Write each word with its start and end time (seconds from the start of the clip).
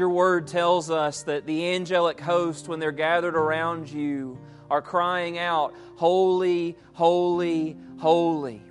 Your 0.00 0.08
word 0.08 0.46
tells 0.46 0.90
us 0.90 1.24
that 1.24 1.44
the 1.44 1.74
angelic 1.74 2.20
host, 2.20 2.68
when 2.68 2.80
they're 2.80 2.90
gathered 2.90 3.36
around 3.36 3.90
you, 3.90 4.38
are 4.70 4.80
crying 4.80 5.36
out, 5.36 5.74
Holy, 5.96 6.74
holy, 6.94 7.76
holy. 7.98 8.62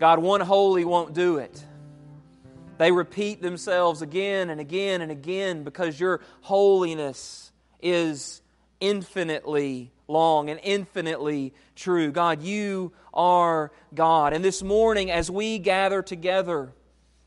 God, 0.00 0.18
one 0.18 0.40
holy 0.40 0.84
won't 0.84 1.14
do 1.14 1.36
it. 1.36 1.64
They 2.78 2.90
repeat 2.90 3.40
themselves 3.40 4.02
again 4.02 4.50
and 4.50 4.60
again 4.60 5.02
and 5.02 5.12
again 5.12 5.62
because 5.62 6.00
your 6.00 6.20
holiness 6.40 7.52
is 7.80 8.42
infinitely 8.80 9.92
long 10.08 10.50
and 10.50 10.58
infinitely 10.64 11.54
true. 11.76 12.10
God, 12.10 12.42
you 12.42 12.90
are 13.14 13.70
God. 13.94 14.32
And 14.32 14.44
this 14.44 14.64
morning, 14.64 15.12
as 15.12 15.30
we 15.30 15.60
gather 15.60 16.02
together, 16.02 16.72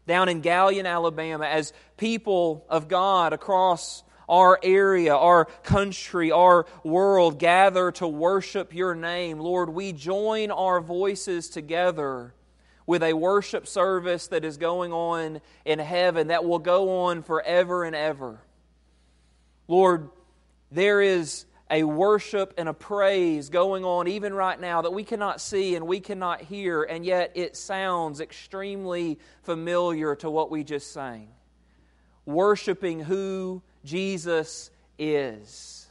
down 0.07 0.29
in 0.29 0.41
Gallion, 0.41 0.85
Alabama, 0.85 1.45
as 1.45 1.73
people 1.97 2.65
of 2.69 2.87
God 2.87 3.33
across 3.33 4.03
our 4.27 4.59
area, 4.63 5.15
our 5.15 5.45
country, 5.63 6.31
our 6.31 6.65
world 6.83 7.39
gather 7.39 7.91
to 7.91 8.07
worship 8.07 8.73
your 8.73 8.95
name, 8.95 9.39
Lord, 9.39 9.69
we 9.69 9.91
join 9.91 10.51
our 10.51 10.81
voices 10.81 11.49
together 11.49 12.33
with 12.85 13.03
a 13.03 13.13
worship 13.13 13.67
service 13.67 14.27
that 14.27 14.43
is 14.43 14.57
going 14.57 14.91
on 14.91 15.41
in 15.65 15.79
heaven 15.79 16.27
that 16.27 16.43
will 16.43 16.59
go 16.59 17.03
on 17.03 17.23
forever 17.23 17.83
and 17.83 17.95
ever. 17.95 18.41
Lord, 19.67 20.09
there 20.71 21.01
is 21.01 21.45
a 21.73 21.83
worship 21.83 22.53
and 22.59 22.69
a 22.69 22.73
praise 22.73 23.49
going 23.49 23.83
on 23.83 24.07
even 24.07 24.31
right 24.31 24.61
now 24.61 24.83
that 24.83 24.93
we 24.93 25.03
cannot 25.03 25.41
see 25.41 25.75
and 25.75 25.87
we 25.87 25.99
cannot 25.99 26.39
hear, 26.39 26.83
and 26.83 27.03
yet 27.03 27.31
it 27.33 27.57
sounds 27.57 28.21
extremely 28.21 29.17
familiar 29.41 30.15
to 30.15 30.29
what 30.29 30.51
we 30.51 30.63
just 30.63 30.93
sang. 30.93 31.27
Worshiping 32.27 32.99
who 32.99 33.63
Jesus 33.83 34.69
is, 34.99 35.87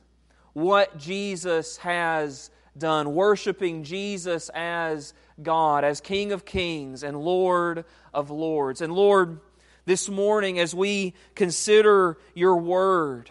what 0.52 0.96
Jesus 0.98 1.78
has 1.78 2.50
done, 2.78 3.12
worshiping 3.12 3.82
Jesus 3.82 4.50
as 4.54 5.12
God, 5.42 5.82
as 5.82 6.00
King 6.00 6.30
of 6.30 6.44
Kings 6.44 7.02
and 7.02 7.20
Lord 7.20 7.84
of 8.14 8.30
Lords. 8.30 8.82
And 8.82 8.92
Lord, 8.94 9.40
this 9.84 10.08
morning, 10.08 10.60
as 10.60 10.76
we 10.76 11.14
consider 11.34 12.18
your 12.34 12.56
word, 12.56 13.30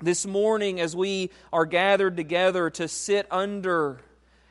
this 0.00 0.26
morning, 0.26 0.80
as 0.80 0.94
we 0.94 1.30
are 1.52 1.66
gathered 1.66 2.16
together 2.16 2.70
to 2.70 2.88
sit 2.88 3.26
under 3.30 4.00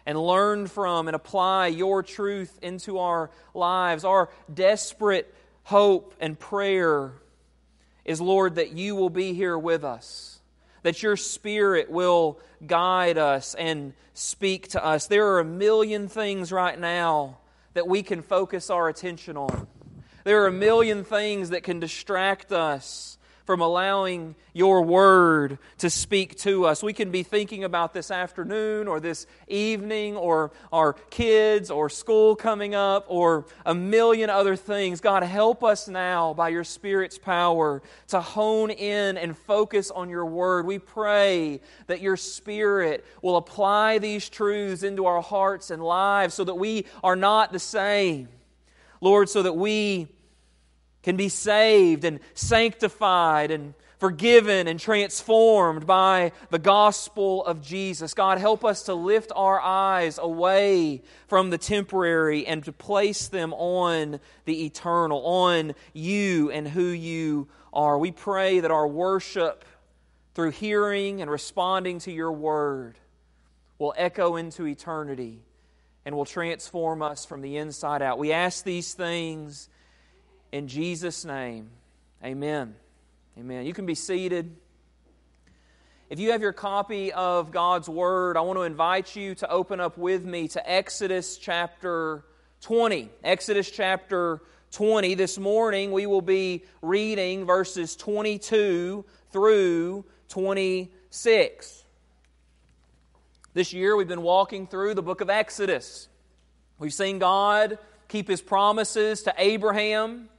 and 0.06 0.22
learn 0.22 0.68
from 0.68 1.08
and 1.08 1.16
apply 1.16 1.68
your 1.68 2.04
truth 2.04 2.58
into 2.62 3.00
our 3.00 3.30
lives, 3.54 4.04
our 4.04 4.30
desperate 4.54 5.34
hope 5.64 6.14
and 6.20 6.40
prayer 6.40 7.12
is, 8.06 8.22
Lord, 8.22 8.56
that 8.56 8.72
you 8.72 8.96
will 8.96 9.10
be 9.10 9.34
here 9.34 9.58
with 9.58 9.84
us, 9.84 10.40
that 10.84 11.04
your 11.04 11.18
Spirit 11.18 11.90
will 11.92 12.40
guide 12.66 13.18
us 13.18 13.54
and 13.56 13.94
speak 14.14 14.70
to 14.70 14.84
us. 14.84 15.08
There 15.08 15.28
are 15.28 15.40
a 15.40 15.46
million 15.46 16.08
things 16.08 16.52
right 16.52 16.80
now 16.80 17.38
that 17.74 17.88
we 17.88 18.02
can 18.02 18.22
focus 18.22 18.70
our 18.70 18.88
attention 18.88 19.38
on. 19.38 19.68
There 20.24 20.42
are 20.44 20.48
a 20.48 20.52
million 20.52 21.04
things 21.04 21.52
that 21.52 21.64
can 21.64 21.80
distract 21.80 22.52
us 22.52 23.17
from 23.48 23.62
allowing 23.62 24.36
your 24.52 24.82
word 24.82 25.58
to 25.78 25.90
speak 25.90 26.38
to 26.38 26.66
us. 26.66 26.84
We 26.84 26.92
can 26.92 27.12
be 27.12 27.24
thinking 27.24 27.64
about 27.64 27.94
this 27.94 28.12
afternoon 28.12 28.90
or 28.90 29.00
this 29.00 29.26
evening 29.48 30.18
or 30.18 30.52
our 30.74 30.92
kids 30.92 31.72
or 31.72 31.90
school 31.90 32.36
coming 32.36 32.76
up 32.76 33.06
or 33.08 33.46
a 33.66 33.74
million 33.74 34.30
other 34.30 34.58
things. 34.58 35.00
God, 35.00 35.24
help 35.24 35.64
us 35.64 35.88
now 35.88 36.34
by 36.34 36.50
your 36.50 36.66
Spirit's 36.66 37.18
power 37.18 37.82
to 38.10 38.20
hone 38.20 38.70
in 38.70 39.16
and 39.16 39.38
focus 39.38 39.92
on 39.92 40.10
your 40.10 40.26
word. 40.26 40.66
We 40.66 40.78
pray 40.78 41.62
that 41.86 42.02
your 42.02 42.18
Spirit 42.18 43.06
will 43.22 43.38
apply 43.38 44.00
these 44.00 44.28
truths 44.28 44.84
into 44.84 45.06
our 45.06 45.22
hearts 45.22 45.72
and 45.72 45.82
lives 45.82 46.34
so 46.34 46.44
that 46.44 46.56
we 46.56 46.86
are 47.02 47.16
not 47.16 47.54
the 47.54 47.60
same. 47.60 48.28
Lord, 49.00 49.30
so 49.30 49.44
that 49.44 49.54
we 49.54 50.10
can 51.08 51.16
be 51.16 51.30
saved 51.30 52.04
and 52.04 52.20
sanctified 52.34 53.50
and 53.50 53.74
forgiven 53.98 54.68
and 54.68 54.78
transformed 54.78 55.88
by 55.88 56.34
the 56.50 56.60
gospel 56.60 57.46
of 57.46 57.62
Jesus. 57.62 58.14
God, 58.14 58.40
help 58.40 58.66
us 58.66 58.84
to 58.84 58.94
lift 58.94 59.32
our 59.34 59.58
eyes 59.58 60.20
away 60.22 61.02
from 61.30 61.50
the 61.50 61.58
temporary 61.58 62.46
and 62.46 62.62
to 62.66 62.74
place 62.74 63.30
them 63.30 63.54
on 63.54 64.20
the 64.44 64.66
eternal, 64.66 65.26
on 65.26 65.76
you 65.94 66.52
and 66.52 66.68
who 66.68 66.88
you 66.88 67.48
are. 67.72 67.98
We 67.98 68.12
pray 68.12 68.60
that 68.60 68.70
our 68.70 68.86
worship 68.86 69.64
through 70.36 70.52
hearing 70.52 71.22
and 71.22 71.32
responding 71.32 72.00
to 72.00 72.12
your 72.12 72.34
word 72.34 72.98
will 73.80 73.94
echo 73.96 74.36
into 74.36 74.68
eternity 74.68 75.40
and 76.04 76.18
will 76.18 76.26
transform 76.26 77.02
us 77.02 77.24
from 77.24 77.42
the 77.42 77.56
inside 77.56 78.02
out. 78.02 78.20
We 78.20 78.34
ask 78.34 78.66
these 78.66 78.94
things 78.94 79.70
in 80.52 80.68
Jesus' 80.68 81.26
name, 81.26 81.70
amen. 82.24 82.76
Amen. 83.38 83.66
You 83.66 83.74
can 83.74 83.86
be 83.86 83.96
seated. 83.96 84.56
If 86.10 86.20
you 86.20 86.32
have 86.32 86.42
your 86.42 86.54
copy 86.54 87.12
of 87.12 87.52
God's 87.52 87.90
Word, 87.90 88.38
I 88.38 88.42
want 88.42 88.58
to 88.58 88.64
invite 88.64 89.16
you 89.16 89.36
to 89.36 89.50
open 89.52 89.80
up 89.80 89.98
with 89.98 90.26
me 90.26 90.48
to 90.50 90.72
Exodus 90.72 91.38
chapter 91.38 92.24
20. 92.62 93.10
Exodus 93.24 93.70
chapter 93.70 94.42
20. 94.72 95.16
This 95.16 95.38
morning 95.38 95.92
we 95.92 96.06
will 96.06 96.22
be 96.22 96.64
reading 96.82 97.46
verses 97.46 97.96
22 97.96 99.06
through 99.32 100.06
26. 100.30 101.84
This 103.54 103.74
year 103.74 103.96
we've 103.96 104.08
been 104.08 104.24
walking 104.24 104.66
through 104.66 104.94
the 104.94 105.04
book 105.04 105.22
of 105.22 105.30
Exodus. 105.30 106.08
We've 106.80 106.94
seen 106.94 107.20
God 107.20 107.78
keep 108.08 108.28
His 108.28 108.42
promises 108.42 109.24
to 109.24 109.34
Abraham 109.38 110.30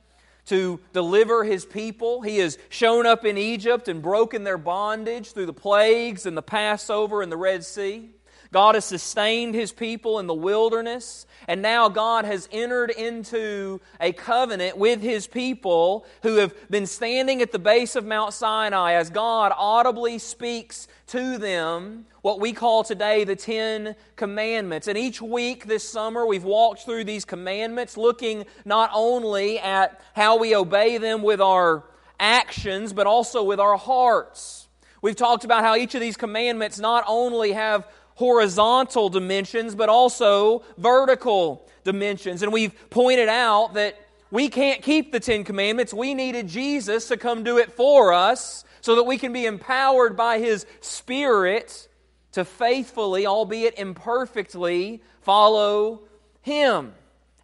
to 0.49 0.81
deliver 0.93 1.45
his 1.45 1.65
people. 1.65 2.23
He 2.23 2.39
has 2.39 2.59
shown 2.69 3.07
up 3.07 3.25
in 3.25 3.39
Egypt 3.39 3.89
and 3.89 4.03
broken 4.03 4.45
their 4.45 4.59
bondage 4.59 5.33
through 5.33 5.47
the 5.47 5.53
plagues 5.53 6.27
and 6.27 6.37
the 6.37 6.43
Passover 6.43 7.23
and 7.23 7.31
the 7.31 7.37
Red 7.37 7.65
Sea. 7.65 8.11
God 8.51 8.77
has 8.77 8.87
sustained 8.87 9.55
his 9.55 9.73
people 9.73 10.19
in 10.19 10.27
the 10.27 10.35
wilderness, 10.35 11.27
and 11.47 11.61
now 11.61 11.91
God 11.91 12.25
has 12.25 12.49
entered 12.51 12.91
into 12.91 13.81
a 14.01 14.13
covenant 14.13 14.79
with 14.79 15.03
his 15.03 15.27
people 15.27 16.07
who 16.23 16.37
have 16.37 16.55
been 16.71 16.87
standing 16.87 17.43
at 17.43 17.53
the 17.53 17.59
base 17.59 17.95
of 17.95 18.07
Mount 18.07 18.33
Sinai 18.33 18.95
as 18.95 19.11
God 19.11 19.53
audibly 19.55 20.19
speaks 20.19 20.89
to 21.09 21.37
them 21.37 22.07
what 22.23 22.41
we 22.41 22.53
call 22.53 22.85
today 22.85 23.25
the 23.25 23.37
Ten 23.37 23.97
Commandments. 24.17 24.89
And 24.89 24.97
each 24.97 25.21
week 25.21 25.67
this 25.67 25.87
summer, 25.87 26.27
we've 26.27 26.45
walked 26.45 26.83
through 26.85 27.05
these 27.05 27.27
commandments, 27.27 27.97
looking 27.97 28.47
not 28.65 28.91
only 28.95 29.59
at 29.59 30.01
how 30.15 30.39
we 30.39 30.55
obey 30.55 30.97
them 30.99 31.23
with 31.23 31.41
our 31.41 31.85
actions, 32.19 32.93
but 32.93 33.07
also 33.07 33.43
with 33.43 33.61
our 33.61 33.77
hearts. 33.77 34.69
We've 35.01 35.17
talked 35.17 35.45
about 35.45 35.63
how 35.63 35.77
each 35.77 35.95
of 35.95 36.01
these 36.01 36.17
commandments 36.17 36.79
not 36.79 37.05
only 37.07 37.53
have 37.53 37.87
horizontal 38.19 39.09
dimensions, 39.09 39.77
but 39.77 39.89
also 39.89 40.65
vertical 40.77 41.65
dimensions. 41.85 42.43
And 42.43 42.53
we've 42.53 42.75
pointed 42.91 43.29
out 43.29 43.75
that 43.75 43.97
we 44.33 44.49
can't 44.49 44.83
keep 44.83 45.13
the 45.13 45.21
Ten 45.21 45.45
Commandments. 45.45 45.95
We 45.95 46.15
needed 46.15 46.49
Jesus 46.49 47.07
to 47.09 47.17
come 47.17 47.45
do 47.45 47.59
it 47.59 47.71
for 47.71 48.13
us 48.13 48.65
so 48.81 48.97
that 48.97 49.05
we 49.05 49.19
can 49.19 49.33
be 49.33 49.47
empowered 49.47 50.17
by 50.17 50.41
His 50.41 50.67
Spirit 50.81 51.87
to 52.33 52.45
faithfully, 52.45 53.25
albeit 53.25 53.79
imperfectly, 53.79 55.01
follow 55.23 56.01
Him. 56.43 56.95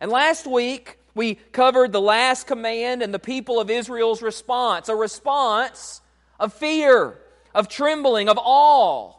And 0.01 0.11
last 0.11 0.45
week, 0.45 0.99
we 1.15 1.37
covered 1.53 1.93
the 1.93 2.01
last 2.01 2.49
command 2.49 3.01
and 3.01 3.15
the 3.15 3.21
people 3.21 3.61
of 3.61 3.71
Israel's 3.71 4.23
response 4.23 4.89
a 4.89 4.97
response 4.97 6.01
of 6.41 6.53
fear, 6.53 7.17
of 7.55 7.69
trembling, 7.69 8.29
of 8.29 8.41
awe 8.43 9.13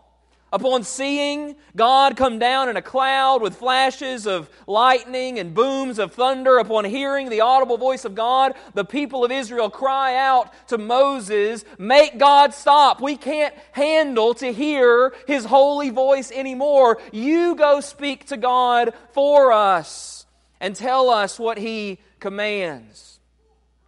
upon 0.56 0.84
seeing 0.84 1.54
God 1.76 2.16
come 2.16 2.40
down 2.40 2.70
in 2.70 2.78
a 2.78 2.82
cloud 2.82 3.42
with 3.42 3.58
flashes 3.58 4.26
of 4.26 4.50
lightning 4.68 5.38
and 5.38 5.54
booms 5.54 6.00
of 6.00 6.14
thunder, 6.14 6.60
upon 6.60 6.86
hearing 6.86 7.30
the 7.30 7.42
audible 7.42 7.78
voice 7.78 8.06
of 8.06 8.16
God, 8.16 8.54
the 8.74 8.86
people 8.86 9.26
of 9.26 9.34
Israel 9.34 9.70
cry 9.70 10.16
out 10.16 10.54
to 10.70 10.78
Moses, 10.78 11.66
Make 11.78 12.18
God 12.18 12.54
stop. 12.54 13.02
We 13.02 13.18
can't 13.18 13.54
handle 13.74 14.34
to 14.36 14.54
hear 14.54 15.14
his 15.28 15.44
holy 15.44 15.90
voice 15.90 16.32
anymore. 16.32 17.00
You 17.12 17.56
go 17.56 17.82
speak 17.82 18.28
to 18.28 18.38
God 18.38 18.94
for 19.12 19.52
us 19.52 20.26
and 20.62 20.74
tell 20.74 21.10
us 21.10 21.38
what 21.38 21.58
he 21.58 22.00
commands. 22.22 23.20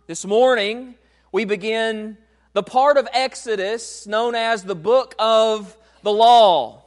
This 0.05 0.25
morning, 0.25 0.95
we 1.31 1.45
begin 1.45 2.17
the 2.51 2.63
part 2.63 2.97
of 2.97 3.07
Exodus 3.13 4.05
known 4.05 4.35
as 4.35 4.63
the 4.63 4.75
book 4.75 5.15
of 5.17 5.77
the 6.07 6.13
law. 6.13 6.85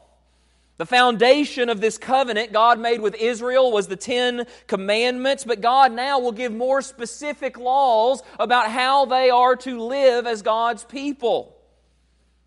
The 0.78 0.86
foundation 0.86 1.68
of 1.68 1.78
this 1.78 1.98
covenant 1.98 2.54
God 2.54 2.80
made 2.80 3.02
with 3.02 3.14
Israel 3.16 3.70
was 3.70 3.86
the 3.86 3.96
Ten 3.96 4.46
Commandments, 4.66 5.44
but 5.44 5.60
God 5.60 5.92
now 5.92 6.20
will 6.20 6.32
give 6.32 6.54
more 6.54 6.80
specific 6.80 7.58
laws 7.58 8.22
about 8.38 8.70
how 8.70 9.04
they 9.04 9.28
are 9.28 9.56
to 9.56 9.78
live 9.78 10.26
as 10.26 10.40
God's 10.40 10.84
people. 10.84 11.54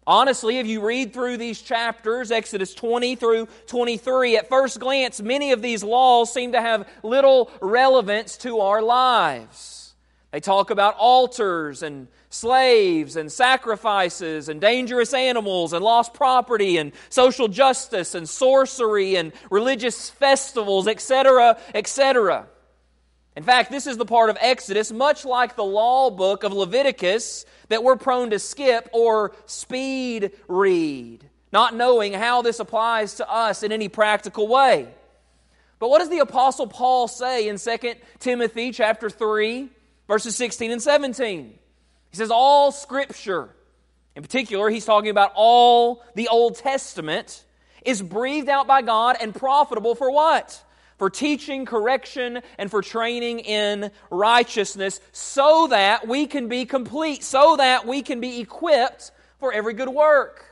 Honestly, 0.07 0.57
if 0.57 0.65
you 0.65 0.83
read 0.83 1.13
through 1.13 1.37
these 1.37 1.61
chapters, 1.61 2.31
Exodus 2.31 2.73
20 2.73 3.17
through 3.17 3.47
23, 3.67 4.37
at 4.37 4.49
first 4.49 4.79
glance, 4.79 5.21
many 5.21 5.51
of 5.51 5.61
these 5.61 5.83
laws 5.83 6.33
seem 6.33 6.53
to 6.53 6.59
have 6.59 6.89
little 7.03 7.51
relevance 7.61 8.35
to 8.37 8.61
our 8.61 8.81
lives. 8.81 9.93
They 10.31 10.39
talk 10.39 10.71
about 10.71 10.95
altars 10.97 11.83
and 11.83 12.07
slaves 12.33 13.15
and 13.15 13.31
sacrifices 13.31 14.49
and 14.49 14.59
dangerous 14.59 15.13
animals 15.13 15.73
and 15.73 15.83
lost 15.83 16.13
property 16.13 16.77
and 16.77 16.91
social 17.09 17.47
justice 17.47 18.15
and 18.15 18.27
sorcery 18.27 19.15
and 19.15 19.33
religious 19.51 20.09
festivals, 20.09 20.87
etc., 20.87 21.57
etc. 21.73 22.47
In 23.35 23.43
fact, 23.43 23.71
this 23.71 23.87
is 23.87 23.97
the 23.97 24.05
part 24.05 24.29
of 24.29 24.37
Exodus, 24.39 24.91
much 24.91 25.25
like 25.25 25.55
the 25.55 25.63
law 25.63 26.09
book 26.09 26.43
of 26.43 26.53
Leviticus, 26.53 27.45
that 27.69 27.83
we're 27.83 27.95
prone 27.95 28.29
to 28.31 28.39
skip 28.39 28.89
or 28.93 29.35
speed 29.45 30.31
read, 30.47 31.27
not 31.51 31.75
knowing 31.75 32.13
how 32.13 32.41
this 32.41 32.59
applies 32.59 33.15
to 33.15 33.29
us 33.29 33.63
in 33.63 33.71
any 33.71 33.89
practical 33.89 34.47
way. 34.47 34.87
But 35.79 35.89
what 35.89 35.99
does 35.99 36.09
the 36.09 36.19
apostle 36.19 36.67
Paul 36.67 37.07
say 37.07 37.47
in 37.47 37.57
2 37.57 37.77
Timothy 38.19 38.71
chapter 38.71 39.09
3 39.09 39.69
verses 40.07 40.35
16 40.35 40.71
and 40.71 40.81
17? 40.81 41.59
He 42.13 42.17
says, 42.17 42.29
All 42.29 42.71
Scripture, 42.71 43.49
in 44.15 44.21
particular, 44.21 44.69
he's 44.69 44.85
talking 44.85 45.09
about 45.09 45.31
all 45.33 46.03
the 46.13 46.27
Old 46.27 46.55
Testament, 46.55 47.43
is 47.83 48.03
breathed 48.03 48.49
out 48.49 48.67
by 48.67 48.83
God 48.83 49.17
and 49.19 49.33
profitable 49.33 49.95
for 49.95 50.11
what? 50.11 50.63
For 50.99 51.09
teaching, 51.09 51.65
correction, 51.65 52.43
and 52.59 52.69
for 52.69 52.83
training 52.83 53.39
in 53.39 53.89
righteousness, 54.11 54.99
so 55.11 55.65
that 55.71 56.07
we 56.07 56.27
can 56.27 56.49
be 56.49 56.65
complete, 56.65 57.23
so 57.23 57.57
that 57.57 57.87
we 57.87 58.03
can 58.03 58.21
be 58.21 58.41
equipped 58.41 59.09
for 59.39 59.51
every 59.51 59.73
good 59.73 59.89
work. 59.89 60.45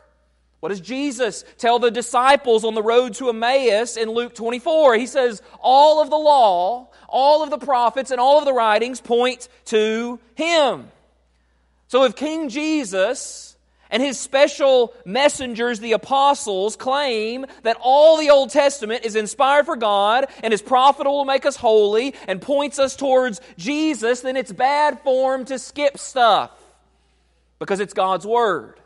What 0.61 0.69
does 0.69 0.81
Jesus 0.81 1.45
tell 1.59 1.77
the 1.77 1.91
disciples 1.91 2.63
on 2.63 2.73
the 2.73 2.81
road 2.81 3.13
to 3.15 3.29
Emmaus 3.29 3.97
in 3.97 4.09
Luke 4.09 4.33
24? 4.33 4.95
He 4.95 5.05
says, 5.05 5.43
All 5.59 6.01
of 6.01 6.09
the 6.09 6.17
law, 6.17 6.89
all 7.07 7.43
of 7.43 7.51
the 7.51 7.59
prophets, 7.59 8.09
and 8.09 8.19
all 8.19 8.39
of 8.39 8.45
the 8.45 8.53
writings 8.53 8.99
point 8.99 9.47
to 9.65 10.19
Him. 10.33 10.87
So 11.91 12.05
if 12.05 12.15
King 12.15 12.47
Jesus 12.47 13.57
and 13.89 14.01
his 14.01 14.17
special 14.17 14.93
messengers, 15.03 15.81
the 15.81 15.91
apostles, 15.91 16.77
claim 16.77 17.45
that 17.63 17.75
all 17.81 18.15
the 18.15 18.29
Old 18.29 18.49
Testament 18.49 19.03
is 19.03 19.17
inspired 19.17 19.65
for 19.65 19.75
God 19.75 20.27
and 20.41 20.53
is 20.53 20.61
profitable 20.61 21.21
to 21.21 21.27
make 21.27 21.45
us 21.45 21.57
holy 21.57 22.15
and 22.29 22.41
points 22.41 22.79
us 22.79 22.95
towards 22.95 23.41
Jesus, 23.57 24.21
then 24.21 24.38
it's 24.38 24.53
bad 24.53 25.01
form 25.01 25.43
to 25.43 25.59
skip 25.59 25.97
stuff 25.97 26.51
because 27.59 27.81
it's 27.81 27.93
God's 27.93 28.25
Word. 28.25 28.79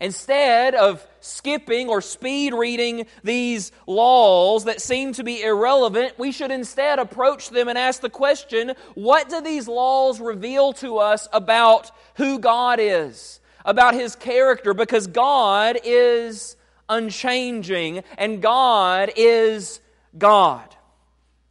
Instead 0.00 0.74
of 0.74 1.06
skipping 1.20 1.88
or 1.88 2.00
speed 2.00 2.52
reading 2.52 3.06
these 3.22 3.70
laws 3.86 4.64
that 4.64 4.80
seem 4.80 5.12
to 5.12 5.22
be 5.22 5.42
irrelevant, 5.42 6.18
we 6.18 6.32
should 6.32 6.50
instead 6.50 6.98
approach 6.98 7.50
them 7.50 7.68
and 7.68 7.78
ask 7.78 8.00
the 8.00 8.10
question 8.10 8.74
what 8.94 9.28
do 9.28 9.40
these 9.40 9.68
laws 9.68 10.20
reveal 10.20 10.72
to 10.74 10.98
us 10.98 11.28
about 11.32 11.90
who 12.16 12.38
God 12.38 12.80
is, 12.80 13.40
about 13.64 13.94
His 13.94 14.16
character? 14.16 14.74
Because 14.74 15.06
God 15.06 15.78
is 15.84 16.56
unchanging 16.88 18.02
and 18.18 18.42
God 18.42 19.12
is 19.16 19.80
God. 20.18 20.74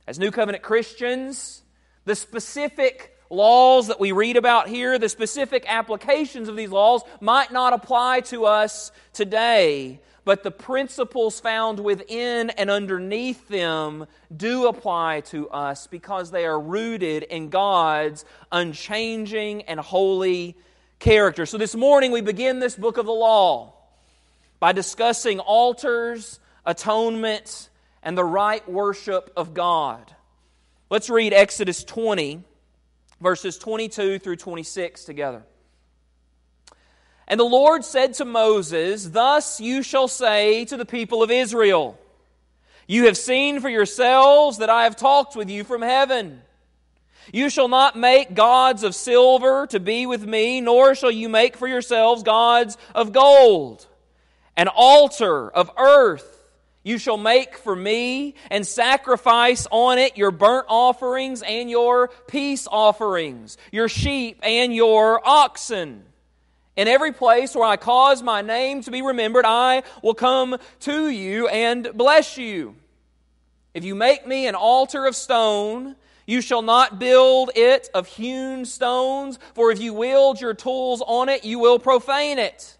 As 0.05 0.19
New 0.19 0.31
Covenant 0.31 0.63
Christians, 0.63 1.63
the 2.03 2.15
specific 2.15 3.12
laws 3.29 3.87
that 3.87 3.99
we 3.99 4.11
read 4.11 4.37
about 4.37 4.67
here, 4.67 4.97
the 4.99 5.09
specific 5.09 5.65
applications 5.67 6.47
of 6.47 6.55
these 6.55 6.69
laws, 6.69 7.01
might 7.19 7.51
not 7.51 7.73
apply 7.73 8.21
to 8.21 8.45
us 8.45 8.91
today, 9.13 9.99
but 10.25 10.43
the 10.43 10.51
principles 10.51 11.39
found 11.39 11.79
within 11.79 12.49
and 12.51 12.69
underneath 12.69 13.47
them 13.47 14.05
do 14.35 14.67
apply 14.67 15.21
to 15.21 15.49
us 15.49 15.87
because 15.87 16.31
they 16.31 16.45
are 16.45 16.59
rooted 16.59 17.23
in 17.23 17.49
God's 17.49 18.23
unchanging 18.51 19.63
and 19.63 19.79
holy 19.79 20.55
character. 20.99 21.45
So 21.45 21.57
this 21.57 21.75
morning 21.75 22.11
we 22.11 22.21
begin 22.21 22.59
this 22.59 22.75
book 22.75 22.97
of 22.97 23.05
the 23.05 23.11
law 23.11 23.73
by 24.59 24.71
discussing 24.71 25.39
altars, 25.39 26.39
atonement, 26.65 27.69
and 28.01 28.17
the 28.17 28.23
right 28.23 28.67
worship 28.69 29.31
of 29.35 29.53
God. 29.53 30.13
Let's 30.89 31.09
read 31.09 31.33
Exodus 31.33 31.83
20 31.83 32.43
verses 33.23 33.57
22 33.57 34.19
through 34.19 34.35
26 34.35 35.05
together. 35.05 35.43
And 37.27 37.39
the 37.39 37.45
Lord 37.45 37.85
said 37.85 38.15
to 38.15 38.25
Moses, 38.25 39.09
Thus 39.09 39.61
you 39.61 39.81
shall 39.81 40.09
say 40.09 40.65
to 40.65 40.77
the 40.77 40.85
people 40.85 41.23
of 41.23 41.31
Israel, 41.31 41.97
You 42.85 43.05
have 43.05 43.17
seen 43.17 43.61
for 43.61 43.69
yourselves 43.69 44.57
that 44.57 44.69
I 44.69 44.83
have 44.83 44.97
talked 44.97 45.35
with 45.35 45.49
you 45.49 45.63
from 45.63 45.81
heaven. 45.81 46.41
You 47.31 47.49
shall 47.49 47.69
not 47.69 47.97
make 47.97 48.33
gods 48.33 48.83
of 48.83 48.93
silver 48.93 49.65
to 49.67 49.79
be 49.79 50.05
with 50.05 50.25
me, 50.25 50.59
nor 50.59 50.93
shall 50.93 51.09
you 51.09 51.29
make 51.29 51.55
for 51.55 51.67
yourselves 51.67 52.23
gods 52.23 52.77
of 52.93 53.13
gold. 53.13 53.87
An 54.57 54.67
altar 54.67 55.49
of 55.49 55.71
earth 55.77 56.32
you 56.83 56.97
shall 56.97 57.17
make 57.17 57.57
for 57.57 57.75
me 57.75 58.35
and 58.51 58.67
sacrifice 58.67 59.67
on 59.71 59.97
it 59.97 60.17
your 60.17 60.31
burnt 60.31 60.65
offerings 60.67 61.41
and 61.41 61.69
your 61.69 62.09
peace 62.27 62.67
offerings, 62.69 63.57
your 63.71 63.87
sheep 63.87 64.39
and 64.43 64.75
your 64.75 65.25
oxen. 65.25 66.03
In 66.75 66.87
every 66.87 67.13
place 67.13 67.55
where 67.55 67.67
I 67.67 67.77
cause 67.77 68.21
my 68.21 68.41
name 68.41 68.81
to 68.83 68.91
be 68.91 69.01
remembered, 69.01 69.45
I 69.45 69.83
will 70.01 70.15
come 70.15 70.57
to 70.81 71.07
you 71.07 71.47
and 71.47 71.89
bless 71.93 72.37
you. 72.37 72.75
If 73.73 73.85
you 73.85 73.95
make 73.95 74.27
me 74.27 74.47
an 74.47 74.55
altar 74.55 75.05
of 75.05 75.15
stone, 75.15 75.95
you 76.25 76.41
shall 76.41 76.61
not 76.61 76.99
build 76.99 77.51
it 77.55 77.89
of 77.93 78.07
hewn 78.07 78.65
stones, 78.65 79.39
for 79.55 79.71
if 79.71 79.79
you 79.79 79.93
wield 79.93 80.41
your 80.41 80.53
tools 80.53 81.01
on 81.05 81.29
it, 81.29 81.45
you 81.45 81.59
will 81.59 81.79
profane 81.79 82.39
it. 82.39 82.77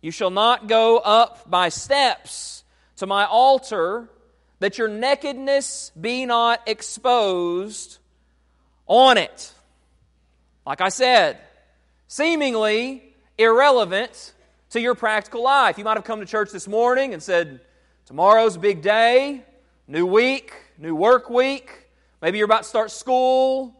You 0.00 0.10
shall 0.10 0.30
not 0.30 0.68
go 0.68 0.98
up 0.98 1.50
by 1.50 1.70
steps 1.70 2.55
to 2.96 3.06
my 3.06 3.24
altar, 3.24 4.08
that 4.58 4.78
your 4.78 4.88
nakedness 4.88 5.92
be 6.00 6.26
not 6.26 6.62
exposed 6.66 7.98
on 8.86 9.18
it. 9.18 9.52
Like 10.66 10.80
I 10.80 10.88
said, 10.88 11.38
seemingly 12.08 13.14
irrelevant 13.38 14.32
to 14.70 14.80
your 14.80 14.94
practical 14.94 15.42
life. 15.42 15.78
You 15.78 15.84
might 15.84 15.96
have 15.96 16.04
come 16.04 16.20
to 16.20 16.26
church 16.26 16.50
this 16.50 16.66
morning 16.66 17.12
and 17.12 17.22
said, 17.22 17.60
Tomorrow's 18.06 18.56
a 18.56 18.60
big 18.60 18.82
day, 18.82 19.44
new 19.86 20.06
week, 20.06 20.52
new 20.78 20.94
work 20.94 21.28
week. 21.28 21.88
Maybe 22.22 22.38
you're 22.38 22.46
about 22.46 22.62
to 22.62 22.68
start 22.68 22.90
school. 22.90 23.75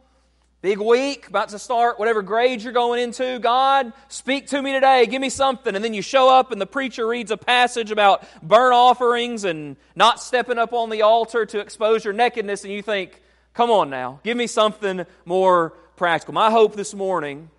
Big 0.67 0.79
week, 0.79 1.29
about 1.29 1.47
to 1.47 1.59
start 1.59 1.97
whatever 1.97 2.21
grade 2.21 2.61
you're 2.61 2.73
going 2.73 3.01
into. 3.01 3.39
God, 3.39 3.93
speak 4.09 4.47
to 4.47 4.61
me 4.61 4.73
today. 4.73 5.05
Give 5.05 5.21
me 5.21 5.29
something. 5.29 5.73
And 5.73 5.81
then 5.81 5.93
you 5.93 6.01
show 6.01 6.27
up 6.27 6.51
and 6.51 6.59
the 6.59 6.65
preacher 6.65 7.07
reads 7.07 7.31
a 7.31 7.37
passage 7.37 7.89
about 7.89 8.27
burnt 8.43 8.73
offerings 8.73 9.45
and 9.45 9.77
not 9.95 10.19
stepping 10.19 10.57
up 10.57 10.73
on 10.73 10.89
the 10.89 11.03
altar 11.03 11.45
to 11.45 11.59
expose 11.59 12.03
your 12.03 12.13
nakedness. 12.13 12.65
And 12.65 12.73
you 12.73 12.81
think, 12.81 13.21
come 13.53 13.71
on 13.71 13.89
now, 13.89 14.19
give 14.25 14.35
me 14.35 14.45
something 14.45 15.05
more 15.23 15.69
practical. 15.95 16.33
My 16.33 16.51
hope 16.51 16.75
this 16.75 16.93
morning 16.93 17.49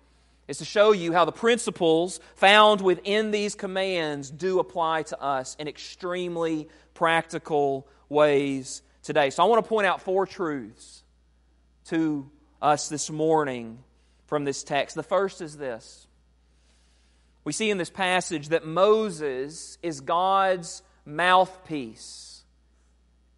is 0.47 0.59
to 0.59 0.65
show 0.65 0.91
you 0.91 1.11
how 1.11 1.25
the 1.25 1.31
principles 1.31 2.19
found 2.35 2.79
within 2.79 3.31
these 3.31 3.55
commands 3.55 4.29
do 4.29 4.59
apply 4.59 5.01
to 5.01 5.19
us 5.19 5.55
in 5.57 5.67
extremely 5.67 6.69
practical 6.93 7.87
ways 8.07 8.83
today. 9.01 9.31
So 9.31 9.41
I 9.41 9.47
want 9.47 9.65
to 9.65 9.67
point 9.67 9.87
out 9.87 9.99
four 9.99 10.27
truths 10.27 11.01
to 11.85 12.29
us 12.61 12.89
this 12.89 13.09
morning 13.09 13.79
from 14.27 14.45
this 14.45 14.63
text. 14.63 14.95
The 14.95 15.03
first 15.03 15.41
is 15.41 15.57
this 15.57 16.07
we 17.43 17.53
see 17.53 17.69
in 17.69 17.77
this 17.77 17.89
passage 17.89 18.49
that 18.49 18.65
Moses 18.65 19.77
is 19.81 20.01
God's 20.01 20.83
mouthpiece. 21.05 22.43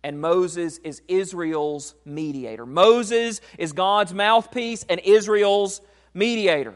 And 0.03 0.19
Moses 0.19 0.79
is 0.79 1.01
Israel's 1.07 1.93
mediator. 2.03 2.65
Moses 2.65 3.39
is 3.59 3.71
God's 3.71 4.13
mouthpiece 4.13 4.83
and 4.89 4.99
Israel's 4.99 5.79
mediator. 6.13 6.73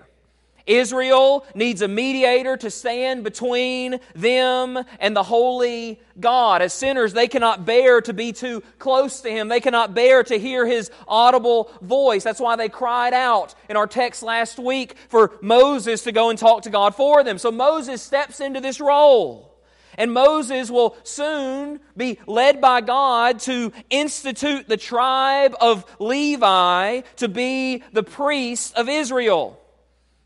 Israel 0.68 1.46
needs 1.54 1.82
a 1.82 1.88
mediator 1.88 2.58
to 2.58 2.72
stand 2.72 3.24
between 3.24 4.00
them 4.16 4.80
and 5.00 5.16
the 5.16 5.24
holy 5.24 6.00
God. 6.20 6.62
As 6.62 6.74
sinners, 6.74 7.14
they 7.14 7.28
cannot 7.28 7.66
bear 7.66 8.02
to 8.02 8.14
be 8.14 8.34
too 8.34 8.64
close 8.80 9.22
to 9.22 9.30
Him. 9.30 9.48
They 9.48 9.60
cannot 9.60 9.94
bear 9.94 10.24
to 10.24 10.40
hear 10.40 10.66
His 10.66 10.90
audible 11.08 11.72
voice. 11.82 12.24
That's 12.24 12.40
why 12.40 12.56
they 12.56 12.70
cried 12.70 13.14
out 13.14 13.54
in 13.70 13.78
our 13.78 13.88
text 13.88 14.24
last 14.24 14.58
week 14.58 14.96
for 15.10 15.38
Moses 15.42 16.04
to 16.04 16.12
go 16.12 16.30
and 16.30 16.40
talk 16.40 16.64
to 16.64 16.70
God 16.70 16.96
for 16.96 17.24
them. 17.24 17.38
So 17.38 17.52
Moses 17.52 18.02
steps 18.02 18.40
into 18.40 18.60
this 18.60 18.80
role. 18.80 19.52
And 19.98 20.12
Moses 20.12 20.70
will 20.70 20.98
soon 21.04 21.80
be 21.96 22.20
led 22.28 22.60
by 22.60 22.82
God 22.82 23.40
to 23.42 23.72
institute 23.90 24.68
the 24.68 24.76
tribe 24.76 25.56
of 25.62 25.86
Levi 26.00 27.02
to 27.18 27.28
be 27.30 27.82
the 27.94 28.04
priest 28.04 28.76
of 28.76 28.90
Israel. 28.90 29.62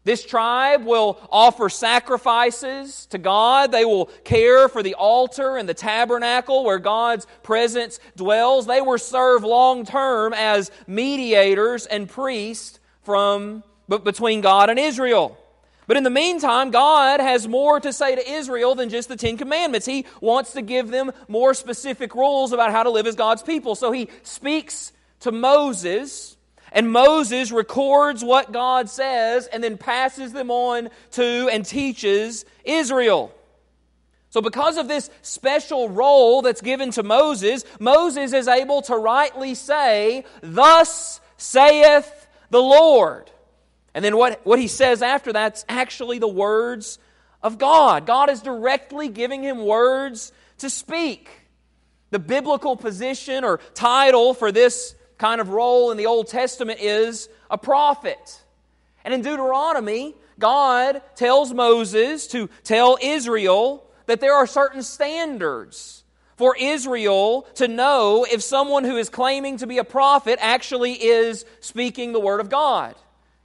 This 0.10 0.26
tribe 0.26 0.86
will 0.86 1.20
offer 1.32 1.70
sacrifices 1.70 3.06
to 3.12 3.20
God. 3.20 3.72
They 3.72 3.86
will 3.86 4.08
care 4.24 4.68
for 4.68 4.82
the 4.82 4.96
altar 4.96 5.56
and 5.56 5.70
the 5.70 5.76
tabernacle 5.76 6.64
where 6.64 6.80
God's 6.80 7.28
presence 7.44 8.00
dwells. 8.16 8.66
They 8.66 8.82
will 8.82 8.98
serve 8.98 9.44
long 9.44 9.86
term 9.86 10.34
as 10.34 10.72
mediators 10.88 11.86
and 11.86 12.10
priests 12.10 12.80
from, 13.04 13.62
between 13.88 14.42
God 14.42 14.72
and 14.72 14.80
Israel. 14.80 15.38
But 15.86 15.96
in 15.96 16.02
the 16.02 16.10
meantime, 16.10 16.72
God 16.72 17.20
has 17.20 17.48
more 17.48 17.80
to 17.80 17.94
say 17.94 18.16
to 18.16 18.32
Israel 18.32 18.74
than 18.74 18.90
just 18.90 19.10
the 19.10 19.16
Ten 19.16 19.38
Commandments. 19.38 19.86
He 19.86 20.08
wants 20.22 20.54
to 20.54 20.64
give 20.64 20.88
them 20.88 21.12
more 21.28 21.54
specific 21.54 22.16
rules 22.16 22.52
about 22.52 22.72
how 22.72 22.82
to 22.82 22.90
live 22.90 23.06
as 23.06 23.14
God's 23.14 23.44
people. 23.44 23.76
So 23.76 23.92
he 23.92 24.10
speaks 24.24 24.92
to 25.20 25.32
Moses, 25.32 26.36
and 26.72 26.92
Moses 26.92 27.52
records 27.52 28.24
what 28.24 28.52
God 28.52 28.90
says 28.90 29.48
and 29.48 29.64
then 29.64 29.78
passes 29.78 30.34
them 30.34 30.52
on 30.52 30.90
to 31.12 31.50
and 31.52 31.66
teaches 31.66 32.46
Israel. 32.64 33.34
So, 34.32 34.42
because 34.42 34.78
of 34.78 34.88
this 34.88 35.10
special 35.24 35.90
role 35.90 36.44
that's 36.44 36.62
given 36.62 36.92
to 36.92 37.04
Moses, 37.04 37.64
Moses 37.80 38.32
is 38.34 38.48
able 38.48 38.84
to 38.84 38.96
rightly 38.96 39.56
say, 39.56 40.24
Thus 40.42 41.20
saith 41.38 42.28
the 42.52 42.62
Lord. 42.62 43.32
And 43.96 44.06
then 44.06 44.18
what, 44.18 44.46
what 44.46 44.60
he 44.60 44.68
says 44.68 45.02
after 45.02 45.34
that's 45.34 45.66
actually 45.68 46.20
the 46.20 46.28
words 46.28 47.00
of 47.42 47.58
God. 47.58 48.06
God 48.06 48.30
is 48.30 48.42
directly 48.42 49.10
giving 49.10 49.42
him 49.42 49.66
words 49.66 50.32
to 50.60 50.70
speak. 50.70 51.30
The 52.12 52.20
biblical 52.20 52.76
position 52.76 53.44
or 53.44 53.60
title 53.74 54.34
for 54.34 54.52
this 54.52 54.96
kind 55.20 55.40
of 55.40 55.50
role 55.50 55.92
in 55.92 55.98
the 55.98 56.08
Old 56.08 56.28
Testament 56.28 56.80
is 56.82 57.30
a 57.52 57.58
prophet. 57.58 58.42
And 59.06 59.14
in 59.14 59.22
Deuteronomy, 59.22 60.16
God 60.40 61.02
tells 61.16 61.54
Moses 61.54 62.28
to 62.28 62.50
tell 62.64 62.98
Israel 63.02 63.86
that 64.08 64.22
there 64.22 64.34
are 64.34 64.48
certain 64.48 64.82
standards 64.82 66.04
for 66.38 66.56
Israel 66.58 67.46
to 67.56 67.68
know 67.68 68.26
if 68.30 68.42
someone 68.42 68.86
who 68.86 68.96
is 68.96 69.10
claiming 69.10 69.58
to 69.58 69.68
be 69.68 69.78
a 69.78 69.84
prophet 69.84 70.40
actually 70.42 70.94
is 70.94 71.46
speaking 71.60 72.14
the 72.14 72.20
Word 72.20 72.40
of 72.40 72.50
God. 72.50 72.96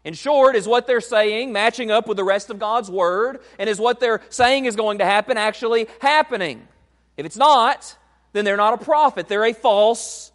In 0.04 0.14
short, 0.14 0.54
is 0.54 0.68
what 0.68 0.86
they're 0.86 1.00
saying 1.00 1.52
matching 1.52 1.90
up 1.90 2.06
with 2.06 2.16
the 2.16 2.24
rest 2.24 2.50
of 2.50 2.58
God's 2.58 2.90
Word? 2.90 3.40
And 3.58 3.68
is 3.68 3.80
what 3.80 3.98
they're 3.98 4.20
saying 4.28 4.66
is 4.66 4.76
going 4.76 4.98
to 4.98 5.04
happen 5.04 5.36
actually 5.36 5.88
happening? 6.00 6.68
If 7.16 7.26
it's 7.26 7.36
not, 7.36 7.96
then 8.32 8.44
they're 8.44 8.56
not 8.56 8.80
a 8.80 8.84
prophet. 8.84 9.26
They're 9.28 9.46
a 9.46 9.54
false 9.54 10.30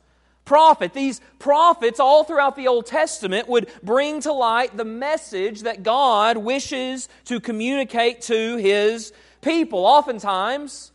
prophet. 0.49 0.93
These 0.93 1.21
prophets, 1.37 1.99
all 1.99 2.23
throughout 2.23 2.55
the 2.55 2.67
Old 2.67 2.87
Testament, 2.87 3.47
would 3.47 3.69
bring 3.83 4.19
to 4.21 4.33
light 4.33 4.75
the 4.75 4.83
message 4.83 5.61
that 5.61 5.83
God 5.83 6.37
wishes 6.37 7.07
to 7.25 7.39
communicate 7.39 8.23
to 8.23 8.57
His 8.57 9.13
people. 9.41 9.85
Oftentimes, 9.85 10.91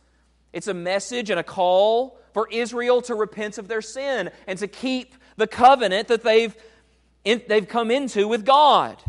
it's 0.51 0.67
a 0.67 0.73
message 0.73 1.29
and 1.29 1.39
a 1.39 1.43
call 1.43 2.19
for 2.33 2.49
Israel 2.51 3.01
to 3.03 3.15
repent 3.15 3.57
of 3.57 3.69
their 3.69 3.81
sin 3.81 4.29
and 4.45 4.59
to 4.59 4.67
keep 4.67 5.15
the 5.37 5.47
covenant 5.47 6.09
that 6.09 6.21
they've 6.21 6.53
in, 7.23 7.41
they've 7.47 7.67
come 7.67 7.91
into 7.91 8.27
with 8.27 8.45
God. 8.45 9.01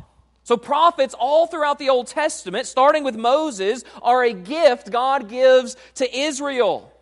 So, 0.44 0.56
prophets 0.56 1.12
all 1.18 1.48
throughout 1.48 1.80
the 1.80 1.88
Old 1.88 2.06
Testament, 2.06 2.68
starting 2.68 3.02
with 3.02 3.16
Moses, 3.16 3.82
are 4.00 4.22
a 4.22 4.32
gift 4.32 4.92
God 4.92 5.28
gives 5.28 5.76
to 5.96 6.16
Israel. 6.16 6.92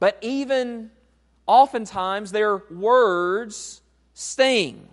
But 0.00 0.18
even 0.22 0.90
oftentimes, 1.46 2.32
their 2.32 2.58
words 2.70 3.80
sting. 4.14 4.88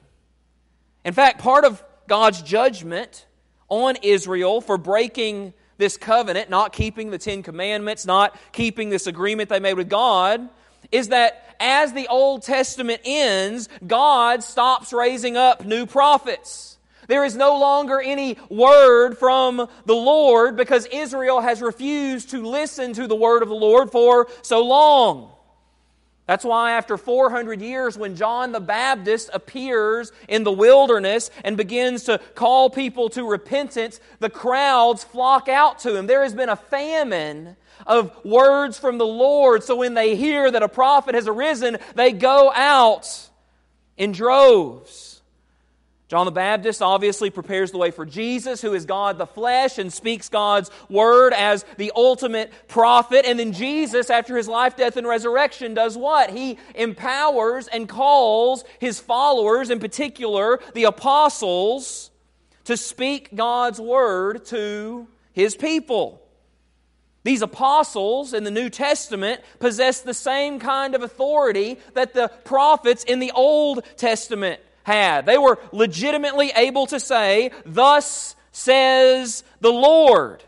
In 1.06 1.14
fact, 1.14 1.40
part 1.40 1.66
of 1.66 1.84
God's 2.08 2.42
judgment 2.42 3.26
on 3.68 3.96
Israel 4.02 4.62
for 4.62 4.78
breaking 4.78 5.54
this 5.78 5.98
covenant, 5.98 6.50
not 6.50 6.74
keeping 6.74 7.12
the 7.12 7.18
Ten 7.18 7.42
Commandments, 7.42 8.06
not 8.06 8.38
keeping 8.52 8.90
this 8.90 9.08
agreement 9.08 9.50
they 9.50 9.60
made 9.60 9.76
with 9.76 9.90
God, 9.90 10.50
is 10.92 11.10
that 11.10 11.56
as 11.60 11.94
the 11.94 12.08
Old 12.08 12.44
Testament 12.44 13.02
ends, 13.06 13.70
God 13.86 14.44
stops 14.44 14.92
raising 14.92 15.38
up 15.38 15.66
new 15.66 15.86
prophets. 15.86 16.78
There 17.08 17.26
is 17.26 17.36
no 17.36 17.60
longer 17.60 18.00
any 18.00 18.38
word 18.50 19.18
from 19.18 19.68
the 19.86 19.96
Lord 19.96 20.56
because 20.56 20.86
Israel 20.86 21.42
has 21.42 21.62
refused 21.62 22.30
to 22.32 22.46
listen 22.46 22.94
to 22.94 23.08
the 23.08 23.16
word 23.16 23.42
of 23.42 23.50
the 23.50 23.56
Lord 23.56 23.92
for 23.92 24.28
so 24.42 24.64
long. 24.64 25.32
That's 26.30 26.46
why, 26.46 26.74
after 26.74 26.96
400 26.96 27.60
years, 27.60 27.98
when 27.98 28.16
John 28.16 28.52
the 28.52 28.60
Baptist 28.60 29.32
appears 29.34 30.12
in 30.28 30.44
the 30.44 30.52
wilderness 30.52 31.32
and 31.44 31.58
begins 31.58 32.04
to 32.04 32.20
call 32.36 32.70
people 32.70 33.10
to 33.10 33.28
repentance, 33.28 34.00
the 34.20 34.30
crowds 34.30 35.04
flock 35.04 35.50
out 35.50 35.80
to 35.80 35.96
him. 35.96 36.06
There 36.06 36.22
has 36.22 36.36
been 36.36 36.50
a 36.50 36.56
famine 36.56 37.56
of 37.88 38.16
words 38.24 38.78
from 38.78 39.00
the 39.00 39.08
Lord. 39.08 39.64
So 39.64 39.78
when 39.78 39.96
they 39.96 40.16
hear 40.16 40.52
that 40.52 40.62
a 40.62 40.70
prophet 40.70 41.16
has 41.16 41.28
arisen, 41.28 41.80
they 41.96 42.12
go 42.12 42.52
out 42.54 43.28
in 43.98 44.12
droves. 44.12 45.09
John 46.10 46.26
the 46.26 46.32
Baptist 46.32 46.82
obviously 46.82 47.30
prepares 47.30 47.70
the 47.70 47.78
way 47.78 47.92
for 47.92 48.04
Jesus, 48.04 48.64
who 48.64 48.74
is 48.74 48.86
God 48.86 49.20
the 49.20 49.28
flesh 49.28 49.78
and 49.78 49.94
speaks 49.94 50.28
God's 50.28 50.72
word 50.90 51.34
as 51.34 51.64
the 51.78 51.92
ultimate 51.96 52.52
prophet. 52.68 53.28
And 53.28 53.38
then 53.40 53.54
Jesus, 53.54 54.10
after 54.10 54.36
his 54.36 54.48
life, 54.48 54.76
death, 54.76 54.98
and 54.98 55.08
resurrection, 55.08 55.76
does 55.76 55.96
what? 55.96 56.32
He 56.32 56.58
empowers 56.74 57.68
and 57.68 57.88
calls 57.88 58.64
his 58.80 59.00
followers, 59.00 59.70
in 59.70 59.80
particular 59.80 60.60
the 60.74 60.86
apostles, 60.86 62.10
to 62.64 62.76
speak 62.76 63.36
God's 63.36 63.80
word 63.80 64.46
to 64.46 65.08
his 65.32 65.56
people. 65.56 66.24
These 67.24 67.44
apostles 67.44 68.34
in 68.34 68.46
the 68.46 68.52
New 68.52 68.72
Testament 68.72 69.42
possess 69.60 70.02
the 70.02 70.16
same 70.16 70.58
kind 70.58 70.96
of 70.96 71.04
authority 71.04 71.78
that 71.94 72.16
the 72.16 72.30
prophets 72.46 73.04
in 73.04 73.20
the 73.20 73.32
Old 73.32 73.86
Testament 73.96 74.60
had. 74.84 75.26
They 75.26 75.38
were 75.38 75.60
legitimately 75.72 76.52
able 76.56 76.88
to 76.88 77.00
say, 77.00 77.52
Thus 77.66 78.36
says 78.52 79.44
the 79.62 79.72
Lord. 79.72 80.44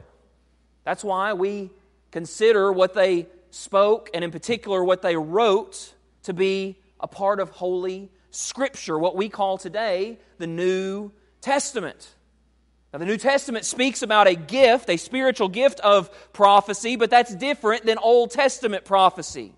That's 0.84 1.04
why 1.04 1.34
we 1.34 1.70
consider 2.12 2.72
what 2.72 2.94
they 2.94 3.28
spoke, 3.52 4.10
and 4.14 4.24
in 4.24 4.32
particular 4.32 4.84
what 4.84 5.02
they 5.02 5.16
wrote, 5.16 5.94
to 6.24 6.34
be 6.34 6.78
a 7.00 7.08
part 7.08 7.40
of 7.40 7.50
Holy 7.50 8.10
Scripture, 8.32 8.98
what 8.98 9.16
we 9.16 9.30
call 9.30 9.58
today 9.58 10.18
the 10.38 10.48
New 10.48 11.12
Testament. 11.42 12.10
Now, 12.94 13.00
the 13.00 13.06
New 13.06 13.18
Testament 13.18 13.66
speaks 13.66 14.02
about 14.02 14.28
a 14.28 14.36
gift, 14.36 14.90
a 14.90 14.98
spiritual 14.98 15.48
gift 15.48 15.80
of 15.80 16.10
prophecy, 16.34 16.98
but 16.98 17.10
that's 17.10 17.34
different 17.34 17.86
than 17.86 17.98
Old 17.98 18.32
Testament 18.32 18.84
prophecy. 18.84 19.54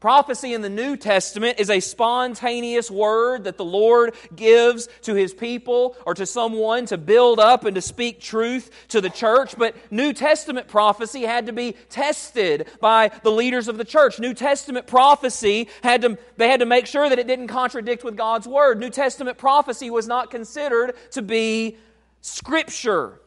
Prophecy 0.00 0.54
in 0.54 0.62
the 0.62 0.70
New 0.70 0.96
Testament 0.96 1.60
is 1.60 1.68
a 1.68 1.78
spontaneous 1.80 2.90
word 2.90 3.44
that 3.44 3.58
the 3.58 3.66
Lord 3.66 4.14
gives 4.34 4.88
to 5.02 5.14
His 5.14 5.34
people 5.34 5.94
or 6.06 6.14
to 6.14 6.24
someone 6.24 6.86
to 6.86 6.96
build 6.96 7.38
up 7.38 7.66
and 7.66 7.74
to 7.74 7.82
speak 7.82 8.18
truth 8.18 8.70
to 8.88 9.02
the 9.02 9.10
church. 9.10 9.56
But 9.58 9.76
New 9.92 10.14
Testament 10.14 10.68
prophecy 10.68 11.20
had 11.22 11.46
to 11.46 11.52
be 11.52 11.72
tested 11.90 12.66
by 12.80 13.10
the 13.22 13.30
leaders 13.30 13.68
of 13.68 13.76
the 13.76 13.84
church. 13.84 14.18
New 14.18 14.32
Testament 14.32 14.86
prophecy 14.86 15.68
had 15.82 16.00
to, 16.00 16.16
they 16.38 16.48
had 16.48 16.60
to 16.60 16.66
make 16.66 16.86
sure 16.86 17.06
that 17.06 17.18
it 17.18 17.26
didn't 17.26 17.48
contradict 17.48 18.02
with 18.02 18.16
God's 18.16 18.48
Word. 18.48 18.80
New 18.80 18.90
Testament 18.90 19.36
prophecy 19.36 19.90
was 19.90 20.08
not 20.08 20.30
considered 20.30 20.94
to 21.10 21.20
be 21.20 21.76
Scripture. 22.22 23.20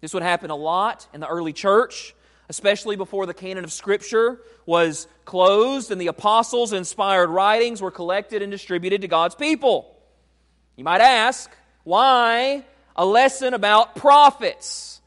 This 0.00 0.12
would 0.12 0.24
happen 0.24 0.50
a 0.50 0.56
lot 0.56 1.06
in 1.14 1.20
the 1.20 1.28
early 1.28 1.52
church, 1.52 2.16
especially 2.48 2.96
before 2.96 3.26
the 3.26 3.34
canon 3.34 3.64
of 3.64 3.72
Scripture 3.72 4.40
was 4.66 5.06
closed 5.24 5.90
and 5.90 6.00
the 6.00 6.06
apostles' 6.06 6.72
inspired 6.72 7.30
writings 7.30 7.82
were 7.82 7.90
collected 7.90 8.42
and 8.42 8.50
distributed 8.50 9.02
to 9.02 9.08
God's 9.08 9.34
people. 9.34 9.94
You 10.76 10.84
might 10.84 11.00
ask, 11.00 11.50
why 11.84 12.64
a 12.96 13.04
lesson 13.04 13.54
about 13.54 13.96
prophets? 13.96 15.00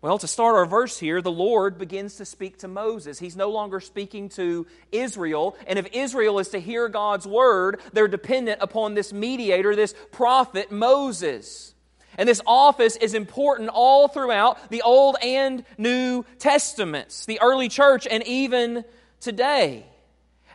Well, 0.00 0.18
to 0.18 0.26
start 0.26 0.54
our 0.54 0.66
verse 0.66 0.98
here, 0.98 1.22
the 1.22 1.32
Lord 1.32 1.78
begins 1.78 2.16
to 2.16 2.24
speak 2.24 2.58
to 2.58 2.68
Moses. 2.68 3.18
He's 3.18 3.36
no 3.36 3.50
longer 3.50 3.80
speaking 3.80 4.28
to 4.30 4.66
Israel. 4.92 5.56
And 5.66 5.78
if 5.78 5.86
Israel 5.94 6.38
is 6.38 6.48
to 6.48 6.60
hear 6.60 6.88
God's 6.88 7.26
word, 7.26 7.80
they're 7.94 8.06
dependent 8.06 8.60
upon 8.60 8.94
this 8.94 9.12
mediator, 9.12 9.74
this 9.74 9.94
prophet, 10.12 10.70
Moses. 10.70 11.73
And 12.18 12.28
this 12.28 12.40
office 12.46 12.96
is 12.96 13.14
important 13.14 13.70
all 13.70 14.08
throughout 14.08 14.70
the 14.70 14.82
Old 14.82 15.16
and 15.22 15.64
New 15.78 16.24
Testaments, 16.38 17.26
the 17.26 17.40
early 17.40 17.68
church, 17.68 18.06
and 18.10 18.26
even 18.26 18.84
today. 19.20 19.86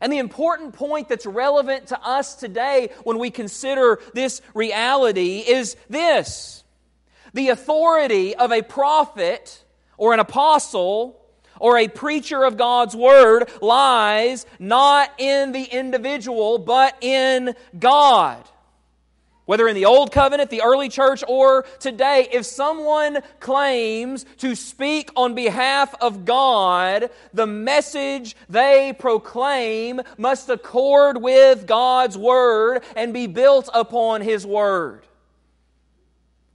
And 0.02 0.14
the 0.14 0.20
important 0.20 0.74
point 0.74 1.10
that's 1.10 1.26
relevant 1.26 1.88
to 1.88 2.02
us 2.02 2.36
today 2.36 2.90
when 3.04 3.20
we 3.20 3.32
consider 3.32 4.00
this 4.14 4.42
reality 4.54 5.40
is 5.40 5.76
this 5.90 6.64
the 7.34 7.50
authority 7.50 8.36
of 8.36 8.52
a 8.52 8.62
prophet 8.62 9.64
or 9.98 10.14
an 10.14 10.20
apostle 10.20 11.20
or 11.60 11.78
a 11.78 11.88
preacher 11.88 12.44
of 12.44 12.58
God's 12.58 12.96
word 12.96 13.50
lies 13.62 14.46
not 14.58 15.12
in 15.18 15.52
the 15.52 15.64
individual, 15.64 16.58
but 16.58 16.96
in 17.02 17.54
God. 17.78 18.48
Whether 19.50 19.68
in 19.68 19.74
the 19.74 19.86
Old 19.86 20.12
Covenant, 20.12 20.52
the 20.52 20.62
early 20.62 20.90
church, 20.90 21.24
or 21.28 21.66
today, 21.80 22.28
if 22.32 22.46
someone 22.46 23.24
claims 23.40 24.24
to 24.38 24.54
speak 24.54 25.10
on 25.16 25.34
behalf 25.34 25.96
of 26.02 26.24
God, 26.24 27.10
the 27.34 27.48
message 27.48 28.36
they 28.48 28.94
proclaim 29.00 30.02
must 30.20 30.50
accord 30.50 31.20
with 31.20 31.66
God's 31.66 32.16
Word 32.16 32.84
and 32.96 33.12
be 33.12 33.26
built 33.26 33.72
upon 33.74 34.22
His 34.22 34.46
Word. 34.46 35.04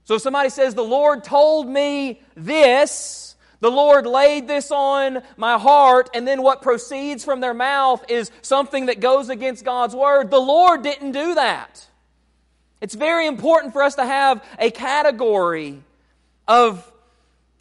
So 0.05 0.15
if 0.15 0.21
somebody 0.21 0.49
says, 0.49 0.73
The 0.73 0.81
Lord 0.81 1.25
told 1.25 1.67
me 1.67 2.21
this, 2.33 3.35
the 3.59 3.71
Lord 3.71 4.07
laid 4.07 4.47
this 4.47 4.71
on 4.71 5.21
my 5.35 5.57
heart, 5.57 6.11
and 6.13 6.25
then 6.25 6.41
what 6.41 6.61
proceeds 6.61 7.25
from 7.25 7.41
their 7.41 7.53
mouth 7.53 8.05
is 8.07 8.31
something 8.41 8.85
that 8.85 9.01
goes 9.01 9.27
against 9.27 9.65
God's 9.65 9.93
Word, 9.93 10.31
the 10.31 10.39
Lord 10.39 10.81
didn't 10.81 11.11
do 11.11 11.35
that. 11.35 11.89
It's 12.81 12.95
very 12.95 13.27
important 13.27 13.73
for 13.73 13.83
us 13.83 13.95
to 13.95 14.05
have 14.05 14.43
a 14.59 14.71
category 14.71 15.81
of 16.47 16.91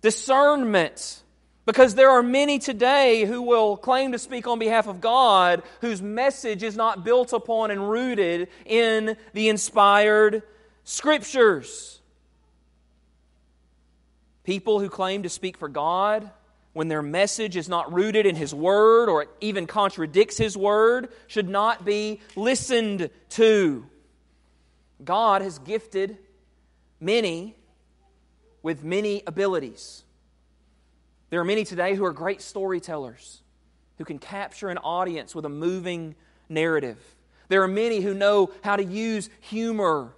discernment 0.03 1.23
because 1.67 1.95
there 1.95 2.11
are 2.11 2.23
many 2.23 2.59
today 2.59 3.25
who 3.25 3.41
will 3.43 3.77
claim 3.77 4.13
to 4.13 4.19
speak 4.19 4.47
on 4.47 4.59
behalf 4.59 4.87
of 4.87 5.01
God 5.01 5.63
whose 5.81 6.03
message 6.03 6.63
is 6.63 6.77
not 6.77 7.05
built 7.05 7.33
upon 7.33 7.71
and 7.71 7.89
rooted 7.89 8.49
in 8.67 9.17
the 9.33 9.49
inspired 9.49 10.43
Scriptures. 10.85 12.01
People 14.45 14.79
who 14.79 14.91
claim 14.91 15.23
to 15.23 15.31
speak 15.31 15.57
for 15.57 15.69
God 15.69 16.31
when 16.75 16.89
their 16.89 17.01
message 17.01 17.57
is 17.57 17.69
not 17.69 17.95
rooted 17.95 18.27
in 18.27 18.37
His 18.37 18.55
Word 18.55 19.09
or 19.09 19.27
even 19.41 19.67
contradicts 19.67 20.37
His 20.37 20.57
Word 20.57 21.09
should 21.27 21.49
not 21.49 21.87
be 21.87 22.21
listened 22.37 23.09
to. 23.31 23.87
God 25.05 25.43
has 25.43 25.59
gifted 25.59 26.19
many 27.01 27.57
with 28.63 28.83
many 28.83 29.23
abilities. 29.27 30.05
There 31.31 31.41
are 31.41 31.45
many 31.45 31.65
today 31.65 31.95
who 31.95 32.05
are 32.05 32.13
great 32.13 32.41
storytellers 32.41 33.43
who 33.99 34.05
can 34.05 34.19
capture 34.19 34.69
an 34.69 34.79
audience 34.79 35.35
with 35.35 35.45
a 35.45 35.49
moving 35.49 36.15
narrative. 36.49 36.99
There 37.49 37.63
are 37.63 37.69
many 37.69 38.01
who 38.01 38.15
know 38.15 38.51
how 38.63 38.77
to 38.77 38.85
use 38.85 39.31
humor 39.41 40.15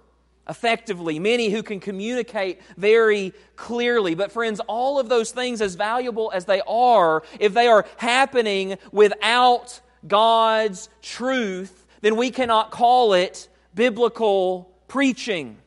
effectively, 0.49 1.19
many 1.19 1.49
who 1.49 1.61
can 1.61 1.79
communicate 1.79 2.61
very 2.77 3.33
clearly. 3.55 4.15
But, 4.15 4.31
friends, 4.31 4.61
all 4.61 4.97
of 4.99 5.09
those 5.09 5.31
things, 5.31 5.61
as 5.61 5.75
valuable 5.75 6.31
as 6.33 6.45
they 6.45 6.61
are, 6.67 7.23
if 7.39 7.53
they 7.53 7.67
are 7.67 7.85
happening 7.97 8.77
without 8.91 9.81
God's 10.07 10.89
truth, 11.01 11.85
then 12.01 12.15
we 12.15 12.31
cannot 12.31 12.71
call 12.71 13.13
it 13.13 13.49
biblical 13.75 14.76
preaching. 14.87 15.57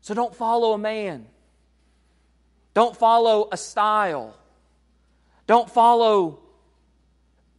So 0.00 0.14
don't 0.14 0.34
follow 0.34 0.72
a 0.72 0.78
man. 0.78 1.26
Don't 2.74 2.96
follow 2.96 3.48
a 3.52 3.56
style. 3.56 4.36
Don't 5.46 5.70
follow 5.70 6.40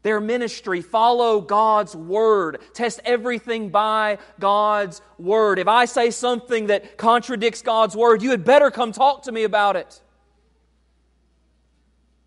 their 0.01 0.20
ministry. 0.20 0.82
Follow 0.82 1.42
God's 1.42 1.96
word. 1.96 2.60
Test 2.74 3.00
everything 3.06 3.70
by 3.70 4.18
God's 4.39 5.01
word. 5.18 5.60
If 5.60 5.68
I 5.68 5.86
say 5.86 6.12
something 6.12 6.68
that 6.68 6.98
contradicts 6.98 7.62
God's 7.62 7.96
word, 7.96 8.22
you 8.22 8.32
had 8.32 8.44
better 8.44 8.70
come 8.70 8.92
talk 8.92 9.24
to 9.24 9.32
me 9.32 9.44
about 9.44 9.75
it. 9.75 10.01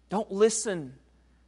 Don't 0.09 0.31
listen 0.31 0.95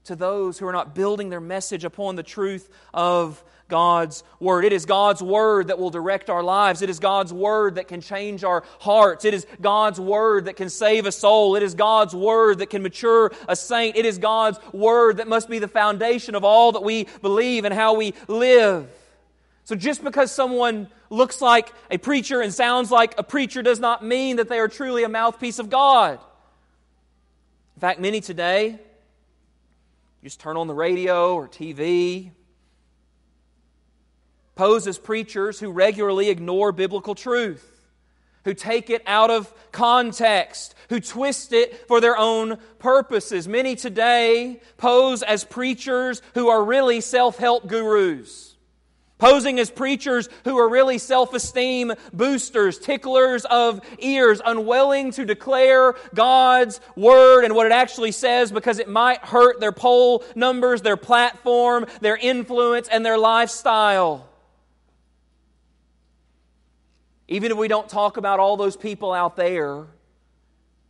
to 0.05 0.17
those 0.17 0.59
who 0.59 0.67
are 0.67 0.73
not 0.73 0.95
building 0.95 1.31
their 1.31 1.41
message 1.41 1.85
upon 1.85 2.17
the 2.17 2.23
truth 2.23 2.69
of 2.93 3.43
God's 3.69 4.25
Word. 4.41 4.65
It 4.65 4.73
is 4.73 4.87
God's 4.87 5.23
Word 5.23 5.69
that 5.69 5.79
will 5.79 5.91
direct 5.91 6.31
our 6.31 6.43
lives. 6.43 6.83
It 6.83 6.91
is 6.91 6.99
God's 6.99 7.33
Word 7.33 7.77
that 7.77 7.87
can 7.89 8.01
change 8.01 8.43
our 8.45 8.65
hearts. 8.81 9.25
It 9.25 9.35
is 9.35 9.47
God's 9.61 10.01
Word 10.01 10.47
that 10.47 10.57
can 10.57 10.71
save 10.71 11.07
a 11.07 11.13
soul. 11.13 11.55
It 11.55 11.63
is 11.63 11.75
God's 11.75 12.15
Word 12.15 12.59
that 12.59 12.71
can 12.71 12.83
mature 12.83 13.31
a 13.47 13.55
saint. 13.55 13.97
It 13.97 14.07
is 14.07 14.19
God's 14.19 14.59
Word 14.73 15.19
that 15.19 15.29
must 15.29 15.49
be 15.49 15.59
the 15.59 15.69
foundation 15.69 16.35
of 16.35 16.45
all 16.45 16.73
that 16.73 16.83
we 16.83 17.07
believe 17.21 17.65
and 17.65 17.75
how 17.75 17.95
we 17.95 18.15
live. 18.27 18.89
So 19.65 19.75
just 19.75 20.03
because 20.03 20.33
someone 20.33 20.89
looks 21.11 21.43
like 21.43 21.73
a 21.91 21.99
preacher 21.99 22.41
and 22.41 22.53
sounds 22.55 22.91
like 22.91 23.15
a 23.19 23.23
preacher 23.23 23.61
does 23.61 23.81
not 23.81 24.03
mean 24.03 24.37
that 24.37 24.49
they 24.49 24.59
are 24.59 24.69
truly 24.69 25.05
a 25.05 25.09
mouthpiece 25.09 25.59
of 25.59 25.69
God. 25.69 26.19
In 27.77 27.81
fact, 27.81 28.01
many 28.01 28.23
today, 28.23 28.79
just 30.25 30.41
turn 30.41 30.57
on 30.57 30.67
the 30.67 30.75
radio 30.75 31.35
or 31.35 31.49
TV, 31.49 32.31
pose 34.59 34.89
as 34.89 34.99
preachers 34.99 35.61
who 35.61 35.71
regularly 35.71 36.31
ignore 36.31 36.73
biblical 36.73 37.15
truth, 37.15 37.81
who 38.45 38.53
take 38.53 38.91
it 38.91 39.01
out 39.07 39.31
of 39.31 39.55
context, 39.71 40.75
who 40.89 40.99
twist 40.99 41.53
it 41.53 41.87
for 41.87 42.01
their 42.01 42.19
own 42.19 42.59
purposes. 42.81 43.47
Many 43.47 43.77
today 43.77 44.61
pose 44.77 45.23
as 45.23 45.45
preachers 45.45 46.23
who 46.35 46.49
are 46.49 46.65
really 46.65 47.01
self 47.01 47.39
help 47.39 47.69
gurus 47.69 48.57
posing 49.19 49.61
as 49.61 49.71
preachers 49.71 50.29
who 50.43 50.59
are 50.59 50.69
really 50.69 50.99
self 50.99 51.35
esteem 51.35 51.93
boosters, 52.13 52.81
ticklers 52.81 53.45
of 53.45 53.81
ears, 54.01 54.41
unwilling 54.45 55.13
to 55.13 55.25
declare 55.25 55.95
God's 56.17 56.81
word 56.97 57.45
and 57.45 57.55
what 57.55 57.67
it 57.67 57.73
actually 57.73 58.13
says 58.13 58.51
because 58.51 58.81
it 58.81 58.89
might 58.89 59.25
hurt 59.25 59.61
their 59.61 59.73
poll 59.73 60.25
numbers, 60.35 60.83
their 60.83 60.97
platform, 60.97 61.87
their 62.01 62.17
influence, 62.17 62.89
and 62.89 63.07
their 63.07 63.19
lifestyle. 63.19 64.28
Even 67.29 67.53
if 67.53 67.59
we 67.59 67.69
don't 67.69 67.89
talk 67.89 68.17
about 68.17 68.41
all 68.41 68.57
those 68.57 68.77
people 68.77 69.13
out 69.13 69.37
there, 69.37 69.87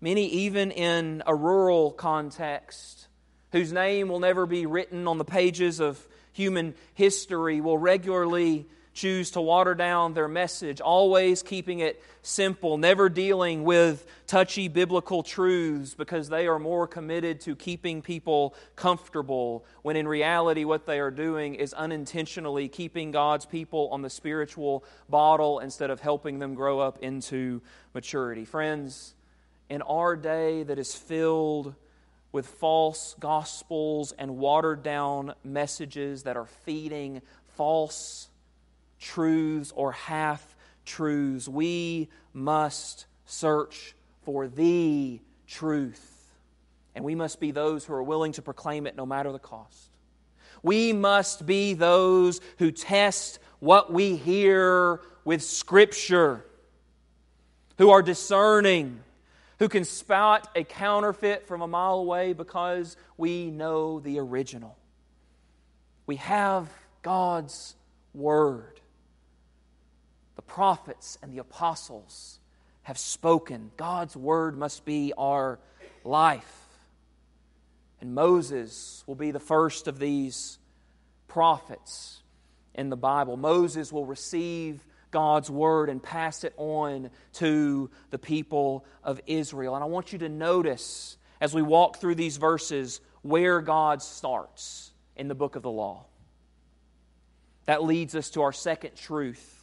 many, 0.01 0.27
even 0.29 0.70
in 0.70 1.22
a 1.27 1.35
rural 1.35 1.90
context, 1.90 3.09
whose 3.51 3.72
name 3.72 4.09
will 4.09 4.20
never 4.20 4.46
be 4.46 4.64
written 4.64 5.09
on 5.09 5.18
the 5.18 5.24
pages 5.24 5.81
of 5.81 5.98
human 6.33 6.74
history, 6.94 7.61
will 7.61 7.77
regularly 7.77 8.66
choose 8.98 9.30
to 9.30 9.40
water 9.40 9.76
down 9.76 10.12
their 10.12 10.26
message, 10.26 10.80
always 10.80 11.40
keeping 11.40 11.78
it 11.78 12.02
simple, 12.22 12.76
never 12.76 13.08
dealing 13.08 13.62
with 13.62 14.04
touchy 14.26 14.66
biblical 14.66 15.22
truths 15.22 15.94
because 15.94 16.28
they 16.28 16.48
are 16.48 16.58
more 16.58 16.88
committed 16.88 17.40
to 17.40 17.54
keeping 17.54 18.02
people 18.02 18.56
comfortable, 18.74 19.64
when 19.82 19.94
in 19.94 20.08
reality, 20.08 20.64
what 20.64 20.84
they 20.84 20.98
are 20.98 21.12
doing 21.12 21.54
is 21.54 21.72
unintentionally 21.74 22.68
keeping 22.68 23.12
God's 23.12 23.46
people 23.46 23.88
on 23.92 24.02
the 24.02 24.11
spiritual 24.11 24.84
bottle 25.08 25.61
instead 25.61 25.90
of 25.90 26.00
helping 26.00 26.40
them 26.40 26.54
grow 26.54 26.80
up 26.80 26.98
into 27.00 27.62
maturity. 27.94 28.44
Friends, 28.44 29.14
in 29.70 29.80
our 29.82 30.16
day 30.16 30.64
that 30.64 30.78
is 30.78 30.92
filled 30.92 31.72
with 32.32 32.48
false 32.48 33.14
gospels 33.20 34.12
and 34.18 34.38
watered 34.38 34.82
down 34.82 35.34
messages 35.44 36.24
that 36.24 36.37
are 36.37 36.46
feeding 36.46 37.22
false 37.56 38.27
truths 38.98 39.72
or 39.74 39.92
half 39.92 40.56
truths. 40.84 41.48
We 41.48 42.08
must 42.32 43.06
search 43.26 43.94
for 44.22 44.48
the 44.48 45.20
truth. 45.46 46.32
And 46.94 47.04
we 47.04 47.14
must 47.14 47.40
be 47.40 47.50
those 47.50 47.84
who 47.84 47.94
are 47.94 48.02
willing 48.02 48.32
to 48.32 48.42
proclaim 48.42 48.87
it 48.87 48.96
no 48.96 49.06
matter 49.06 49.30
the 49.30 49.38
cost. 49.38 49.90
We 50.62 50.92
must 50.92 51.46
be 51.46 51.74
those 51.74 52.40
who 52.58 52.72
test 52.72 53.38
what 53.61 53.92
we 53.92 54.16
hear 54.16 55.00
with 55.24 55.42
Scripture, 55.42 56.44
who 57.76 57.90
are 57.90 58.02
discerning, 58.02 59.00
who 59.58 59.68
can 59.68 59.84
spot 59.84 60.48
a 60.56 60.64
counterfeit 60.64 61.46
from 61.46 61.62
a 61.62 61.66
mile 61.66 61.98
away 61.98 62.32
because 62.32 62.96
we 63.16 63.50
know 63.50 64.00
the 64.00 64.18
original. 64.18 64.76
We 66.06 66.16
have 66.16 66.68
God's 67.02 67.76
Word 68.14 68.77
the 70.38 70.42
prophets 70.42 71.18
and 71.20 71.33
the 71.33 71.38
apostles 71.38 72.38
have 72.83 72.96
spoken. 72.96 73.72
God's 73.77 74.16
word 74.16 74.57
must 74.57 74.85
be 74.85 75.12
our 75.18 75.59
life. 76.05 76.64
And 78.01 78.14
Moses 78.14 79.03
will 79.09 79.16
be 79.16 79.33
the 79.33 79.40
first 79.40 79.88
of 79.88 79.98
these 79.98 80.61
prophets 81.27 82.22
in 82.72 82.88
the 82.88 82.96
Bible. 82.96 83.37
Moses 83.37 83.92
will 83.92 84.07
receive 84.07 84.87
God's 85.11 85.51
word 85.51 85.88
and 85.88 86.01
pass 86.01 86.44
it 86.44 86.55
on 86.57 87.11
to 87.33 87.90
the 88.11 88.18
people 88.18 88.85
of 89.03 89.20
Israel. 89.27 89.74
And 89.74 89.83
I 89.83 89.88
want 89.88 90.12
you 90.12 90.20
to 90.20 90.29
notice 90.29 91.16
as 91.40 91.53
we 91.53 91.62
walk 91.62 91.96
through 91.96 92.14
these 92.14 92.37
verses 92.37 93.01
where 93.22 93.61
God 93.61 94.03
starts 94.03 94.92
in 95.16 95.27
the 95.27 95.35
book 95.35 95.57
of 95.57 95.64
the 95.64 95.70
law. 95.70 96.07
That 97.64 97.83
leads 97.83 98.14
us 98.14 98.31
to 98.31 98.42
our 98.42 98.53
second 98.53 98.94
truth 98.94 99.57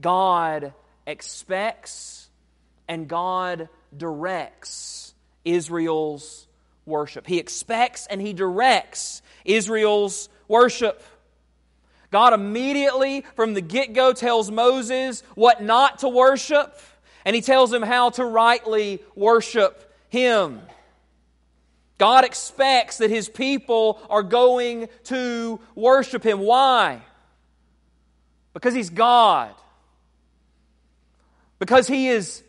God 0.00 0.72
expects 1.06 2.28
and 2.88 3.08
God 3.08 3.68
directs 3.96 5.14
Israel's 5.44 6.46
worship. 6.86 7.26
He 7.26 7.38
expects 7.38 8.06
and 8.06 8.20
he 8.20 8.32
directs 8.32 9.22
Israel's 9.44 10.28
worship. 10.48 11.02
God 12.10 12.32
immediately 12.32 13.24
from 13.36 13.54
the 13.54 13.60
get 13.60 13.92
go 13.92 14.12
tells 14.12 14.50
Moses 14.50 15.22
what 15.34 15.62
not 15.62 16.00
to 16.00 16.08
worship, 16.08 16.76
and 17.24 17.36
he 17.36 17.42
tells 17.42 17.72
him 17.72 17.82
how 17.82 18.10
to 18.10 18.24
rightly 18.24 19.00
worship 19.14 19.94
him. 20.08 20.60
God 21.98 22.24
expects 22.24 22.98
that 22.98 23.10
his 23.10 23.28
people 23.28 24.00
are 24.08 24.22
going 24.22 24.88
to 25.04 25.60
worship 25.74 26.24
him. 26.24 26.40
Why? 26.40 27.02
Because 28.54 28.74
he's 28.74 28.90
God. 28.90 29.54
Because 31.60 31.86
he 31.86 32.08
is 32.08 32.42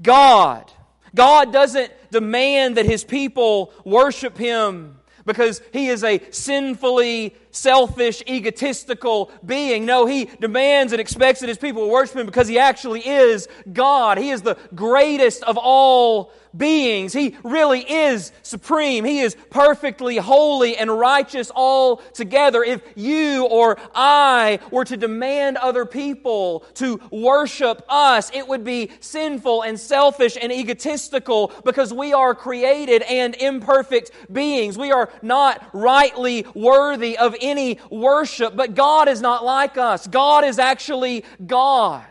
God. 0.00 0.72
God 1.14 1.52
doesn't 1.52 1.92
demand 2.10 2.78
that 2.78 2.86
his 2.86 3.04
people 3.04 3.72
worship 3.84 4.38
him 4.38 4.96
because 5.26 5.62
he 5.72 5.88
is 5.88 6.04
a 6.04 6.20
sinfully 6.30 7.34
selfish, 7.50 8.22
egotistical 8.28 9.30
being. 9.44 9.86
No, 9.86 10.06
he 10.06 10.26
demands 10.40 10.92
and 10.92 11.00
expects 11.00 11.40
that 11.40 11.48
his 11.48 11.58
people 11.58 11.88
worship 11.88 12.16
him 12.16 12.26
because 12.26 12.48
he 12.48 12.58
actually 12.58 13.06
is 13.06 13.48
God. 13.72 14.18
He 14.18 14.30
is 14.30 14.42
the 14.42 14.56
greatest 14.74 15.42
of 15.44 15.56
all 15.56 16.32
beings. 16.56 17.12
He 17.12 17.36
really 17.42 17.80
is 17.80 18.32
supreme. 18.42 19.04
He 19.04 19.20
is 19.20 19.36
perfectly 19.50 20.16
holy 20.16 20.76
and 20.76 20.90
righteous 20.90 21.50
all 21.54 21.96
together. 22.12 22.62
If 22.62 22.82
you 22.94 23.46
or 23.46 23.78
I 23.94 24.60
were 24.70 24.84
to 24.84 24.96
demand 24.96 25.56
other 25.56 25.86
people 25.86 26.64
to 26.74 27.00
worship 27.10 27.84
us, 27.88 28.30
it 28.34 28.46
would 28.46 28.64
be 28.64 28.90
sinful 29.00 29.62
and 29.62 29.78
selfish 29.78 30.36
and 30.40 30.52
egotistical 30.52 31.52
because 31.64 31.92
we 31.92 32.12
are 32.12 32.34
created 32.34 33.02
and 33.02 33.34
imperfect 33.36 34.10
beings. 34.32 34.78
We 34.78 34.92
are 34.92 35.10
not 35.22 35.68
rightly 35.72 36.46
worthy 36.54 37.18
of 37.18 37.34
any 37.40 37.78
worship, 37.90 38.56
but 38.56 38.74
God 38.74 39.08
is 39.08 39.20
not 39.20 39.44
like 39.44 39.76
us. 39.76 40.06
God 40.06 40.44
is 40.44 40.58
actually 40.58 41.24
God. 41.46 42.04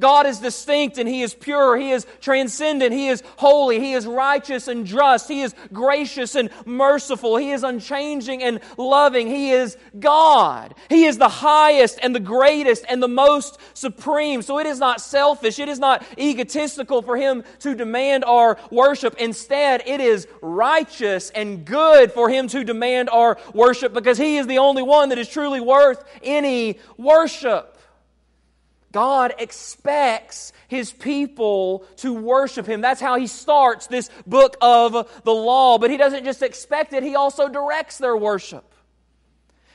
God 0.00 0.26
is 0.26 0.38
distinct 0.38 0.98
and 0.98 1.08
He 1.08 1.22
is 1.22 1.34
pure. 1.34 1.76
He 1.76 1.90
is 1.90 2.06
transcendent. 2.20 2.92
He 2.92 3.08
is 3.08 3.22
holy. 3.36 3.80
He 3.80 3.94
is 3.94 4.06
righteous 4.06 4.68
and 4.68 4.86
just. 4.86 5.28
He 5.28 5.42
is 5.42 5.54
gracious 5.72 6.34
and 6.34 6.50
merciful. 6.64 7.36
He 7.36 7.50
is 7.50 7.64
unchanging 7.64 8.42
and 8.42 8.60
loving. 8.76 9.26
He 9.26 9.50
is 9.50 9.76
God. 9.98 10.74
He 10.88 11.04
is 11.04 11.18
the 11.18 11.28
highest 11.28 11.98
and 12.02 12.14
the 12.14 12.20
greatest 12.20 12.84
and 12.88 13.02
the 13.02 13.08
most 13.08 13.58
supreme. 13.74 14.42
So 14.42 14.58
it 14.58 14.66
is 14.66 14.78
not 14.78 15.00
selfish. 15.00 15.58
It 15.58 15.68
is 15.68 15.78
not 15.78 16.04
egotistical 16.18 17.02
for 17.02 17.16
Him 17.16 17.42
to 17.60 17.74
demand 17.74 18.24
our 18.24 18.58
worship. 18.70 19.16
Instead, 19.18 19.82
it 19.86 20.00
is 20.00 20.28
righteous 20.40 21.30
and 21.30 21.64
good 21.64 22.12
for 22.12 22.28
Him 22.28 22.46
to 22.48 22.64
demand 22.64 23.10
our 23.10 23.38
worship 23.52 23.92
because 23.92 24.18
He 24.18 24.36
is 24.36 24.46
the 24.46 24.58
only 24.58 24.82
one 24.82 25.08
that 25.08 25.18
is 25.18 25.28
truly 25.28 25.60
worth 25.60 26.04
any 26.22 26.78
worship. 26.96 27.77
God 28.92 29.34
expects 29.38 30.52
his 30.66 30.92
people 30.92 31.84
to 31.96 32.14
worship 32.14 32.66
him. 32.66 32.80
That's 32.80 33.00
how 33.00 33.18
he 33.18 33.26
starts 33.26 33.86
this 33.86 34.10
book 34.26 34.56
of 34.60 35.22
the 35.24 35.32
law. 35.32 35.78
But 35.78 35.90
he 35.90 35.96
doesn't 35.96 36.24
just 36.24 36.42
expect 36.42 36.92
it, 36.92 37.02
he 37.02 37.14
also 37.14 37.48
directs 37.48 37.98
their 37.98 38.16
worship. 38.16 38.64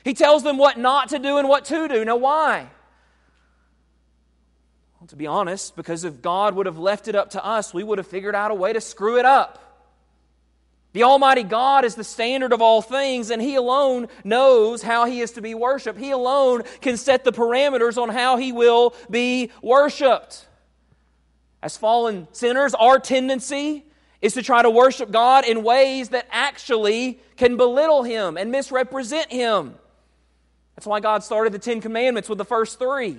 He 0.04 0.14
tells 0.14 0.42
them 0.42 0.58
what 0.58 0.78
not 0.78 1.08
to 1.10 1.18
do 1.18 1.38
and 1.38 1.48
what 1.48 1.64
to 1.66 1.88
do. 1.88 2.04
Now, 2.04 2.16
why? 2.16 2.68
Well, 5.00 5.08
to 5.08 5.16
be 5.16 5.26
honest, 5.26 5.76
because 5.76 6.04
if 6.04 6.20
God 6.20 6.54
would 6.54 6.66
have 6.66 6.78
left 6.78 7.08
it 7.08 7.14
up 7.14 7.30
to 7.30 7.44
us, 7.44 7.72
we 7.72 7.82
would 7.82 7.98
have 7.98 8.06
figured 8.06 8.34
out 8.34 8.50
a 8.50 8.54
way 8.54 8.72
to 8.72 8.80
screw 8.80 9.18
it 9.18 9.24
up. 9.24 9.63
The 10.94 11.02
Almighty 11.02 11.42
God 11.42 11.84
is 11.84 11.96
the 11.96 12.04
standard 12.04 12.52
of 12.52 12.62
all 12.62 12.80
things, 12.80 13.30
and 13.30 13.42
He 13.42 13.56
alone 13.56 14.06
knows 14.22 14.80
how 14.80 15.06
He 15.06 15.20
is 15.20 15.32
to 15.32 15.42
be 15.42 15.52
worshiped. 15.52 15.98
He 15.98 16.12
alone 16.12 16.62
can 16.80 16.96
set 16.96 17.24
the 17.24 17.32
parameters 17.32 18.00
on 18.00 18.10
how 18.10 18.36
He 18.36 18.52
will 18.52 18.94
be 19.10 19.50
worshiped. 19.60 20.46
As 21.60 21.76
fallen 21.76 22.28
sinners, 22.30 22.74
our 22.74 23.00
tendency 23.00 23.84
is 24.22 24.34
to 24.34 24.42
try 24.42 24.62
to 24.62 24.70
worship 24.70 25.10
God 25.10 25.44
in 25.44 25.64
ways 25.64 26.10
that 26.10 26.28
actually 26.30 27.18
can 27.36 27.56
belittle 27.56 28.04
Him 28.04 28.36
and 28.36 28.52
misrepresent 28.52 29.32
Him. 29.32 29.74
That's 30.76 30.86
why 30.86 31.00
God 31.00 31.24
started 31.24 31.52
the 31.52 31.58
Ten 31.58 31.80
Commandments 31.80 32.28
with 32.28 32.38
the 32.38 32.44
first 32.44 32.78
three. 32.78 33.18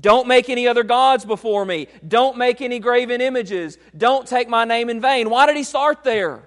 Don't 0.00 0.26
make 0.26 0.48
any 0.48 0.66
other 0.66 0.82
gods 0.82 1.26
before 1.26 1.66
me. 1.66 1.88
Don't 2.06 2.38
make 2.38 2.62
any 2.62 2.78
graven 2.78 3.20
images. 3.20 3.76
Don't 3.94 4.26
take 4.26 4.48
my 4.48 4.64
name 4.64 4.88
in 4.88 5.02
vain. 5.02 5.28
Why 5.28 5.44
did 5.44 5.56
He 5.56 5.64
start 5.64 6.04
there? 6.04 6.44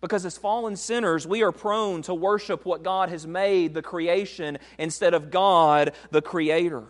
Because 0.00 0.24
as 0.24 0.38
fallen 0.38 0.76
sinners, 0.76 1.26
we 1.26 1.42
are 1.42 1.52
prone 1.52 2.02
to 2.02 2.14
worship 2.14 2.64
what 2.64 2.82
God 2.82 3.10
has 3.10 3.26
made, 3.26 3.74
the 3.74 3.82
creation, 3.82 4.58
instead 4.78 5.12
of 5.12 5.30
God, 5.30 5.92
the 6.10 6.22
Creator. 6.22 6.84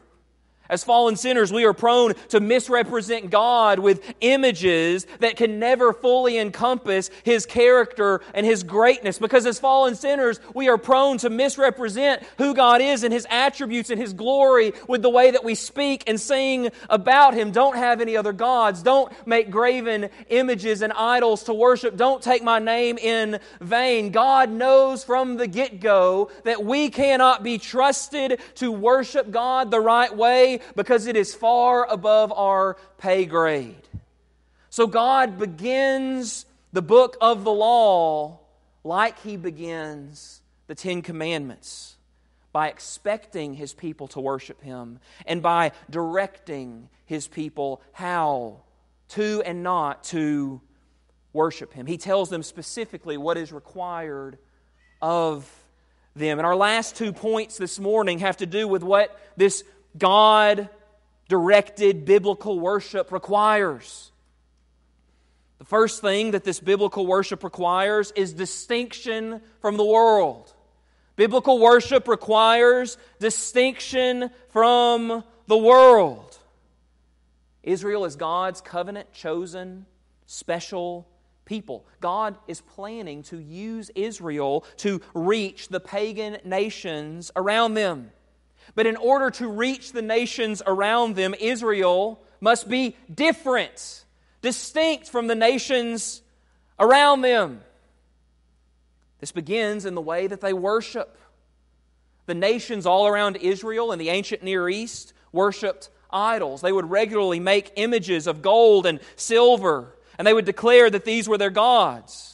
As 0.70 0.85
fallen 0.85 1.16
sinners, 1.16 1.52
we 1.52 1.64
are 1.64 1.72
prone 1.72 2.14
to 2.28 2.38
misrepresent 2.38 3.28
God 3.28 3.80
with 3.80 4.14
images 4.20 5.04
that 5.18 5.37
can 5.37 5.59
never 5.59 5.92
fully 5.92 6.38
encompass 6.38 7.11
His 7.24 7.44
character 7.44 8.20
and 8.35 8.46
His 8.46 8.62
greatness. 8.62 9.18
Because 9.18 9.46
as 9.46 9.59
fallen 9.59 9.96
sinners, 9.96 10.38
we 10.54 10.68
are 10.68 10.78
prone 10.78 11.18
to 11.18 11.28
misrepresent 11.28 12.22
who 12.38 12.54
God 12.54 12.80
is 12.80 13.02
and 13.02 13.12
His 13.12 13.26
attributes 13.28 13.90
and 13.90 14.00
His 14.00 14.12
glory 14.12 14.72
with 14.87 15.02
the 15.02 15.11
way 15.11 15.33
that 15.33 15.42
we 15.42 15.56
speak 15.56 16.04
and 16.06 16.20
sing 16.20 16.70
about 16.88 17.35
Him. 17.35 17.50
Don't 17.50 17.76
have 17.76 18.00
any 18.00 18.16
other 18.16 18.33
gods. 18.33 18.85
Don't 18.85 19.12
make 19.26 19.50
graven 19.50 20.09
images 20.28 20.83
and 20.83 20.92
idols 20.92 21.42
to 21.44 21.52
worship. 21.52 21.96
Don't 21.96 22.22
take 22.22 22.44
my 22.44 22.61
name 22.61 22.96
in 22.96 23.40
vain. 23.61 24.12
God 24.12 24.50
knows 24.50 25.02
from 25.02 25.37
the 25.37 25.48
get 25.48 25.80
go 25.80 26.30
that 26.44 26.64
we 26.64 26.90
cannot 26.90 27.42
be 27.42 27.59
trusted 27.59 28.40
to 28.54 28.70
worship 28.70 29.33
God 29.33 29.72
the 29.72 29.80
right 29.80 30.16
way 30.16 30.60
because 30.77 31.07
it 31.07 31.16
is 31.16 31.35
far 31.35 31.87
above 31.87 32.33
our 32.33 32.77
pay 32.99 33.25
grade. 33.25 33.88
So 34.70 34.87
God 34.87 35.38
begins 35.38 36.46
the 36.73 36.83
book 36.83 37.16
of 37.20 37.44
the 37.44 37.53
law 37.53 38.38
like 38.85 39.20
he 39.20 39.37
begins 39.37 40.40
the 40.68 40.75
Ten 40.75 41.03
Commandments 41.03 41.96
by 42.53 42.68
expecting 42.68 43.55
his 43.55 43.73
people 43.73 44.09
to 44.09 44.20
worship 44.20 44.62
him 44.62 44.99
and 45.27 45.42
by 45.42 45.73
directing 45.88 46.88
his 47.07 47.29
people 47.29 47.81
how 47.92 48.61
to 49.09 49.42
and 49.44 49.62
not 49.62 50.05
to 50.05 50.61
worship 51.33 51.73
him. 51.73 51.87
He 51.87 51.99
tells 51.99 52.31
them 52.31 52.42
specifically 52.42 53.16
what 53.16 53.37
is 53.37 53.53
required 53.53 54.38
of 55.01 55.49
them. 56.14 56.38
And 56.38 56.46
our 56.46 56.57
last 56.57 56.96
two 56.96 57.12
points 57.12 57.57
this 57.57 57.79
morning 57.79 58.20
have 58.20 58.38
to 58.38 58.46
do 58.46 58.66
with 58.66 58.83
what 58.83 59.18
this 59.37 59.64
God 59.96 60.68
directed 61.29 62.05
biblical 62.05 62.59
worship 62.59 63.12
requires. 63.12 64.11
The 65.59 65.64
first 65.64 66.00
thing 66.00 66.31
that 66.31 66.44
this 66.44 66.59
biblical 66.59 67.07
worship 67.07 67.44
requires 67.44 68.12
is 68.12 68.33
distinction 68.33 69.40
from 69.61 69.76
the 69.76 69.85
world. 69.85 70.53
Biblical 71.16 71.59
worship 71.59 72.09
requires 72.09 72.96
distinction 73.18 74.31
from 74.48 75.22
the 75.46 75.57
world. 75.57 76.38
Israel 77.62 78.07
is 78.07 78.16
God's 78.16 78.61
covenant 78.62 79.12
chosen, 79.12 79.85
special 80.24 81.07
people. 81.44 81.85
God 82.00 82.38
is 82.48 82.62
planning 82.62 83.22
to 83.24 83.38
use 83.38 83.90
Israel 83.94 84.64
to 84.79 85.03
reach 85.12 85.68
the 85.68 85.81
pagan 85.81 86.38
nations 86.44 87.31
around 87.37 87.74
them. 87.74 88.12
But 88.74 88.87
in 88.87 88.96
order 88.96 89.30
to 89.30 89.48
reach 89.48 89.92
the 89.92 90.02
nations 90.02 90.62
around 90.66 91.16
them, 91.16 91.35
Israel 91.38 92.20
must 92.40 92.68
be 92.68 92.96
different, 93.12 94.04
distinct 94.42 95.09
from 95.09 95.26
the 95.26 95.35
nations 95.35 96.22
around 96.78 97.22
them. 97.22 97.61
This 99.18 99.33
begins 99.33 99.85
in 99.85 99.94
the 99.94 100.00
way 100.00 100.26
that 100.26 100.40
they 100.40 100.52
worship. 100.52 101.18
The 102.26 102.35
nations 102.35 102.87
all 102.87 103.06
around 103.06 103.37
Israel 103.37 103.92
in 103.92 103.98
the 103.98 104.09
ancient 104.09 104.42
Near 104.42 104.68
East 104.68 105.12
worshiped 105.33 105.90
idols. 106.11 106.61
They 106.61 106.72
would 106.72 106.88
regularly 106.88 107.40
make 107.40 107.72
images 107.76 108.26
of 108.26 108.40
gold 108.40 108.87
and 108.87 109.00
silver, 109.16 109.96
and 110.16 110.26
they 110.26 110.33
would 110.33 110.44
declare 110.44 110.88
that 110.88 111.04
these 111.04 111.28
were 111.28 111.38
their 111.38 111.50
gods. 111.50 112.29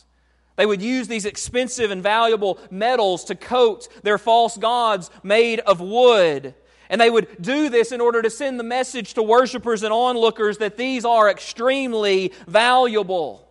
They 0.57 0.66
would 0.66 0.83
use 0.83 1.07
these 1.07 1.27
expensive 1.27 1.90
and 1.90 2.03
valuable 2.03 2.59
metals 2.71 3.25
to 3.25 3.35
coat 3.35 3.88
their 4.03 4.19
false 4.19 4.57
gods 4.57 5.11
made 5.23 5.61
of 5.61 5.81
wood. 5.81 6.55
And 6.88 7.01
they 7.01 7.11
would 7.11 7.29
do 7.40 7.69
this 7.69 7.92
in 7.92 8.01
order 8.01 8.23
to 8.23 8.31
send 8.31 8.59
the 8.59 8.64
message 8.64 9.14
to 9.14 9.23
worshipers 9.23 9.83
and 9.83 9.92
onlookers 9.92 10.59
that 10.59 10.77
these 10.77 11.05
are 11.05 11.29
extremely 11.29 12.33
valuable. 12.47 13.42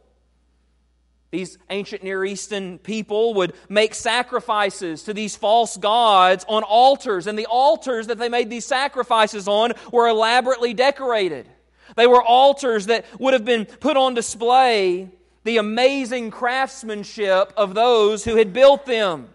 These 1.32 1.58
ancient 1.70 2.02
Near 2.02 2.24
Eastern 2.24 2.80
people 2.80 3.34
would 3.34 3.54
make 3.68 3.94
sacrifices 3.94 5.04
to 5.04 5.14
these 5.14 5.36
false 5.36 5.76
gods 5.76 6.46
on 6.48 6.64
altars, 6.64 7.28
and 7.28 7.38
the 7.38 7.48
altars 7.48 8.08
that 8.08 8.18
they 8.18 8.30
made 8.30 8.50
these 8.50 8.66
sacrifices 8.66 9.48
on 9.48 9.74
were 9.92 10.08
elaborately 10.08 10.74
decorated. 10.74 11.50
They 11.98 12.08
were 12.08 12.24
altars 12.24 12.86
that 12.86 13.06
would 13.20 13.34
have 13.34 13.44
been 13.44 13.66
put 13.66 13.98
on 13.98 14.14
display 14.14 15.12
the 15.46 15.58
amazing 15.58 16.32
craftsmanship 16.32 17.54
of 17.56 17.76
those 17.76 18.26
who 18.26 18.36
had 18.36 18.52
built 18.52 18.86
them. 18.86 19.30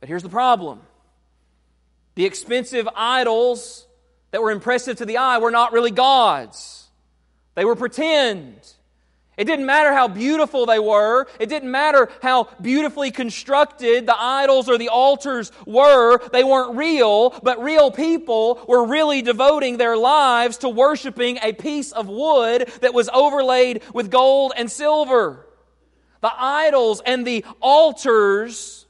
But 0.00 0.08
here's 0.08 0.22
the 0.24 0.28
problem 0.28 0.80
the 2.16 2.24
expensive 2.24 2.88
idols 2.96 3.86
that 4.30 4.42
were 4.42 4.50
impressive 4.50 4.96
to 4.96 5.04
the 5.04 5.18
eye 5.18 5.38
were 5.38 5.50
not 5.50 5.72
really 5.72 5.92
gods, 5.92 6.88
they 7.54 7.64
were 7.64 7.76
pretend. 7.76 8.60
It 9.36 9.44
didn't 9.46 9.66
matter 9.66 9.92
how 9.92 10.06
beautiful 10.06 10.64
they 10.64 10.78
were. 10.78 11.26
It 11.40 11.48
didn't 11.48 11.70
matter 11.70 12.08
how 12.22 12.48
beautifully 12.60 13.10
constructed 13.10 14.06
the 14.06 14.16
idols 14.16 14.68
or 14.68 14.78
the 14.78 14.90
altars 14.90 15.50
were. 15.66 16.20
They 16.28 16.44
weren't 16.44 16.76
real, 16.76 17.30
but 17.42 17.62
real 17.62 17.90
people 17.90 18.64
were 18.68 18.86
really 18.86 19.22
devoting 19.22 19.76
their 19.76 19.96
lives 19.96 20.58
to 20.58 20.68
worshiping 20.68 21.38
a 21.42 21.52
piece 21.52 21.90
of 21.90 22.08
wood 22.08 22.70
that 22.80 22.94
was 22.94 23.08
overlaid 23.08 23.82
with 23.92 24.10
gold 24.10 24.52
and 24.56 24.70
silver. 24.70 25.46
The 26.20 26.32
idols 26.36 27.02
and 27.04 27.26
the 27.26 27.44
altars 27.60 28.86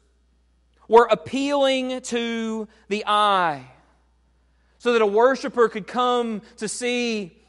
were 0.88 1.08
appealing 1.10 2.02
to 2.02 2.68
the 2.88 3.04
eye 3.06 3.70
so 4.78 4.92
that 4.92 5.00
a 5.00 5.06
worshiper 5.06 5.70
could 5.70 5.86
come 5.86 6.42
to 6.58 6.68
see 6.68 7.43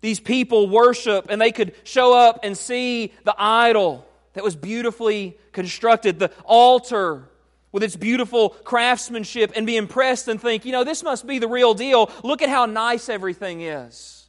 these 0.00 0.20
people 0.20 0.68
worship 0.68 1.26
and 1.28 1.40
they 1.40 1.52
could 1.52 1.74
show 1.84 2.16
up 2.16 2.40
and 2.42 2.56
see 2.56 3.12
the 3.24 3.34
idol 3.36 4.06
that 4.34 4.44
was 4.44 4.54
beautifully 4.54 5.36
constructed, 5.52 6.18
the 6.18 6.30
altar 6.44 7.28
with 7.72 7.82
its 7.82 7.96
beautiful 7.96 8.50
craftsmanship, 8.50 9.52
and 9.56 9.66
be 9.66 9.76
impressed 9.76 10.28
and 10.28 10.40
think, 10.40 10.64
you 10.64 10.72
know, 10.72 10.84
this 10.84 11.02
must 11.02 11.26
be 11.26 11.38
the 11.38 11.48
real 11.48 11.74
deal. 11.74 12.10
Look 12.22 12.40
at 12.40 12.48
how 12.48 12.66
nice 12.66 13.08
everything 13.08 13.60
is. 13.60 14.28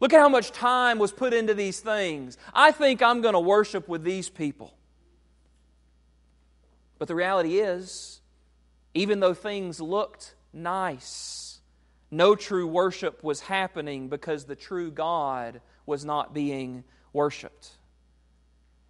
Look 0.00 0.12
at 0.12 0.18
how 0.18 0.28
much 0.28 0.50
time 0.50 0.98
was 0.98 1.12
put 1.12 1.32
into 1.32 1.54
these 1.54 1.78
things. 1.78 2.36
I 2.52 2.72
think 2.72 3.02
I'm 3.02 3.20
going 3.20 3.34
to 3.34 3.40
worship 3.40 3.86
with 3.88 4.02
these 4.02 4.28
people. 4.28 4.74
But 6.98 7.06
the 7.06 7.14
reality 7.14 7.58
is, 7.58 8.20
even 8.94 9.20
though 9.20 9.34
things 9.34 9.80
looked 9.80 10.34
nice, 10.52 11.41
no 12.12 12.36
true 12.36 12.66
worship 12.66 13.24
was 13.24 13.40
happening 13.40 14.08
because 14.08 14.44
the 14.44 14.54
true 14.54 14.90
God 14.90 15.62
was 15.86 16.04
not 16.04 16.34
being 16.34 16.84
worshiped. 17.14 17.70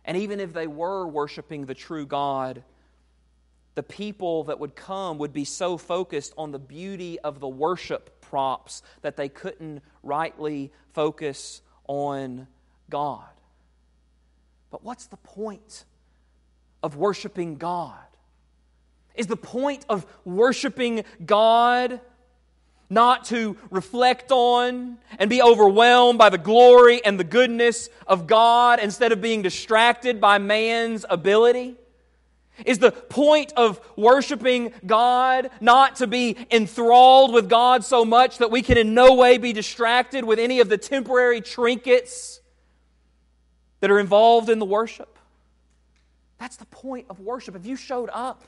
And 0.04 0.16
even 0.16 0.40
if 0.40 0.52
they 0.52 0.66
were 0.66 1.06
worshiping 1.06 1.64
the 1.64 1.74
true 1.74 2.04
God, 2.04 2.64
the 3.76 3.84
people 3.84 4.44
that 4.44 4.58
would 4.58 4.74
come 4.74 5.18
would 5.18 5.32
be 5.32 5.44
so 5.44 5.78
focused 5.78 6.34
on 6.36 6.50
the 6.50 6.58
beauty 6.58 7.20
of 7.20 7.38
the 7.38 7.48
worship 7.48 8.20
props 8.20 8.82
that 9.02 9.16
they 9.16 9.28
couldn't 9.28 9.82
rightly 10.02 10.72
focus 10.92 11.62
on 11.86 12.48
God. 12.90 13.24
But 14.72 14.82
what's 14.82 15.06
the 15.06 15.16
point 15.16 15.84
of 16.82 16.96
worshiping 16.96 17.54
God? 17.54 17.98
Is 19.14 19.28
the 19.28 19.36
point 19.36 19.86
of 19.88 20.06
worshiping 20.24 21.04
God 21.24 22.00
not 22.92 23.24
to 23.26 23.56
reflect 23.70 24.30
on 24.30 24.98
and 25.18 25.28
be 25.28 25.42
overwhelmed 25.42 26.18
by 26.18 26.28
the 26.28 26.38
glory 26.38 27.04
and 27.04 27.18
the 27.18 27.24
goodness 27.24 27.88
of 28.06 28.26
God 28.26 28.78
instead 28.78 29.10
of 29.10 29.20
being 29.20 29.42
distracted 29.42 30.20
by 30.20 30.38
man's 30.38 31.04
ability? 31.08 31.76
Is 32.66 32.78
the 32.78 32.92
point 32.92 33.52
of 33.56 33.80
worshiping 33.96 34.72
God 34.84 35.50
not 35.60 35.96
to 35.96 36.06
be 36.06 36.36
enthralled 36.50 37.32
with 37.32 37.48
God 37.48 37.84
so 37.84 38.04
much 38.04 38.38
that 38.38 38.50
we 38.50 38.62
can 38.62 38.76
in 38.76 38.94
no 38.94 39.14
way 39.14 39.38
be 39.38 39.52
distracted 39.52 40.24
with 40.24 40.38
any 40.38 40.60
of 40.60 40.68
the 40.68 40.78
temporary 40.78 41.40
trinkets 41.40 42.40
that 43.80 43.90
are 43.90 43.98
involved 43.98 44.50
in 44.50 44.58
the 44.58 44.66
worship? 44.66 45.18
That's 46.38 46.56
the 46.56 46.66
point 46.66 47.06
of 47.08 47.20
worship. 47.20 47.56
If 47.56 47.64
you 47.66 47.76
showed 47.76 48.10
up 48.12 48.42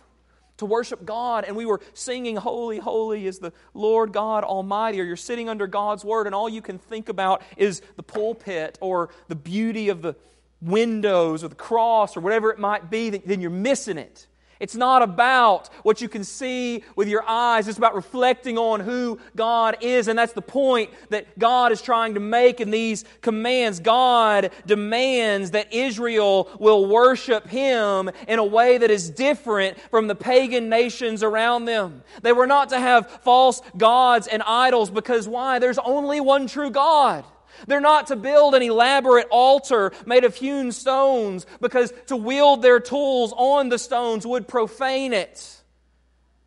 to 0.58 0.66
worship 0.66 1.04
God, 1.04 1.44
and 1.44 1.56
we 1.56 1.66
were 1.66 1.80
singing, 1.94 2.36
Holy, 2.36 2.78
Holy 2.78 3.26
is 3.26 3.38
the 3.38 3.52
Lord 3.72 4.12
God 4.12 4.44
Almighty, 4.44 5.00
or 5.00 5.04
you're 5.04 5.16
sitting 5.16 5.48
under 5.48 5.66
God's 5.66 6.04
Word, 6.04 6.26
and 6.26 6.34
all 6.34 6.48
you 6.48 6.62
can 6.62 6.78
think 6.78 7.08
about 7.08 7.42
is 7.56 7.82
the 7.96 8.02
pulpit 8.02 8.78
or 8.80 9.10
the 9.28 9.34
beauty 9.34 9.88
of 9.88 10.02
the 10.02 10.14
windows 10.60 11.44
or 11.44 11.48
the 11.48 11.54
cross 11.54 12.16
or 12.16 12.20
whatever 12.20 12.50
it 12.50 12.58
might 12.58 12.90
be, 12.90 13.10
then 13.10 13.40
you're 13.40 13.50
missing 13.50 13.98
it. 13.98 14.26
It's 14.64 14.74
not 14.74 15.02
about 15.02 15.68
what 15.82 16.00
you 16.00 16.08
can 16.08 16.24
see 16.24 16.84
with 16.96 17.06
your 17.06 17.22
eyes. 17.28 17.68
It's 17.68 17.76
about 17.76 17.94
reflecting 17.94 18.56
on 18.56 18.80
who 18.80 19.18
God 19.36 19.76
is. 19.82 20.08
And 20.08 20.18
that's 20.18 20.32
the 20.32 20.40
point 20.40 20.88
that 21.10 21.38
God 21.38 21.70
is 21.70 21.82
trying 21.82 22.14
to 22.14 22.20
make 22.20 22.62
in 22.62 22.70
these 22.70 23.04
commands. 23.20 23.78
God 23.78 24.52
demands 24.64 25.50
that 25.50 25.74
Israel 25.74 26.48
will 26.58 26.86
worship 26.86 27.46
Him 27.46 28.10
in 28.26 28.38
a 28.38 28.44
way 28.44 28.78
that 28.78 28.90
is 28.90 29.10
different 29.10 29.78
from 29.90 30.06
the 30.06 30.14
pagan 30.14 30.70
nations 30.70 31.22
around 31.22 31.66
them. 31.66 32.02
They 32.22 32.32
were 32.32 32.46
not 32.46 32.70
to 32.70 32.80
have 32.80 33.10
false 33.22 33.60
gods 33.76 34.28
and 34.28 34.42
idols 34.44 34.88
because 34.88 35.28
why? 35.28 35.58
There's 35.58 35.78
only 35.78 36.22
one 36.22 36.46
true 36.46 36.70
God. 36.70 37.26
They're 37.66 37.80
not 37.80 38.08
to 38.08 38.16
build 38.16 38.54
an 38.54 38.62
elaborate 38.62 39.26
altar 39.30 39.92
made 40.06 40.24
of 40.24 40.34
hewn 40.34 40.72
stones 40.72 41.46
because 41.60 41.92
to 42.06 42.16
wield 42.16 42.62
their 42.62 42.80
tools 42.80 43.32
on 43.36 43.68
the 43.68 43.78
stones 43.78 44.26
would 44.26 44.48
profane 44.48 45.12
it. 45.12 45.62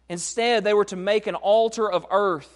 Instead, 0.09 0.63
they 0.63 0.73
were 0.73 0.85
to 0.85 0.95
make 0.95 1.27
an 1.27 1.35
altar 1.35 1.89
of 1.89 2.05
earth 2.11 2.53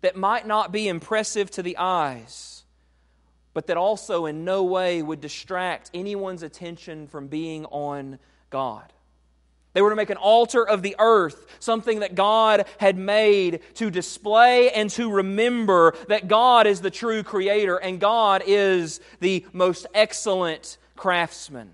that 0.00 0.16
might 0.16 0.46
not 0.46 0.70
be 0.70 0.86
impressive 0.86 1.50
to 1.52 1.62
the 1.62 1.76
eyes, 1.76 2.62
but 3.52 3.66
that 3.66 3.76
also 3.76 4.26
in 4.26 4.44
no 4.44 4.62
way 4.62 5.02
would 5.02 5.20
distract 5.20 5.90
anyone's 5.92 6.42
attention 6.42 7.08
from 7.08 7.26
being 7.26 7.64
on 7.66 8.18
God. 8.50 8.92
They 9.78 9.82
were 9.82 9.90
to 9.90 9.94
make 9.94 10.10
an 10.10 10.16
altar 10.16 10.68
of 10.68 10.82
the 10.82 10.96
earth, 10.98 11.46
something 11.60 12.00
that 12.00 12.16
God 12.16 12.66
had 12.78 12.98
made 12.98 13.60
to 13.74 13.92
display 13.92 14.72
and 14.72 14.90
to 14.90 15.08
remember 15.08 15.94
that 16.08 16.26
God 16.26 16.66
is 16.66 16.80
the 16.80 16.90
true 16.90 17.22
creator 17.22 17.76
and 17.76 18.00
God 18.00 18.42
is 18.44 18.98
the 19.20 19.46
most 19.52 19.86
excellent 19.94 20.78
craftsman. 20.96 21.70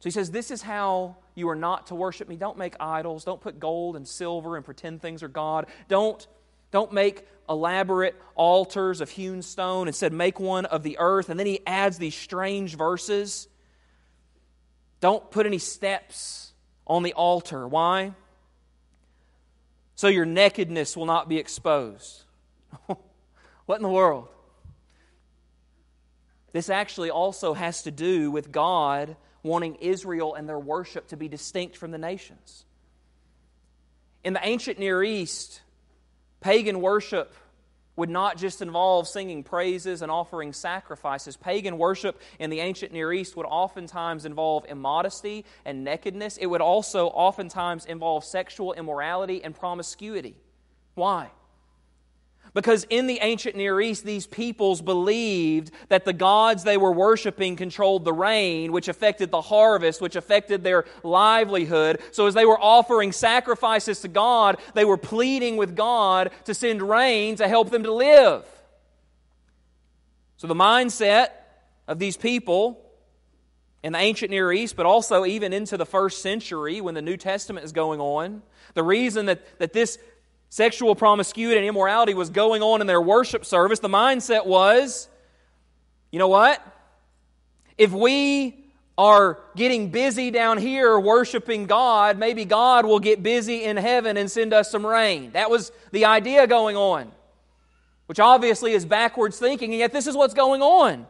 So 0.00 0.04
he 0.04 0.10
says, 0.10 0.30
This 0.30 0.50
is 0.50 0.60
how 0.60 1.16
you 1.34 1.48
are 1.48 1.56
not 1.56 1.86
to 1.86 1.94
worship 1.94 2.28
me. 2.28 2.36
Don't 2.36 2.58
make 2.58 2.74
idols. 2.78 3.24
Don't 3.24 3.40
put 3.40 3.58
gold 3.58 3.96
and 3.96 4.06
silver 4.06 4.54
and 4.58 4.62
pretend 4.62 5.00
things 5.00 5.22
are 5.22 5.28
God. 5.28 5.68
Don't, 5.88 6.26
don't 6.70 6.92
make 6.92 7.26
elaborate 7.48 8.14
altars 8.34 9.00
of 9.00 9.08
hewn 9.08 9.40
stone. 9.40 9.88
Instead, 9.88 10.12
make 10.12 10.38
one 10.38 10.66
of 10.66 10.82
the 10.82 10.98
earth. 10.98 11.30
And 11.30 11.40
then 11.40 11.46
he 11.46 11.60
adds 11.66 11.96
these 11.96 12.14
strange 12.14 12.76
verses. 12.76 13.48
Don't 15.02 15.32
put 15.32 15.46
any 15.46 15.58
steps 15.58 16.52
on 16.86 17.02
the 17.02 17.12
altar. 17.12 17.66
Why? 17.66 18.12
So 19.96 20.06
your 20.06 20.24
nakedness 20.24 20.96
will 20.96 21.06
not 21.06 21.28
be 21.28 21.38
exposed. 21.38 22.22
what 23.66 23.76
in 23.76 23.82
the 23.82 23.88
world? 23.88 24.28
This 26.52 26.70
actually 26.70 27.10
also 27.10 27.52
has 27.52 27.82
to 27.82 27.90
do 27.90 28.30
with 28.30 28.52
God 28.52 29.16
wanting 29.42 29.74
Israel 29.76 30.36
and 30.36 30.48
their 30.48 30.58
worship 30.58 31.08
to 31.08 31.16
be 31.16 31.26
distinct 31.26 31.76
from 31.76 31.90
the 31.90 31.98
nations. 31.98 32.64
In 34.22 34.34
the 34.34 34.46
ancient 34.46 34.78
Near 34.78 35.02
East, 35.02 35.62
pagan 36.40 36.80
worship 36.80 37.34
would 37.96 38.08
not 38.08 38.36
just 38.36 38.62
involve 38.62 39.06
singing 39.06 39.42
praises 39.42 40.02
and 40.02 40.10
offering 40.10 40.52
sacrifices. 40.52 41.36
Pagan 41.36 41.78
worship 41.78 42.20
in 42.38 42.50
the 42.50 42.60
ancient 42.60 42.92
Near 42.92 43.12
East 43.12 43.36
would 43.36 43.46
oftentimes 43.46 44.24
involve 44.24 44.64
immodesty 44.68 45.44
and 45.64 45.84
nakedness. 45.84 46.36
It 46.38 46.46
would 46.46 46.62
also 46.62 47.08
oftentimes 47.08 47.84
involve 47.84 48.24
sexual 48.24 48.72
immorality 48.72 49.44
and 49.44 49.54
promiscuity. 49.54 50.36
Why? 50.94 51.30
Because 52.54 52.84
in 52.90 53.06
the 53.06 53.18
ancient 53.22 53.56
Near 53.56 53.80
East, 53.80 54.04
these 54.04 54.26
peoples 54.26 54.82
believed 54.82 55.70
that 55.88 56.04
the 56.04 56.12
gods 56.12 56.64
they 56.64 56.76
were 56.76 56.92
worshiping 56.92 57.56
controlled 57.56 58.04
the 58.04 58.12
rain, 58.12 58.72
which 58.72 58.88
affected 58.88 59.30
the 59.30 59.40
harvest, 59.40 60.02
which 60.02 60.16
affected 60.16 60.62
their 60.62 60.84
livelihood. 61.02 62.00
So 62.10 62.26
as 62.26 62.34
they 62.34 62.44
were 62.44 62.60
offering 62.60 63.12
sacrifices 63.12 64.00
to 64.00 64.08
God, 64.08 64.58
they 64.74 64.84
were 64.84 64.98
pleading 64.98 65.56
with 65.56 65.74
God 65.74 66.30
to 66.44 66.52
send 66.52 66.82
rain 66.82 67.36
to 67.36 67.48
help 67.48 67.70
them 67.70 67.84
to 67.84 67.92
live. 67.92 68.44
So 70.36 70.46
the 70.46 70.54
mindset 70.54 71.28
of 71.88 71.98
these 71.98 72.18
people 72.18 72.82
in 73.82 73.92
the 73.94 73.98
ancient 73.98 74.30
Near 74.30 74.52
East, 74.52 74.76
but 74.76 74.86
also 74.86 75.24
even 75.24 75.52
into 75.52 75.76
the 75.76 75.86
first 75.86 76.22
century 76.22 76.80
when 76.80 76.94
the 76.94 77.02
New 77.02 77.16
Testament 77.16 77.64
is 77.64 77.72
going 77.72 78.00
on, 78.00 78.42
the 78.74 78.82
reason 78.82 79.26
that, 79.26 79.58
that 79.58 79.72
this 79.72 79.98
sexual 80.52 80.94
promiscuity 80.94 81.56
and 81.56 81.66
immorality 81.66 82.12
was 82.12 82.28
going 82.28 82.60
on 82.60 82.82
in 82.82 82.86
their 82.86 83.00
worship 83.00 83.42
service, 83.42 83.78
the 83.78 83.88
mindset 83.88 84.44
was 84.44 85.08
you 86.10 86.18
know 86.18 86.28
what? 86.28 86.60
If 87.78 87.90
we 87.90 88.62
are 88.98 89.40
getting 89.56 89.88
busy 89.88 90.30
down 90.30 90.58
here 90.58 91.00
worshiping 91.00 91.64
God, 91.64 92.18
maybe 92.18 92.44
God 92.44 92.84
will 92.84 93.00
get 93.00 93.22
busy 93.22 93.64
in 93.64 93.78
heaven 93.78 94.18
and 94.18 94.30
send 94.30 94.52
us 94.52 94.70
some 94.70 94.84
rain. 94.84 95.30
That 95.32 95.48
was 95.48 95.72
the 95.90 96.04
idea 96.04 96.46
going 96.46 96.76
on. 96.76 97.10
which 98.12 98.20
obviously 98.20 98.72
is 98.72 98.84
backwards 98.84 99.38
thinking, 99.38 99.70
and 99.70 99.78
yet 99.78 99.90
this 99.90 100.06
is 100.06 100.14
what's 100.14 100.34
going 100.34 100.60
on. 100.60 101.06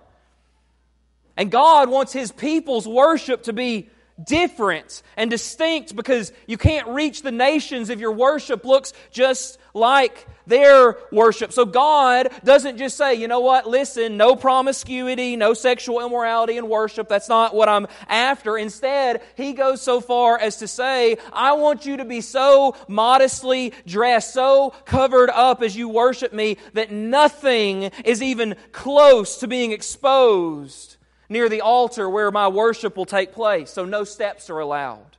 And 1.37 1.50
God 1.50 1.90
wants 1.90 2.12
His 2.12 2.31
people's 2.31 2.87
worship 2.87 3.42
to 3.42 3.52
be 3.52 3.88
different 4.22 5.03
and 5.16 5.31
distinct 5.31 5.96
because 5.96 6.33
you 6.46 6.59
can't 6.59 6.88
reach 6.88 7.22
the 7.22 7.33
nations 7.33 7.90
if 7.90 8.01
your 8.01 8.12
worship 8.12 8.64
looks 8.64 8.92
just 9.11 9.59
like 9.75 10.27
their 10.46 10.96
worship. 11.11 11.53
So 11.53 11.64
God 11.64 12.29
doesn't 12.44 12.79
just 12.79 12.96
say, 12.96 13.14
you 13.14 13.29
know 13.29 13.40
what, 13.40 13.66
listen, 13.66 14.16
no 14.16 14.37
promiscuity, 14.37 15.37
no 15.37 15.55
sexual 15.55 16.05
immorality 16.05 16.57
in 16.57 16.68
worship. 16.68 17.09
That's 17.09 17.29
not 17.29 17.55
what 17.55 17.68
I'm 17.68 17.87
after. 18.09 18.59
Instead, 18.59 19.22
He 19.37 19.53
goes 19.53 19.81
so 19.81 20.01
far 20.01 20.38
as 20.38 20.57
to 20.59 20.68
say, 20.68 21.16
I 21.33 21.53
want 21.53 21.87
you 21.87 21.98
to 21.98 22.05
be 22.05 22.20
so 22.20 22.77
modestly 22.88 23.72
dressed, 23.87 24.35
so 24.35 24.70
covered 24.85 25.31
up 25.31 25.62
as 25.62 25.77
you 25.77 25.88
worship 25.88 26.33
me 26.33 26.57
that 26.75 26.90
nothing 26.90 27.85
is 28.05 28.22
even 28.22 28.57
close 28.72 29.38
to 29.38 29.48
being 29.48 29.72
exposed 29.72 30.96
near 31.32 31.48
the 31.48 31.62
altar 31.62 32.08
where 32.08 32.30
my 32.30 32.48
worship 32.48 32.96
will 32.96 33.06
take 33.06 33.32
place, 33.32 33.70
so 33.70 33.84
no 33.84 34.04
steps 34.04 34.50
are 34.50 34.58
allowed. 34.58 35.16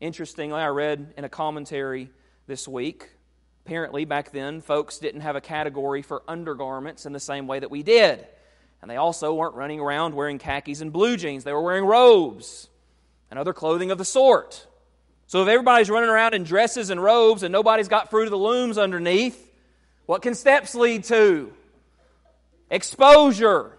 Interestingly, 0.00 0.58
I 0.60 0.68
read 0.68 1.14
in 1.16 1.24
a 1.24 1.28
commentary 1.28 2.10
this 2.46 2.68
week, 2.68 3.10
apparently 3.66 4.04
back 4.04 4.30
then, 4.30 4.60
folks 4.60 4.98
didn't 4.98 5.22
have 5.22 5.36
a 5.36 5.40
category 5.40 6.02
for 6.02 6.22
undergarments 6.28 7.04
in 7.04 7.12
the 7.12 7.20
same 7.20 7.46
way 7.46 7.58
that 7.58 7.70
we 7.70 7.82
did. 7.82 8.26
And 8.80 8.90
they 8.90 8.96
also 8.96 9.34
weren't 9.34 9.56
running 9.56 9.80
around 9.80 10.14
wearing 10.14 10.38
khakis 10.38 10.80
and 10.80 10.92
blue 10.92 11.16
jeans, 11.16 11.44
they 11.44 11.52
were 11.52 11.60
wearing 11.60 11.84
robes 11.84 12.68
and 13.30 13.38
other 13.38 13.52
clothing 13.52 13.90
of 13.90 13.98
the 13.98 14.04
sort. 14.04 14.66
So 15.26 15.42
if 15.42 15.48
everybody's 15.48 15.90
running 15.90 16.08
around 16.08 16.32
in 16.34 16.44
dresses 16.44 16.88
and 16.88 17.02
robes 17.02 17.42
and 17.42 17.52
nobody's 17.52 17.88
got 17.88 18.08
fruit 18.08 18.24
of 18.24 18.30
the 18.30 18.38
looms 18.38 18.78
underneath, 18.78 19.52
what 20.06 20.22
can 20.22 20.34
steps 20.34 20.74
lead 20.74 21.04
to? 21.04 21.52
Exposure. 22.70 23.77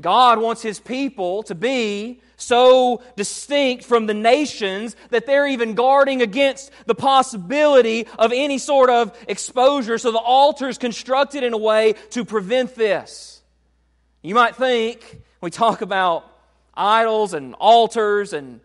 God 0.00 0.38
wants 0.38 0.62
His 0.62 0.78
people 0.78 1.42
to 1.44 1.54
be 1.54 2.20
so 2.36 3.02
distinct 3.16 3.84
from 3.84 4.06
the 4.06 4.14
nations 4.14 4.94
that 5.10 5.26
they're 5.26 5.48
even 5.48 5.74
guarding 5.74 6.22
against 6.22 6.70
the 6.86 6.94
possibility 6.94 8.06
of 8.18 8.32
any 8.32 8.58
sort 8.58 8.90
of 8.90 9.16
exposure. 9.26 9.98
So 9.98 10.12
the 10.12 10.18
altar 10.18 10.68
is 10.68 10.78
constructed 10.78 11.42
in 11.42 11.52
a 11.52 11.58
way 11.58 11.94
to 12.10 12.24
prevent 12.24 12.76
this. 12.76 13.42
You 14.22 14.34
might 14.34 14.54
think, 14.54 15.20
we 15.40 15.50
talk 15.50 15.82
about 15.82 16.24
idols 16.74 17.34
and 17.34 17.54
altars 17.54 18.32
and 18.32 18.60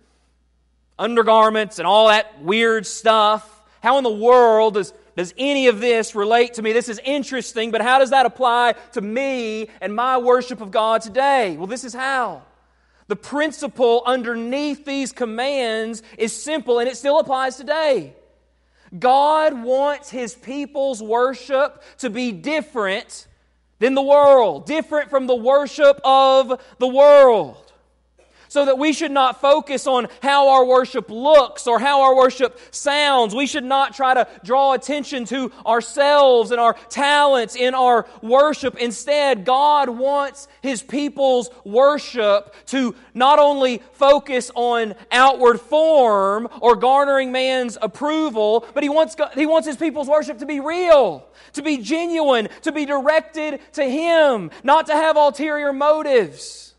undergarments 1.00 1.80
and 1.80 1.88
all 1.88 2.10
that 2.10 2.44
weird 2.44 2.86
stuff, 2.86 3.50
how 3.82 3.98
in 3.98 4.04
the 4.04 4.12
world 4.12 4.76
does 4.76 4.94
does 5.16 5.34
any 5.38 5.68
of 5.68 5.80
this 5.80 6.16
relate 6.16 6.56
to 6.56 6.62
me? 6.62 6.74
This 6.74 6.90
is 6.90 7.00
interesting, 7.04 7.72
but 7.72 7.82
how 7.82 8.00
does 8.00 8.10
that 8.10 8.26
apply 8.26 8.74
to 8.94 9.02
me 9.02 9.70
and 9.80 9.96
my 9.96 10.18
worship 10.18 10.60
of 10.62 10.72
God 10.72 11.02
today? 11.02 11.56
Well, 11.56 11.68
this 11.68 11.84
is 11.84 11.94
how. 11.94 12.44
The 13.08 13.16
principle 13.16 14.02
underneath 14.06 14.86
these 14.86 15.12
commands 15.12 16.02
is 16.18 16.34
simple 16.34 16.80
and 16.80 16.88
it 16.88 16.98
still 16.98 17.20
applies 17.20 17.58
today. 17.58 18.16
God 18.98 19.62
wants 19.64 20.10
His 20.10 20.34
people's 20.34 21.02
worship 21.02 21.84
to 22.00 22.10
be 22.10 22.32
different 22.32 23.28
than 23.80 23.96
the 23.96 24.02
world, 24.02 24.66
different 24.66 25.10
from 25.10 25.28
the 25.28 25.36
worship 25.36 26.00
of 26.04 26.62
the 26.80 26.88
world 26.88 27.63
so 28.54 28.66
that 28.66 28.78
we 28.78 28.94
should 28.94 29.10
not 29.10 29.42
focus 29.42 29.88
on 29.88 30.08
how 30.22 30.50
our 30.50 30.64
worship 30.64 31.10
looks 31.10 31.66
or 31.66 31.80
how 31.80 32.04
our 32.04 32.16
worship 32.16 32.60
sounds. 32.70 33.34
We 33.34 33.48
should 33.48 33.64
not 33.64 33.96
try 33.96 34.14
to 34.14 34.28
draw 34.44 34.74
attention 34.74 35.26
to 35.26 35.52
ourselves 35.66 36.52
and 36.52 36.60
our 36.60 36.76
talents 36.88 37.56
in 37.56 37.74
our 37.74 38.06
worship. 38.22 38.76
Instead, 38.76 39.44
God 39.44 39.90
wants 39.90 40.48
His 40.62 40.84
people's 40.84 41.50
worship 41.64 42.54
to 42.68 42.94
not 43.16 43.40
only 43.40 43.82
focus 43.94 44.52
on 44.54 44.94
outward 45.12 45.60
form 45.60 46.48
or 46.62 46.76
garnering 46.76 47.32
man's 47.32 47.76
approval, 47.82 48.68
but 48.76 48.84
He 48.84 48.90
wants, 48.90 49.16
he 49.34 49.48
wants 49.48 49.68
His 49.68 49.78
people's 49.78 50.08
worship 50.08 50.38
to 50.38 50.46
be 50.46 50.60
real, 50.60 51.26
to 51.54 51.64
be 51.64 51.80
genuine, 51.80 52.50
to 52.62 52.72
be 52.72 52.86
directed 52.86 53.62
to 53.72 53.84
Him, 53.84 54.52
not 54.64 54.86
to 54.86 54.94
have 54.94 55.18
ulterior 55.18 55.74
motives. 55.74 56.73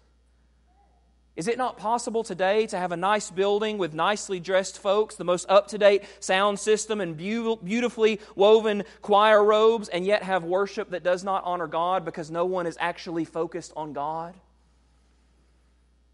Is 1.36 1.48
it 1.48 1.58
not 1.58 1.76
possible 1.76 2.22
today 2.22 2.66
to 2.68 2.78
have 2.78 2.92
a 2.92 2.96
nice 2.96 3.28
building 3.28 3.76
with 3.76 3.92
nicely 3.92 4.38
dressed 4.38 4.78
folks, 4.78 5.16
the 5.16 5.24
most 5.24 5.46
up 5.48 5.66
to 5.68 5.78
date 5.78 6.04
sound 6.20 6.60
system, 6.60 7.00
and 7.00 7.16
beautifully 7.16 8.20
woven 8.36 8.84
choir 9.02 9.42
robes, 9.42 9.88
and 9.88 10.06
yet 10.06 10.22
have 10.22 10.44
worship 10.44 10.90
that 10.90 11.02
does 11.02 11.24
not 11.24 11.42
honor 11.44 11.66
God 11.66 12.04
because 12.04 12.30
no 12.30 12.44
one 12.44 12.68
is 12.68 12.76
actually 12.78 13.24
focused 13.24 13.72
on 13.74 13.92
God? 13.92 14.36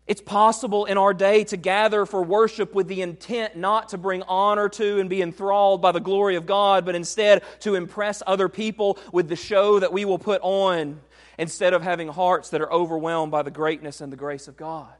It's 0.06 0.22
possible 0.22 0.87
in 0.87 0.96
our 0.96 1.12
day 1.12 1.44
to 1.44 1.56
gather 1.59 2.06
for 2.06 2.22
worship 2.22 2.74
with 2.74 2.88
the 2.88 3.02
intent 3.02 3.56
not 3.56 3.90
to 3.90 3.98
bring 3.98 4.22
honor 4.22 4.70
to 4.70 4.98
and 4.98 5.11
be 5.11 5.20
enthralled 5.20 5.83
by 5.83 5.92
the 5.92 6.00
glory 6.00 6.37
of 6.37 6.46
God, 6.46 6.87
but 6.87 6.94
instead 6.94 7.42
to 7.61 7.74
impress 7.74 8.22
other 8.26 8.48
people 8.48 8.98
with 9.12 9.28
the 9.28 9.37
show 9.37 9.78
that 9.78 9.92
we 9.92 10.06
will 10.06 10.18
put 10.18 10.40
on 10.42 11.00
instead 11.38 11.74
of 11.74 11.83
having 11.83 12.09
hearts 12.09 12.50
that 12.50 12.62
are 12.62 12.72
overwhelmed 12.72 13.30
by 13.30 13.42
the 13.42 13.50
greatness 13.50 14.00
and 14.00 14.11
the 14.11 14.16
grace 14.16 14.48
of 14.48 14.56
God. 14.56 14.92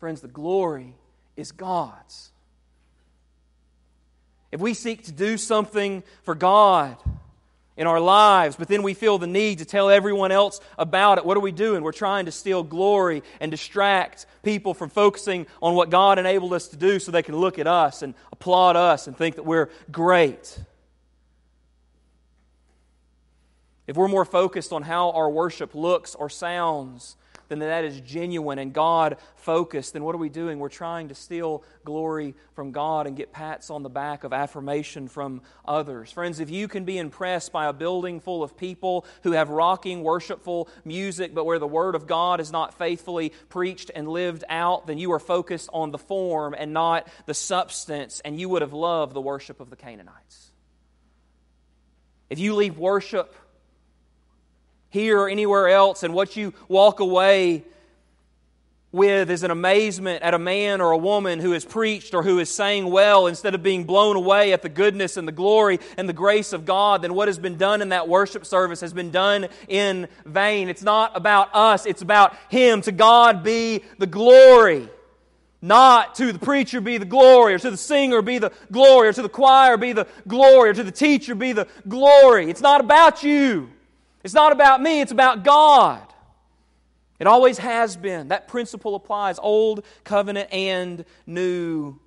Friends, 0.00 0.22
the 0.22 0.28
glory 0.28 0.94
is 1.36 1.52
God's. 1.52 2.30
If 4.50 4.58
we 4.58 4.72
seek 4.72 5.04
to 5.04 5.12
do 5.12 5.36
something 5.36 6.02
for 6.22 6.34
God 6.34 6.96
in 7.76 7.86
our 7.86 8.00
lives, 8.00 8.56
but 8.56 8.66
then 8.66 8.82
we 8.82 8.94
feel 8.94 9.18
the 9.18 9.26
need 9.26 9.58
to 9.58 9.66
tell 9.66 9.90
everyone 9.90 10.32
else 10.32 10.58
about 10.78 11.18
it, 11.18 11.26
what 11.26 11.36
are 11.36 11.40
we 11.40 11.52
doing? 11.52 11.82
We're 11.82 11.92
trying 11.92 12.24
to 12.24 12.32
steal 12.32 12.62
glory 12.62 13.22
and 13.40 13.50
distract 13.50 14.24
people 14.42 14.72
from 14.72 14.88
focusing 14.88 15.46
on 15.60 15.74
what 15.74 15.90
God 15.90 16.18
enabled 16.18 16.54
us 16.54 16.68
to 16.68 16.76
do 16.76 16.98
so 16.98 17.12
they 17.12 17.22
can 17.22 17.36
look 17.36 17.58
at 17.58 17.66
us 17.66 18.00
and 18.00 18.14
applaud 18.32 18.76
us 18.76 19.06
and 19.06 19.14
think 19.14 19.36
that 19.36 19.44
we're 19.44 19.68
great. 19.92 20.58
If 23.86 23.96
we're 23.96 24.08
more 24.08 24.24
focused 24.24 24.72
on 24.72 24.82
how 24.82 25.10
our 25.10 25.28
worship 25.28 25.74
looks 25.74 26.14
or 26.14 26.30
sounds 26.30 27.16
then 27.50 27.58
that 27.58 27.84
is 27.84 28.00
genuine 28.00 28.58
and 28.58 28.72
God 28.72 29.16
focused, 29.36 29.92
then 29.92 30.04
what 30.04 30.14
are 30.14 30.18
we 30.18 30.28
doing? 30.28 30.58
We're 30.58 30.68
trying 30.68 31.08
to 31.08 31.14
steal 31.14 31.64
glory 31.84 32.34
from 32.54 32.70
God 32.70 33.06
and 33.06 33.16
get 33.16 33.32
pats 33.32 33.70
on 33.70 33.82
the 33.82 33.90
back 33.90 34.24
of 34.24 34.32
affirmation 34.32 35.08
from 35.08 35.42
others. 35.64 36.12
Friends, 36.12 36.40
if 36.40 36.50
you 36.50 36.68
can 36.68 36.84
be 36.84 36.98
impressed 36.98 37.52
by 37.52 37.66
a 37.66 37.72
building 37.72 38.20
full 38.20 38.42
of 38.42 38.56
people 38.56 39.04
who 39.22 39.32
have 39.32 39.50
rocking, 39.50 40.02
worshipful 40.02 40.68
music, 40.84 41.34
but 41.34 41.44
where 41.44 41.58
the 41.58 41.66
Word 41.66 41.94
of 41.94 42.06
God 42.06 42.40
is 42.40 42.52
not 42.52 42.78
faithfully 42.78 43.32
preached 43.48 43.90
and 43.94 44.08
lived 44.08 44.44
out, 44.48 44.86
then 44.86 44.98
you 44.98 45.12
are 45.12 45.18
focused 45.18 45.68
on 45.72 45.90
the 45.90 45.98
form 45.98 46.54
and 46.56 46.72
not 46.72 47.08
the 47.26 47.34
substance, 47.34 48.20
and 48.24 48.38
you 48.38 48.48
would 48.48 48.62
have 48.62 48.72
loved 48.72 49.14
the 49.14 49.20
worship 49.20 49.60
of 49.60 49.70
the 49.70 49.76
Canaanites. 49.76 50.50
If 52.28 52.38
you 52.38 52.54
leave 52.54 52.78
worship 52.78 53.34
here 54.90 55.20
or 55.20 55.28
anywhere 55.28 55.68
else, 55.68 56.02
and 56.02 56.12
what 56.12 56.36
you 56.36 56.52
walk 56.68 57.00
away 57.00 57.64
with 58.92 59.30
is 59.30 59.44
an 59.44 59.50
amazement 59.52 60.22
at 60.22 60.34
a 60.34 60.38
man 60.38 60.80
or 60.80 60.90
a 60.90 60.98
woman 60.98 61.38
who 61.38 61.52
has 61.52 61.64
preached 61.64 62.12
or 62.12 62.24
who 62.24 62.40
is 62.40 62.50
saying 62.50 62.90
well 62.90 63.28
instead 63.28 63.54
of 63.54 63.62
being 63.62 63.84
blown 63.84 64.16
away 64.16 64.52
at 64.52 64.62
the 64.62 64.68
goodness 64.68 65.16
and 65.16 65.28
the 65.28 65.32
glory 65.32 65.78
and 65.96 66.08
the 66.08 66.12
grace 66.12 66.52
of 66.52 66.66
God, 66.66 67.02
then 67.02 67.14
what 67.14 67.28
has 67.28 67.38
been 67.38 67.56
done 67.56 67.82
in 67.82 67.90
that 67.90 68.08
worship 68.08 68.44
service 68.44 68.80
has 68.80 68.92
been 68.92 69.12
done 69.12 69.46
in 69.68 70.08
vain. 70.26 70.68
It's 70.68 70.82
not 70.82 71.16
about 71.16 71.54
us, 71.54 71.86
it's 71.86 72.02
about 72.02 72.36
Him. 72.48 72.80
To 72.82 72.92
God 72.92 73.44
be 73.44 73.84
the 73.98 74.06
glory. 74.06 74.88
Not 75.62 76.14
to 76.14 76.32
the 76.32 76.38
preacher 76.38 76.80
be 76.80 76.96
the 76.96 77.04
glory, 77.04 77.52
or 77.52 77.58
to 77.58 77.70
the 77.70 77.76
singer 77.76 78.22
be 78.22 78.38
the 78.38 78.50
glory, 78.72 79.08
or 79.08 79.12
to 79.12 79.22
the 79.22 79.28
choir 79.28 79.76
be 79.76 79.92
the 79.92 80.06
glory, 80.26 80.70
or 80.70 80.72
to 80.72 80.82
the 80.82 80.90
teacher 80.90 81.34
be 81.34 81.52
the 81.52 81.68
glory. 81.86 82.48
It's 82.48 82.62
not 82.62 82.80
about 82.80 83.22
you. 83.22 83.68
It's 84.22 84.34
not 84.34 84.52
about 84.52 84.82
me, 84.82 85.00
it's 85.00 85.12
about 85.12 85.44
God. 85.44 86.02
It 87.18 87.26
always 87.26 87.58
has 87.58 87.96
been. 87.96 88.28
That 88.28 88.48
principle 88.48 88.94
applies, 88.94 89.38
Old 89.38 89.84
Covenant 90.04 90.52
and 90.52 91.04
New 91.26 91.98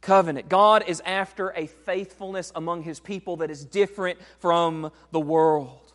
Covenant. 0.00 0.48
God 0.48 0.84
is 0.86 1.02
after 1.04 1.50
a 1.50 1.66
faithfulness 1.66 2.52
among 2.54 2.82
His 2.82 3.00
people 3.00 3.38
that 3.38 3.50
is 3.50 3.64
different 3.64 4.20
from 4.38 4.92
the 5.10 5.20
world. 5.20 5.92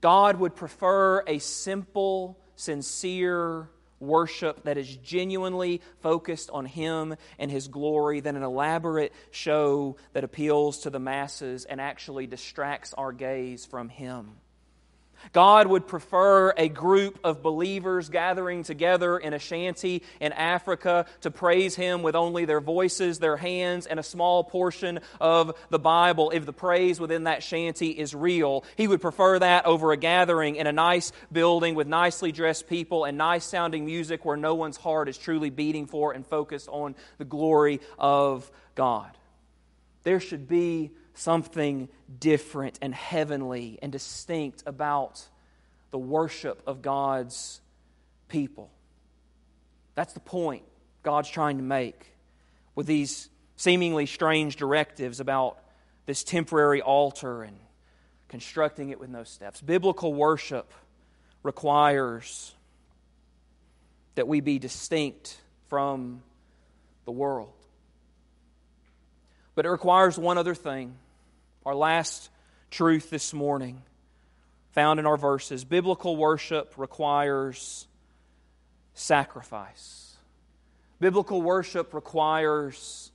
God 0.00 0.38
would 0.38 0.54
prefer 0.54 1.24
a 1.26 1.38
simple, 1.38 2.38
sincere 2.54 3.68
worship 4.02 4.64
that 4.64 4.76
is 4.76 4.96
genuinely 4.96 5.80
focused 6.00 6.50
on 6.50 6.66
Him 6.66 7.14
and 7.38 7.50
His 7.50 7.68
glory 7.68 8.20
than 8.20 8.36
an 8.36 8.42
elaborate 8.42 9.12
show 9.30 9.96
that 10.12 10.24
appeals 10.24 10.80
to 10.80 10.90
the 10.90 10.98
masses 10.98 11.64
and 11.64 11.80
actually 11.80 12.26
distracts 12.26 12.92
our 12.92 13.12
gaze 13.12 13.64
from 13.64 13.88
Him. 13.88 14.32
God 15.32 15.66
would 15.66 15.86
prefer 15.86 16.52
a 16.56 16.68
group 16.68 17.18
of 17.24 17.42
believers 17.42 18.08
gathering 18.08 18.62
together 18.62 19.16
in 19.18 19.32
a 19.32 19.38
shanty 19.38 20.02
in 20.20 20.32
Africa 20.32 21.06
to 21.20 21.30
praise 21.30 21.74
Him 21.74 22.02
with 22.02 22.16
only 22.16 22.44
their 22.44 22.60
voices, 22.60 23.18
their 23.18 23.36
hands, 23.36 23.86
and 23.86 24.00
a 24.00 24.02
small 24.02 24.44
portion 24.44 25.00
of 25.20 25.56
the 25.70 25.78
Bible 25.78 26.30
if 26.30 26.46
the 26.46 26.52
praise 26.52 26.98
within 26.98 27.24
that 27.24 27.42
shanty 27.42 27.90
is 27.90 28.14
real. 28.14 28.64
He 28.76 28.88
would 28.88 29.00
prefer 29.00 29.38
that 29.38 29.66
over 29.66 29.92
a 29.92 29.96
gathering 29.96 30.56
in 30.56 30.66
a 30.66 30.72
nice 30.72 31.12
building 31.30 31.74
with 31.74 31.86
nicely 31.86 32.32
dressed 32.32 32.68
people 32.68 33.04
and 33.04 33.16
nice 33.16 33.44
sounding 33.44 33.86
music 33.86 34.24
where 34.24 34.36
no 34.36 34.54
one's 34.54 34.76
heart 34.76 35.08
is 35.08 35.16
truly 35.16 35.50
beating 35.50 35.86
for 35.86 36.12
and 36.12 36.26
focused 36.26 36.68
on 36.68 36.94
the 37.18 37.24
glory 37.24 37.80
of 37.98 38.50
God. 38.74 39.16
There 40.02 40.20
should 40.20 40.48
be 40.48 40.90
something 41.14 41.88
different 42.18 42.78
and 42.82 42.94
heavenly 42.94 43.78
and 43.82 43.92
distinct 43.92 44.62
about 44.66 45.26
the 45.90 45.98
worship 45.98 46.62
of 46.66 46.82
God's 46.82 47.60
people. 48.28 48.70
That's 49.94 50.14
the 50.14 50.20
point 50.20 50.62
God's 51.02 51.28
trying 51.28 51.58
to 51.58 51.62
make 51.62 52.12
with 52.74 52.86
these 52.86 53.28
seemingly 53.56 54.06
strange 54.06 54.56
directives 54.56 55.20
about 55.20 55.58
this 56.06 56.24
temporary 56.24 56.80
altar 56.80 57.42
and 57.42 57.56
constructing 58.28 58.88
it 58.88 58.98
with 58.98 59.10
no 59.10 59.24
steps. 59.24 59.60
Biblical 59.60 60.14
worship 60.14 60.72
requires 61.42 62.54
that 64.14 64.26
we 64.26 64.40
be 64.40 64.58
distinct 64.58 65.36
from 65.68 66.22
the 67.04 67.12
world. 67.12 67.52
But 69.54 69.66
it 69.66 69.70
requires 69.70 70.18
one 70.18 70.38
other 70.38 70.54
thing. 70.54 70.94
Our 71.64 71.74
last 71.74 72.28
truth 72.70 73.10
this 73.10 73.32
morning, 73.32 73.82
found 74.72 74.98
in 74.98 75.06
our 75.06 75.16
verses 75.16 75.64
biblical 75.64 76.16
worship 76.16 76.74
requires 76.76 77.86
sacrifice. 78.94 80.16
Biblical 80.98 81.42
worship 81.42 81.94
requires 81.94 83.10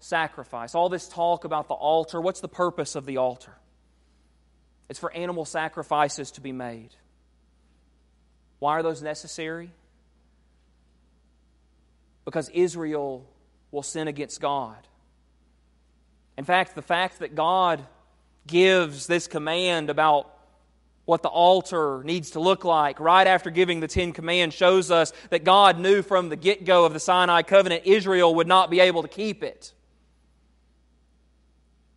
sacrifice. 0.00 0.74
All 0.74 0.88
this 0.88 1.08
talk 1.08 1.44
about 1.44 1.68
the 1.68 1.74
altar, 1.74 2.20
what's 2.20 2.40
the 2.40 2.48
purpose 2.48 2.94
of 2.94 3.06
the 3.06 3.16
altar? 3.16 3.52
It's 4.88 5.00
for 5.00 5.12
animal 5.12 5.44
sacrifices 5.44 6.30
to 6.32 6.40
be 6.40 6.52
made. 6.52 6.90
Why 8.58 8.72
are 8.72 8.82
those 8.82 9.02
necessary? 9.02 9.70
Because 12.24 12.48
Israel 12.50 13.26
will 13.70 13.82
sin 13.82 14.08
against 14.08 14.40
God. 14.40 14.76
In 16.36 16.44
fact, 16.44 16.74
the 16.74 16.82
fact 16.82 17.20
that 17.20 17.34
God 17.34 17.84
gives 18.46 19.06
this 19.06 19.26
command 19.26 19.90
about 19.90 20.32
what 21.04 21.22
the 21.22 21.28
altar 21.28 22.02
needs 22.04 22.32
to 22.32 22.40
look 22.40 22.64
like 22.64 22.98
right 22.98 23.26
after 23.26 23.48
giving 23.48 23.80
the 23.80 23.88
Ten 23.88 24.12
Commands 24.12 24.54
shows 24.54 24.90
us 24.90 25.12
that 25.30 25.44
God 25.44 25.78
knew 25.78 26.02
from 26.02 26.28
the 26.28 26.36
get 26.36 26.64
go 26.64 26.84
of 26.84 26.92
the 26.92 27.00
Sinai 27.00 27.42
covenant 27.42 27.82
Israel 27.86 28.34
would 28.34 28.48
not 28.48 28.70
be 28.70 28.80
able 28.80 29.02
to 29.02 29.08
keep 29.08 29.42
it. 29.42 29.72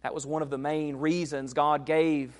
That 0.03 0.13
was 0.13 0.25
one 0.25 0.41
of 0.41 0.49
the 0.49 0.57
main 0.57 0.95
reasons 0.97 1.53
God 1.53 1.85
gave 1.85 2.31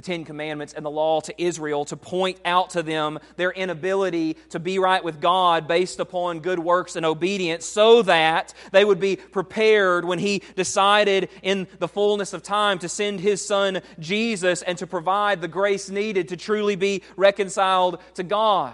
the 0.00 0.06
Ten 0.06 0.24
Commandments 0.24 0.72
and 0.72 0.82
the 0.82 0.90
law 0.90 1.20
to 1.20 1.42
Israel 1.42 1.84
to 1.84 1.94
point 1.94 2.38
out 2.46 2.70
to 2.70 2.82
them 2.82 3.18
their 3.36 3.50
inability 3.50 4.34
to 4.48 4.58
be 4.58 4.78
right 4.78 5.04
with 5.04 5.20
God 5.20 5.68
based 5.68 6.00
upon 6.00 6.40
good 6.40 6.58
works 6.58 6.96
and 6.96 7.04
obedience 7.04 7.66
so 7.66 8.00
that 8.02 8.54
they 8.72 8.82
would 8.82 8.98
be 8.98 9.16
prepared 9.16 10.06
when 10.06 10.18
He 10.18 10.42
decided 10.56 11.28
in 11.42 11.68
the 11.80 11.88
fullness 11.88 12.32
of 12.32 12.42
time 12.42 12.78
to 12.78 12.88
send 12.88 13.20
His 13.20 13.44
Son 13.46 13.82
Jesus 13.98 14.62
and 14.62 14.78
to 14.78 14.86
provide 14.86 15.42
the 15.42 15.48
grace 15.48 15.90
needed 15.90 16.28
to 16.28 16.36
truly 16.38 16.76
be 16.76 17.02
reconciled 17.18 18.00
to 18.14 18.22
God. 18.22 18.72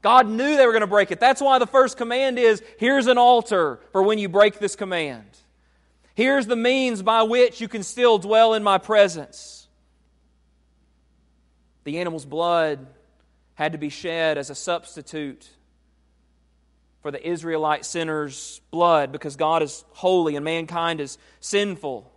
God 0.00 0.26
knew 0.26 0.56
they 0.56 0.64
were 0.64 0.72
going 0.72 0.80
to 0.80 0.86
break 0.86 1.10
it. 1.10 1.20
That's 1.20 1.42
why 1.42 1.58
the 1.58 1.66
first 1.66 1.98
command 1.98 2.38
is 2.38 2.62
here's 2.78 3.08
an 3.08 3.18
altar 3.18 3.78
for 3.92 4.02
when 4.02 4.18
you 4.18 4.30
break 4.30 4.58
this 4.58 4.74
command. 4.74 5.26
Here's 6.14 6.46
the 6.46 6.56
means 6.56 7.02
by 7.02 7.24
which 7.24 7.60
you 7.60 7.68
can 7.68 7.82
still 7.82 8.16
dwell 8.16 8.54
in 8.54 8.62
my 8.62 8.78
presence. 8.78 9.61
The 11.84 11.98
animal's 11.98 12.24
blood 12.24 12.86
had 13.54 13.72
to 13.72 13.78
be 13.78 13.88
shed 13.88 14.38
as 14.38 14.50
a 14.50 14.54
substitute 14.54 15.48
for 17.02 17.10
the 17.10 17.26
Israelite 17.26 17.84
sinner's 17.84 18.60
blood 18.70 19.12
because 19.12 19.36
God 19.36 19.62
is 19.62 19.84
holy 19.90 20.36
and 20.36 20.44
mankind 20.44 21.00
is 21.00 21.18
sinful. 21.40 22.10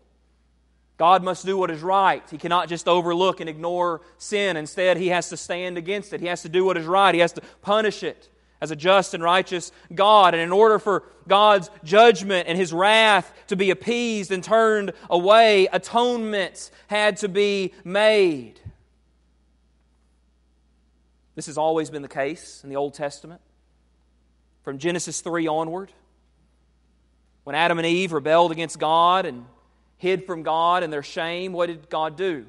God 0.97 1.23
must 1.23 1.45
do 1.45 1.57
what 1.57 1.71
is 1.71 1.81
right. 1.81 2.23
He 2.29 2.37
cannot 2.37 2.69
just 2.69 2.87
overlook 2.87 3.41
and 3.41 3.49
ignore 3.49 4.01
sin. 4.17 4.55
Instead, 4.55 4.97
he 4.97 5.09
has 5.09 5.29
to 5.29 5.37
stand 5.37 5.77
against 5.77 6.13
it. 6.13 6.21
He 6.21 6.27
has 6.27 6.43
to 6.43 6.49
do 6.49 6.63
what 6.63 6.77
is 6.77 6.85
right. 6.85 7.13
He 7.13 7.19
has 7.19 7.33
to 7.33 7.41
punish 7.61 8.01
it 8.01 8.29
as 8.61 8.71
a 8.71 8.75
just 8.75 9.13
and 9.13 9.21
righteous 9.21 9.71
God. 9.93 10.33
And 10.33 10.41
in 10.41 10.53
order 10.53 10.79
for 10.79 11.03
God's 11.27 11.69
judgment 11.83 12.47
and 12.47 12.57
his 12.57 12.71
wrath 12.71 13.33
to 13.47 13.57
be 13.57 13.71
appeased 13.71 14.31
and 14.31 14.43
turned 14.43 14.93
away, 15.09 15.67
atonements 15.73 16.71
had 16.87 17.17
to 17.17 17.27
be 17.27 17.73
made. 17.83 18.61
This 21.35 21.47
has 21.47 21.57
always 21.57 21.89
been 21.89 22.01
the 22.01 22.07
case 22.07 22.61
in 22.63 22.69
the 22.69 22.77
Old 22.77 22.93
Testament. 22.93 23.41
From 24.63 24.79
Genesis 24.79 25.21
3 25.21 25.47
onward, 25.47 25.91
when 27.43 27.55
Adam 27.55 27.77
and 27.77 27.85
Eve 27.85 28.13
rebelled 28.13 28.51
against 28.51 28.79
God 28.79 29.25
and 29.25 29.45
hid 29.97 30.25
from 30.25 30.43
God 30.43 30.81
in 30.81 30.89
their 30.89 31.03
shame, 31.03 31.53
what 31.53 31.67
did 31.67 31.89
God 31.89 32.17
do? 32.17 32.45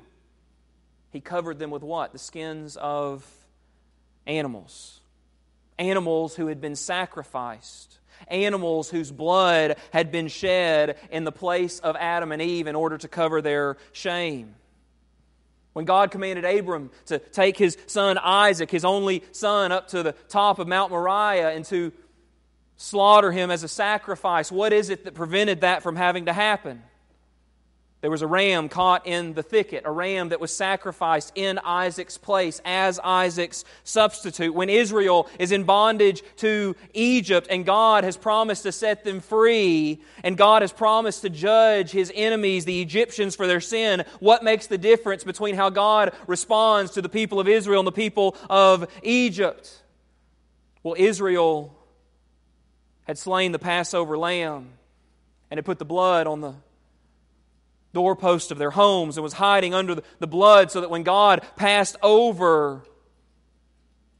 He 1.10 1.20
covered 1.20 1.58
them 1.58 1.70
with 1.70 1.82
what? 1.82 2.12
The 2.12 2.18
skins 2.18 2.76
of 2.76 3.26
animals. 4.26 5.00
Animals 5.78 6.36
who 6.36 6.46
had 6.46 6.60
been 6.60 6.76
sacrificed. 6.76 7.98
Animals 8.28 8.88
whose 8.88 9.10
blood 9.10 9.76
had 9.92 10.10
been 10.10 10.28
shed 10.28 10.96
in 11.10 11.24
the 11.24 11.32
place 11.32 11.80
of 11.80 11.96
Adam 11.96 12.32
and 12.32 12.40
Eve 12.40 12.66
in 12.66 12.74
order 12.74 12.96
to 12.96 13.08
cover 13.08 13.42
their 13.42 13.76
shame. 13.92 14.54
When 15.76 15.84
God 15.84 16.10
commanded 16.10 16.46
Abram 16.46 16.90
to 17.04 17.18
take 17.18 17.58
his 17.58 17.76
son 17.86 18.16
Isaac, 18.16 18.70
his 18.70 18.82
only 18.82 19.22
son, 19.32 19.72
up 19.72 19.88
to 19.88 20.02
the 20.02 20.12
top 20.26 20.58
of 20.58 20.66
Mount 20.66 20.90
Moriah 20.90 21.50
and 21.50 21.66
to 21.66 21.92
slaughter 22.78 23.30
him 23.30 23.50
as 23.50 23.62
a 23.62 23.68
sacrifice, 23.68 24.50
what 24.50 24.72
is 24.72 24.88
it 24.88 25.04
that 25.04 25.12
prevented 25.12 25.60
that 25.60 25.82
from 25.82 25.96
having 25.96 26.24
to 26.24 26.32
happen? 26.32 26.82
There 28.02 28.10
was 28.10 28.20
a 28.20 28.26
ram 28.26 28.68
caught 28.68 29.06
in 29.06 29.32
the 29.32 29.42
thicket, 29.42 29.84
a 29.86 29.90
ram 29.90 30.28
that 30.28 30.40
was 30.40 30.54
sacrificed 30.54 31.32
in 31.34 31.58
Isaac's 31.58 32.18
place 32.18 32.60
as 32.64 33.00
Isaac's 33.02 33.64
substitute. 33.84 34.54
When 34.54 34.68
Israel 34.68 35.28
is 35.38 35.50
in 35.50 35.64
bondage 35.64 36.22
to 36.36 36.76
Egypt 36.92 37.46
and 37.48 37.64
God 37.64 38.04
has 38.04 38.18
promised 38.18 38.64
to 38.64 38.72
set 38.72 39.02
them 39.02 39.20
free 39.20 40.02
and 40.22 40.36
God 40.36 40.60
has 40.60 40.72
promised 40.72 41.22
to 41.22 41.30
judge 41.30 41.90
his 41.90 42.12
enemies, 42.14 42.66
the 42.66 42.82
Egyptians, 42.82 43.34
for 43.34 43.46
their 43.46 43.62
sin, 43.62 44.04
what 44.20 44.44
makes 44.44 44.66
the 44.66 44.78
difference 44.78 45.24
between 45.24 45.54
how 45.54 45.70
God 45.70 46.12
responds 46.26 46.92
to 46.92 47.02
the 47.02 47.08
people 47.08 47.40
of 47.40 47.48
Israel 47.48 47.80
and 47.80 47.86
the 47.86 47.92
people 47.92 48.36
of 48.50 48.88
Egypt? 49.02 49.82
Well, 50.82 50.96
Israel 50.98 51.74
had 53.04 53.16
slain 53.16 53.52
the 53.52 53.58
Passover 53.58 54.18
lamb 54.18 54.68
and 55.50 55.56
had 55.56 55.64
put 55.64 55.78
the 55.78 55.86
blood 55.86 56.26
on 56.26 56.42
the 56.42 56.54
doorpost 57.96 58.50
of 58.52 58.58
their 58.58 58.72
homes 58.72 59.16
and 59.16 59.24
was 59.24 59.32
hiding 59.32 59.72
under 59.72 59.96
the 60.18 60.26
blood 60.26 60.70
so 60.70 60.82
that 60.82 60.90
when 60.90 61.02
God 61.02 61.42
passed 61.56 61.96
over 62.02 62.82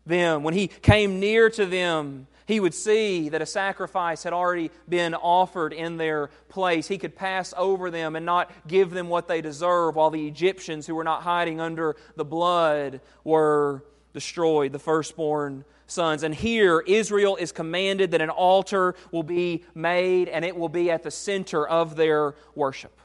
them, 0.06 0.42
when 0.42 0.54
He 0.54 0.68
came 0.68 1.20
near 1.20 1.50
to 1.50 1.66
them, 1.66 2.26
he 2.46 2.58
would 2.58 2.74
see 2.74 3.28
that 3.28 3.42
a 3.42 3.46
sacrifice 3.46 4.22
had 4.22 4.32
already 4.32 4.70
been 4.88 5.14
offered 5.14 5.72
in 5.72 5.96
their 5.96 6.30
place. 6.48 6.86
He 6.86 6.96
could 6.96 7.16
pass 7.16 7.52
over 7.56 7.90
them 7.90 8.14
and 8.14 8.24
not 8.24 8.50
give 8.68 8.90
them 8.90 9.08
what 9.08 9.26
they 9.26 9.40
deserve, 9.40 9.96
while 9.96 10.10
the 10.10 10.28
Egyptians, 10.28 10.86
who 10.86 10.94
were 10.94 11.04
not 11.04 11.22
hiding 11.22 11.60
under 11.60 11.96
the 12.14 12.24
blood, 12.24 13.00
were 13.24 13.84
destroyed, 14.14 14.72
the 14.72 14.78
firstborn 14.78 15.64
sons. 15.88 16.22
And 16.22 16.34
here, 16.34 16.80
Israel 16.86 17.36
is 17.36 17.50
commanded 17.50 18.12
that 18.12 18.20
an 18.20 18.30
altar 18.30 18.94
will 19.10 19.24
be 19.24 19.64
made 19.74 20.28
and 20.28 20.44
it 20.44 20.56
will 20.56 20.68
be 20.68 20.88
at 20.90 21.02
the 21.02 21.10
center 21.10 21.66
of 21.66 21.96
their 21.96 22.36
worship. 22.54 22.96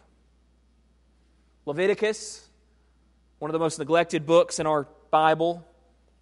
Leviticus, 1.66 2.48
one 3.40 3.50
of 3.50 3.54
the 3.54 3.60
most 3.60 3.80
neglected 3.80 4.26
books 4.26 4.60
in 4.60 4.68
our 4.68 4.88
Bible 5.10 5.66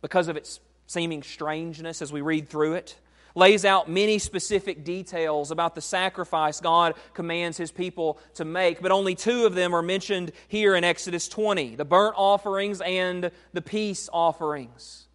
because 0.01 0.27
of 0.27 0.37
its 0.37 0.59
seeming 0.87 1.23
strangeness 1.23 2.01
as 2.01 2.11
we 2.11 2.21
read 2.21 2.49
through 2.49 2.73
it, 2.73 2.97
lays 3.35 3.63
out 3.63 3.89
many 3.89 4.17
specific 4.19 4.83
details 4.83 5.51
about 5.51 5.75
the 5.75 5.81
sacrifice 5.81 6.59
God 6.59 6.95
commands 7.13 7.57
His 7.57 7.71
people 7.71 8.19
to 8.35 8.43
make, 8.43 8.81
but 8.81 8.91
only 8.91 9.15
two 9.15 9.45
of 9.45 9.55
them 9.55 9.75
are 9.75 9.81
mentioned 9.81 10.31
here 10.47 10.75
in 10.75 10.83
Exodus 10.83 11.27
20 11.27 11.75
the 11.75 11.85
burnt 11.85 12.15
offerings 12.17 12.81
and 12.81 13.31
the 13.53 13.61
peace 13.61 14.09
offerings. 14.11 15.07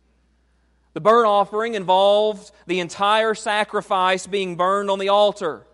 The 0.94 1.00
burnt 1.00 1.26
offering 1.26 1.74
involved 1.74 2.52
the 2.66 2.78
entire 2.78 3.34
sacrifice 3.34 4.26
being 4.28 4.56
burned 4.56 4.90
on 4.90 5.00
the 5.00 5.08
altar. 5.08 5.66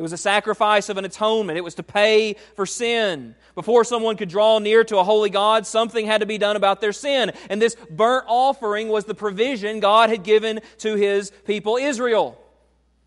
It 0.00 0.02
was 0.02 0.14
a 0.14 0.16
sacrifice 0.16 0.88
of 0.88 0.96
an 0.96 1.04
atonement. 1.04 1.58
It 1.58 1.60
was 1.60 1.74
to 1.74 1.82
pay 1.82 2.36
for 2.56 2.64
sin. 2.64 3.34
Before 3.54 3.84
someone 3.84 4.16
could 4.16 4.30
draw 4.30 4.58
near 4.58 4.82
to 4.82 4.96
a 4.96 5.04
holy 5.04 5.28
God, 5.28 5.66
something 5.66 6.06
had 6.06 6.22
to 6.22 6.26
be 6.26 6.38
done 6.38 6.56
about 6.56 6.80
their 6.80 6.94
sin. 6.94 7.32
And 7.50 7.60
this 7.60 7.76
burnt 7.90 8.24
offering 8.26 8.88
was 8.88 9.04
the 9.04 9.14
provision 9.14 9.78
God 9.78 10.08
had 10.08 10.22
given 10.22 10.60
to 10.78 10.94
his 10.94 11.30
people 11.44 11.76
Israel. 11.76 12.40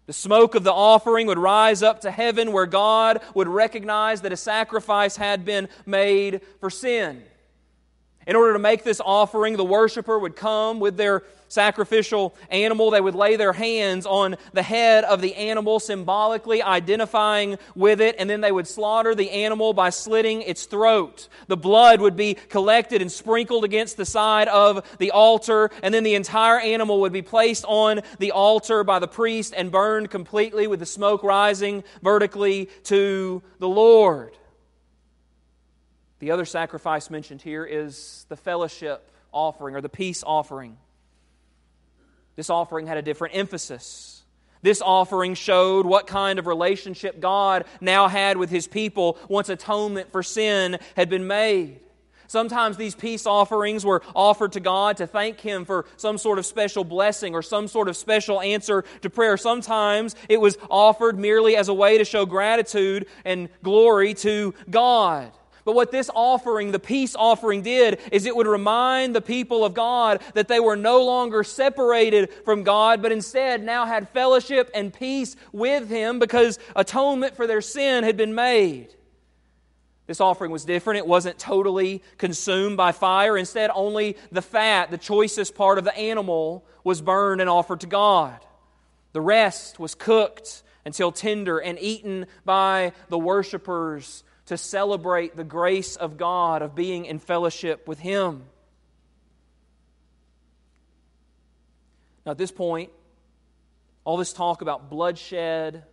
The 0.05 0.13
smoke 0.13 0.53
of 0.53 0.63
the 0.63 0.71
offering 0.71 1.25
would 1.25 1.39
rise 1.39 1.81
up 1.81 2.01
to 2.01 2.11
heaven 2.11 2.51
where 2.51 2.67
God 2.67 3.23
would 3.33 3.47
recognize 3.47 4.21
that 4.21 4.31
a 4.31 4.37
sacrifice 4.37 5.15
had 5.15 5.45
been 5.45 5.69
made 5.87 6.41
for 6.59 6.69
sin. 6.69 7.23
In 8.25 8.35
order 8.35 8.53
to 8.53 8.59
make 8.59 8.83
this 8.83 9.01
offering, 9.03 9.57
the 9.57 9.65
worshiper 9.65 10.17
would 10.17 10.35
come 10.35 10.79
with 10.79 10.97
their 10.97 11.23
sacrificial 11.53 12.35
animal. 12.49 12.89
They 12.89 12.99
would 12.99 13.15
lay 13.15 13.35
their 13.35 13.53
hands 13.53 14.05
on 14.05 14.35
the 14.53 14.63
head 14.63 15.03
of 15.03 15.21
the 15.21 15.35
animal, 15.35 15.79
symbolically 15.79 16.63
identifying 16.63 17.57
with 17.75 18.01
it, 18.01 18.15
and 18.17 18.29
then 18.29 18.41
they 18.41 18.51
would 18.51 18.67
slaughter 18.67 19.13
the 19.13 19.29
animal 19.29 19.73
by 19.73 19.91
slitting 19.91 20.41
its 20.41 20.65
throat. 20.65 21.27
The 21.47 21.57
blood 21.57 22.01
would 22.01 22.15
be 22.15 22.33
collected 22.33 23.01
and 23.01 23.11
sprinkled 23.11 23.63
against 23.63 23.97
the 23.97 24.05
side 24.05 24.47
of 24.47 24.83
the 24.97 25.11
altar, 25.11 25.69
and 25.83 25.93
then 25.93 26.03
the 26.03 26.15
entire 26.15 26.59
animal 26.59 27.01
would 27.01 27.13
be 27.13 27.21
placed 27.21 27.65
on 27.67 28.01
the 28.17 28.31
altar 28.31 28.83
by 28.83 28.99
the 28.99 29.07
priest 29.07 29.53
and 29.55 29.71
burned 29.71 30.09
completely 30.09 30.65
with 30.65 30.79
the 30.79 30.85
smoke 30.87 31.23
rising 31.23 31.83
vertically 32.01 32.69
to 32.85 33.43
the 33.59 33.69
Lord. 33.69 34.35
The 36.23 36.31
other 36.31 36.45
sacrifice 36.45 37.09
mentioned 37.09 37.41
here 37.41 37.65
is 37.65 38.25
the 38.29 38.37
fellowship 38.37 39.11
offering 39.33 39.75
or 39.75 39.81
the 39.81 39.89
peace 39.89 40.23
offering. 40.25 40.77
This 42.37 42.49
offering 42.49 42.87
had 42.87 42.95
a 42.95 43.01
different 43.01 43.35
emphasis. 43.35 44.23
This 44.61 44.81
offering 44.81 45.33
showed 45.33 45.85
what 45.85 46.07
kind 46.07 46.39
of 46.39 46.47
relationship 46.47 47.19
God 47.19 47.65
now 47.81 48.07
had 48.07 48.37
with 48.37 48.49
his 48.49 48.67
people 48.67 49.17
once 49.27 49.49
atonement 49.49 50.13
for 50.13 50.23
sin 50.23 50.77
had 50.95 51.09
been 51.09 51.27
made. 51.27 51.81
Sometimes 52.27 52.77
these 52.77 52.95
peace 52.95 53.25
offerings 53.25 53.85
were 53.85 54.01
offered 54.15 54.53
to 54.53 54.61
God 54.61 54.95
to 54.97 55.07
thank 55.07 55.41
Him 55.41 55.65
for 55.65 55.85
some 55.97 56.17
sort 56.17 56.39
of 56.39 56.45
special 56.45 56.85
blessing 56.85 57.35
or 57.35 57.41
some 57.41 57.67
sort 57.67 57.89
of 57.89 57.97
special 57.97 58.41
answer 58.41 58.85
to 59.01 59.09
prayer. 59.09 59.35
Sometimes 59.35 60.15
it 60.29 60.39
was 60.39 60.57
offered 60.71 61.19
merely 61.19 61.57
as 61.57 61.67
a 61.67 61.73
way 61.73 61.97
to 61.97 62.05
show 62.05 62.25
gratitude 62.25 63.07
and 63.25 63.49
glory 63.61 64.13
to 64.15 64.55
God. 64.69 65.33
But 65.65 65.75
what 65.75 65.91
this 65.91 66.09
offering, 66.13 66.71
the 66.71 66.79
peace 66.79 67.15
offering, 67.15 67.61
did 67.61 67.99
is 68.11 68.25
it 68.25 68.35
would 68.35 68.47
remind 68.47 69.15
the 69.15 69.21
people 69.21 69.63
of 69.63 69.73
God 69.73 70.21
that 70.33 70.47
they 70.47 70.59
were 70.59 70.75
no 70.75 71.05
longer 71.05 71.43
separated 71.43 72.31
from 72.43 72.63
God, 72.63 73.01
but 73.01 73.11
instead 73.11 73.63
now 73.63 73.85
had 73.85 74.09
fellowship 74.09 74.69
and 74.75 74.93
peace 74.93 75.35
with 75.51 75.89
Him 75.89 76.19
because 76.19 76.59
atonement 76.75 77.35
for 77.35 77.47
their 77.47 77.61
sin 77.61 78.03
had 78.03 78.17
been 78.17 78.35
made. 78.35 78.93
This 80.05 80.19
offering 80.19 80.51
was 80.51 80.65
different. 80.65 80.97
It 80.97 81.07
wasn't 81.07 81.39
totally 81.39 82.03
consumed 82.17 82.75
by 82.75 82.91
fire. 82.91 83.37
Instead, 83.37 83.71
only 83.73 84.17
the 84.33 84.41
fat, 84.41 84.91
the 84.91 84.97
choicest 84.97 85.55
part 85.55 85.77
of 85.77 85.85
the 85.85 85.97
animal, 85.97 86.65
was 86.83 87.01
burned 87.01 87.39
and 87.39 87.49
offered 87.49 87.79
to 87.81 87.87
God. 87.87 88.37
The 89.13 89.21
rest 89.21 89.79
was 89.79 89.95
cooked 89.95 90.63
until 90.85 91.13
tender 91.13 91.59
and 91.59 91.79
eaten 91.79 92.25
by 92.43 92.91
the 93.07 93.17
worshippers 93.17 94.25
to 94.47 94.57
celebrate 94.57 95.35
the 95.35 95.43
grace 95.43 95.95
of 95.95 96.17
God 96.17 96.61
of 96.61 96.75
being 96.75 97.05
in 97.05 97.19
fellowship 97.19 97.87
with 97.87 97.99
Him. 97.99 98.43
Now, 102.25 102.31
at 102.31 102.37
this 102.37 102.51
point, 102.51 102.89
all 104.05 104.17
this 104.17 104.33
talk 104.33 104.61
about 104.61 104.89
bloodshed, 104.89 105.83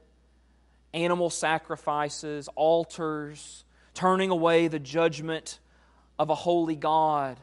animal 0.92 1.30
sacrifices, 1.30 2.48
altars, 2.54 3.64
turning 3.94 4.30
away 4.30 4.68
the 4.68 4.78
judgment 4.78 5.58
of 6.18 6.30
a 6.30 6.34
holy 6.34 6.76
God 6.76 7.38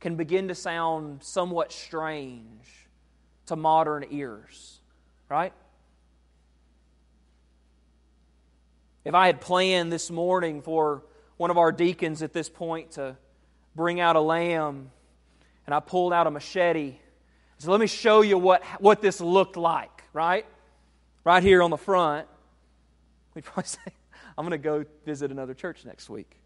can 0.00 0.16
begin 0.16 0.48
to 0.48 0.54
sound 0.54 1.22
somewhat 1.22 1.72
strange 1.72 2.86
to 3.46 3.56
modern 3.56 4.04
ears, 4.10 4.80
right? 5.28 5.52
If 9.06 9.14
I 9.14 9.26
had 9.26 9.40
planned 9.40 9.92
this 9.92 10.10
morning 10.10 10.62
for 10.62 11.04
one 11.36 11.52
of 11.52 11.58
our 11.58 11.70
deacons 11.70 12.24
at 12.24 12.32
this 12.32 12.48
point 12.48 12.90
to 12.92 13.16
bring 13.76 14.00
out 14.00 14.16
a 14.16 14.20
lamb, 14.20 14.90
and 15.64 15.72
I 15.72 15.78
pulled 15.78 16.12
out 16.12 16.26
a 16.26 16.30
machete, 16.32 16.96
so 17.58 17.70
let 17.70 17.78
me 17.78 17.86
show 17.86 18.22
you 18.22 18.36
what, 18.36 18.64
what 18.80 19.00
this 19.00 19.20
looked 19.20 19.56
like, 19.56 20.02
right? 20.12 20.44
Right 21.22 21.40
here 21.40 21.62
on 21.62 21.70
the 21.70 21.76
front. 21.76 22.26
We'd 23.36 23.44
probably 23.44 23.62
say, 23.66 23.92
I'm 24.36 24.44
going 24.44 24.60
to 24.60 24.64
go 24.64 24.84
visit 25.04 25.30
another 25.30 25.54
church 25.54 25.84
next 25.84 26.10
week. 26.10 26.36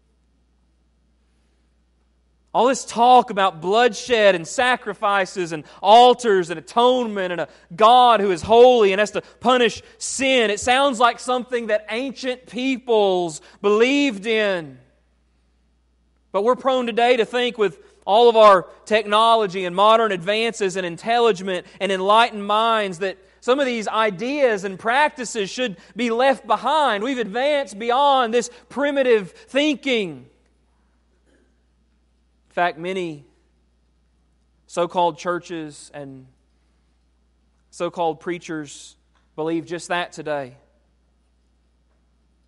All 2.53 2.67
this 2.67 2.83
talk 2.83 3.29
about 3.29 3.61
bloodshed 3.61 4.35
and 4.35 4.45
sacrifices 4.45 5.53
and 5.53 5.63
altars 5.81 6.49
and 6.49 6.59
atonement 6.59 7.31
and 7.31 7.41
a 7.41 7.47
God 7.73 8.19
who 8.19 8.31
is 8.31 8.41
holy 8.41 8.91
and 8.91 8.99
has 8.99 9.11
to 9.11 9.21
punish 9.39 9.81
sin, 9.97 10.51
it 10.51 10.59
sounds 10.59 10.99
like 10.99 11.19
something 11.19 11.67
that 11.67 11.85
ancient 11.89 12.47
peoples 12.47 13.41
believed 13.61 14.25
in. 14.25 14.77
But 16.33 16.43
we're 16.43 16.57
prone 16.57 16.87
today 16.87 17.17
to 17.17 17.25
think 17.25 17.57
with 17.57 17.79
all 18.05 18.29
of 18.29 18.35
our 18.35 18.67
technology 18.85 19.63
and 19.63 19.75
modern 19.75 20.11
advances 20.11 20.75
and 20.75 20.85
intelligent 20.85 21.65
and 21.79 21.91
enlightened 21.91 22.45
minds 22.45 22.99
that 22.99 23.17
some 23.39 23.59
of 23.59 23.65
these 23.65 23.87
ideas 23.87 24.65
and 24.65 24.77
practices 24.77 25.49
should 25.49 25.77
be 25.95 26.09
left 26.09 26.45
behind. 26.45 27.03
We've 27.03 27.17
advanced 27.17 27.79
beyond 27.79 28.33
this 28.33 28.49
primitive 28.69 29.31
thinking. 29.31 30.27
In 32.51 32.53
fact, 32.53 32.77
many 32.77 33.23
so 34.67 34.89
called 34.89 35.17
churches 35.17 35.89
and 35.93 36.27
so 37.69 37.89
called 37.89 38.19
preachers 38.19 38.97
believe 39.37 39.65
just 39.65 39.87
that 39.87 40.11
today. 40.11 40.57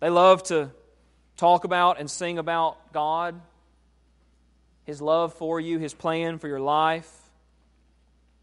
They 0.00 0.10
love 0.10 0.42
to 0.48 0.70
talk 1.38 1.64
about 1.64 1.98
and 1.98 2.10
sing 2.10 2.36
about 2.36 2.92
God, 2.92 3.40
His 4.84 5.00
love 5.00 5.32
for 5.32 5.58
you, 5.58 5.78
His 5.78 5.94
plan 5.94 6.36
for 6.36 6.48
your 6.48 6.60
life. 6.60 7.10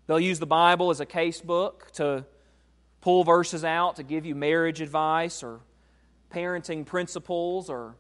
They'll 0.08 0.20
use 0.20 0.40
the 0.40 0.48
Bible 0.48 0.90
as 0.90 1.00
a 1.00 1.06
case 1.06 1.42
book 1.42 1.92
to 1.94 2.26
pull 3.02 3.24
verses 3.24 3.64
out 3.64 3.98
to 3.98 4.04
give 4.04 4.26
you 4.26 4.34
marriage 4.34 4.82
advice 4.82 5.44
or 5.44 5.60
parenting 6.34 6.88
principles 6.88 7.70
or 7.70 7.94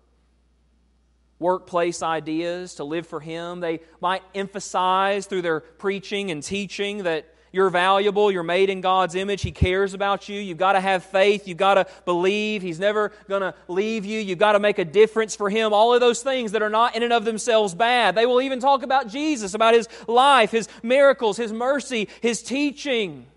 workplace 1.41 2.01
ideas 2.01 2.75
to 2.75 2.85
live 2.85 3.05
for 3.05 3.19
Him. 3.19 3.59
They 3.59 3.81
might 3.99 4.21
emphasize 4.33 5.25
through 5.25 5.41
their 5.41 5.59
preaching 5.59 6.31
and 6.31 6.41
teaching 6.41 7.03
that 7.03 7.25
you're 7.53 7.69
valuable, 7.69 8.31
you're 8.31 8.43
made 8.43 8.69
in 8.69 8.79
God's 8.79 9.13
image, 9.15 9.41
He 9.41 9.51
cares 9.51 9.93
about 9.93 10.29
you. 10.29 10.39
You've 10.39 10.57
got 10.57 10.73
to 10.73 10.79
have 10.79 11.03
faith, 11.03 11.49
you've 11.49 11.57
got 11.57 11.73
to 11.73 11.87
believe, 12.05 12.61
He's 12.61 12.79
never 12.79 13.11
going 13.27 13.41
to 13.41 13.53
leave 13.67 14.05
you, 14.05 14.19
you've 14.19 14.39
got 14.39 14.53
to 14.53 14.59
make 14.59 14.79
a 14.79 14.85
difference 14.85 15.35
for 15.35 15.49
Him. 15.49 15.73
All 15.73 15.93
of 15.93 15.99
those 15.99 16.23
things 16.23 16.53
that 16.53 16.61
are 16.61 16.69
not 16.69 16.95
in 16.95 17.03
and 17.03 17.11
of 17.11 17.25
themselves 17.25 17.75
bad. 17.75 18.15
They 18.15 18.25
will 18.25 18.41
even 18.41 18.61
talk 18.61 18.83
about 18.83 19.09
Jesus, 19.09 19.53
about 19.53 19.73
His 19.73 19.89
life, 20.07 20.51
His 20.51 20.69
miracles, 20.81 21.35
His 21.35 21.51
mercy, 21.51 22.07
His 22.21 22.41
teaching. 22.41 23.27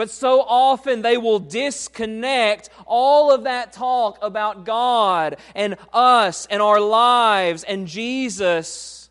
But 0.00 0.08
so 0.08 0.40
often 0.40 1.02
they 1.02 1.18
will 1.18 1.40
disconnect 1.40 2.70
all 2.86 3.34
of 3.34 3.42
that 3.42 3.74
talk 3.74 4.16
about 4.22 4.64
God 4.64 5.36
and 5.54 5.76
us 5.92 6.46
and 6.46 6.62
our 6.62 6.80
lives 6.80 7.64
and 7.64 7.86
Jesus 7.86 9.10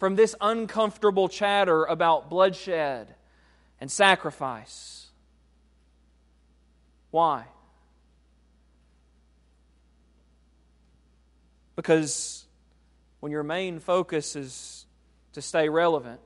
from 0.00 0.16
this 0.16 0.34
uncomfortable 0.40 1.28
chatter 1.28 1.84
about 1.84 2.30
bloodshed 2.30 3.14
and 3.80 3.88
sacrifice. 3.88 5.06
Why? 7.12 7.44
Because 11.76 12.44
when 13.20 13.30
your 13.30 13.44
main 13.44 13.78
focus 13.78 14.34
is 14.34 14.86
to 15.34 15.40
stay 15.40 15.68
relevant 15.68 16.18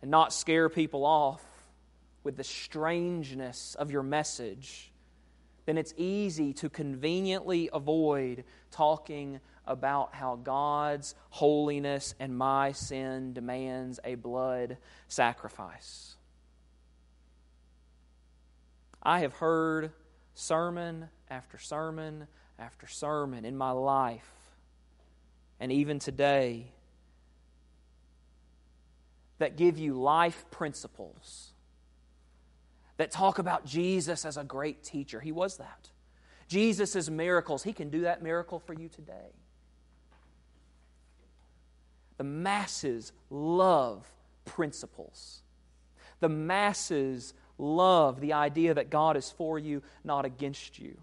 and 0.00 0.10
not 0.10 0.32
scare 0.32 0.70
people 0.70 1.04
off, 1.04 1.44
with 2.24 2.36
the 2.36 2.44
strangeness 2.44 3.74
of 3.74 3.90
your 3.90 4.02
message, 4.02 4.92
then 5.66 5.78
it's 5.78 5.94
easy 5.96 6.52
to 6.54 6.68
conveniently 6.68 7.68
avoid 7.72 8.44
talking 8.70 9.40
about 9.66 10.14
how 10.14 10.36
God's 10.36 11.14
holiness 11.30 12.14
and 12.18 12.36
my 12.36 12.72
sin 12.72 13.32
demands 13.32 14.00
a 14.04 14.16
blood 14.16 14.78
sacrifice. 15.08 16.16
I 19.02 19.20
have 19.20 19.34
heard 19.34 19.92
sermon 20.34 21.08
after 21.30 21.58
sermon 21.58 22.26
after 22.58 22.86
sermon 22.86 23.44
in 23.44 23.56
my 23.56 23.70
life, 23.70 24.30
and 25.58 25.72
even 25.72 25.98
today, 25.98 26.66
that 29.38 29.56
give 29.56 29.78
you 29.78 29.94
life 29.94 30.44
principles 30.50 31.51
that 33.02 33.10
talk 33.10 33.40
about 33.40 33.66
Jesus 33.66 34.24
as 34.24 34.36
a 34.36 34.44
great 34.44 34.84
teacher. 34.84 35.18
He 35.18 35.32
was 35.32 35.56
that. 35.56 35.90
Jesus' 36.46 37.10
miracles, 37.10 37.64
He 37.64 37.72
can 37.72 37.90
do 37.90 38.02
that 38.02 38.22
miracle 38.22 38.60
for 38.60 38.74
you 38.74 38.88
today. 38.88 39.34
The 42.16 42.22
masses 42.22 43.10
love 43.28 44.06
principles. 44.44 45.42
The 46.20 46.28
masses 46.28 47.34
love 47.58 48.20
the 48.20 48.34
idea 48.34 48.72
that 48.74 48.88
God 48.88 49.16
is 49.16 49.28
for 49.32 49.58
you, 49.58 49.82
not 50.04 50.24
against 50.24 50.78
you. 50.78 50.96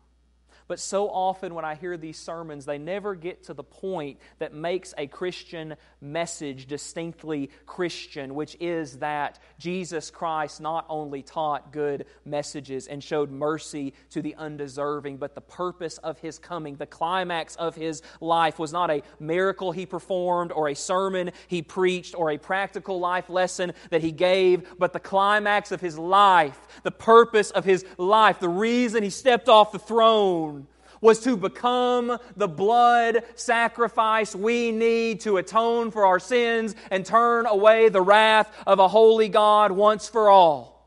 But 0.70 0.80
so 0.80 1.10
often 1.10 1.56
when 1.56 1.66
I 1.66 1.74
hear 1.74 1.98
these 1.98 2.20
sermons, 2.20 2.64
they 2.64 2.78
never 2.78 3.16
get 3.16 3.46
to 3.46 3.56
the 3.56 3.64
point 3.64 4.20
that 4.38 4.54
makes 4.54 4.94
a 5.00 5.08
Christian 5.08 5.76
message 6.00 6.68
distinctly 6.68 7.50
Christian, 7.66 8.36
which 8.36 8.56
is 8.60 9.00
that 9.00 9.40
Jesus 9.58 10.12
Christ 10.12 10.62
not 10.62 10.86
only 10.88 11.24
taught 11.24 11.74
good 11.74 12.06
messages 12.24 12.86
and 12.86 13.04
showed 13.04 13.32
mercy 13.32 13.96
to 14.12 14.22
the 14.22 14.36
undeserving, 14.36 15.18
but 15.18 15.34
the 15.34 15.42
purpose 15.42 15.98
of 15.98 16.20
his 16.20 16.38
coming, 16.38 16.76
the 16.76 16.86
climax 16.86 17.56
of 17.56 17.74
his 17.74 18.04
life, 18.22 18.60
was 18.60 18.72
not 18.72 18.92
a 18.92 19.02
miracle 19.20 19.72
he 19.72 19.88
performed 19.88 20.52
or 20.52 20.70
a 20.70 20.76
sermon 20.76 21.32
he 21.48 21.64
preached 21.64 22.14
or 22.14 22.30
a 22.30 22.38
practical 22.38 23.00
life 23.00 23.28
lesson 23.28 23.74
that 23.90 24.04
he 24.04 24.12
gave, 24.12 24.78
but 24.78 24.94
the 24.94 25.00
climax 25.00 25.72
of 25.72 25.82
his 25.82 25.98
life, 25.98 26.60
the 26.84 26.92
purpose 26.92 27.50
of 27.50 27.66
his 27.66 27.84
life, 27.98 28.40
the 28.40 28.48
reason 28.48 29.02
he 29.02 29.10
stepped 29.10 29.50
off 29.50 29.72
the 29.72 29.80
throne 29.80 30.59
was 31.02 31.20
to 31.22 31.38
become 31.38 32.18
the 32.36 32.48
blood 32.48 33.24
sacrifice 33.36 34.36
we 34.36 34.72
need 34.72 35.22
to 35.22 35.38
atone 35.38 35.92
for 35.92 36.06
our 36.06 36.20
sins 36.20 36.76
and 36.92 37.06
turn 37.06 37.46
away 37.46 37.90
the 37.90 38.02
wrath 38.02 38.52
of 38.68 38.80
a 38.80 38.88
holy 38.88 39.30
God 39.30 39.72
once 39.72 40.08
for 40.08 40.30
all. 40.30 40.80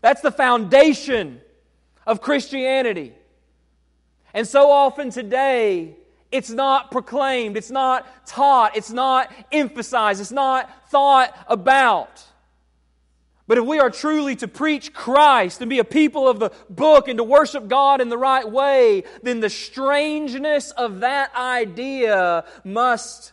That's 0.00 0.20
the 0.20 0.32
foundation 0.32 1.40
of 2.06 2.20
Christianity. 2.20 3.12
And 4.34 4.46
so 4.46 4.70
often 4.70 5.10
today, 5.10 5.96
it's 6.30 6.50
not 6.50 6.90
proclaimed, 6.90 7.56
it's 7.56 7.70
not 7.70 8.26
taught, 8.26 8.76
it's 8.76 8.90
not 8.90 9.32
emphasized, 9.50 10.20
it's 10.20 10.30
not 10.30 10.90
thought 10.90 11.36
about. 11.48 12.24
But 13.48 13.56
if 13.56 13.64
we 13.64 13.80
are 13.80 13.90
truly 13.90 14.36
to 14.36 14.46
preach 14.46 14.92
Christ 14.92 15.62
and 15.62 15.70
be 15.70 15.78
a 15.78 15.84
people 15.84 16.28
of 16.28 16.38
the 16.38 16.50
book 16.68 17.08
and 17.08 17.16
to 17.16 17.24
worship 17.24 17.66
God 17.66 18.02
in 18.02 18.10
the 18.10 18.18
right 18.18 18.48
way, 18.48 19.04
then 19.22 19.40
the 19.40 19.48
strangeness 19.48 20.70
of 20.72 21.00
that 21.00 21.34
idea 21.34 22.44
must 22.62 23.32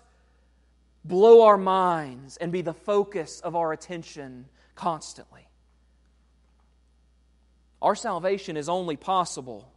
blow 1.04 1.44
our 1.44 1.58
minds 1.58 2.38
and 2.38 2.50
be 2.50 2.62
the 2.62 2.74
focus 2.74 3.42
of 3.42 3.58
our 3.58 3.74
attention 3.74 4.46
constantly. 4.74 5.50
Our 7.82 7.94
salvation 7.94 8.56
is 8.56 8.70
only 8.70 8.96
possible 8.96 9.70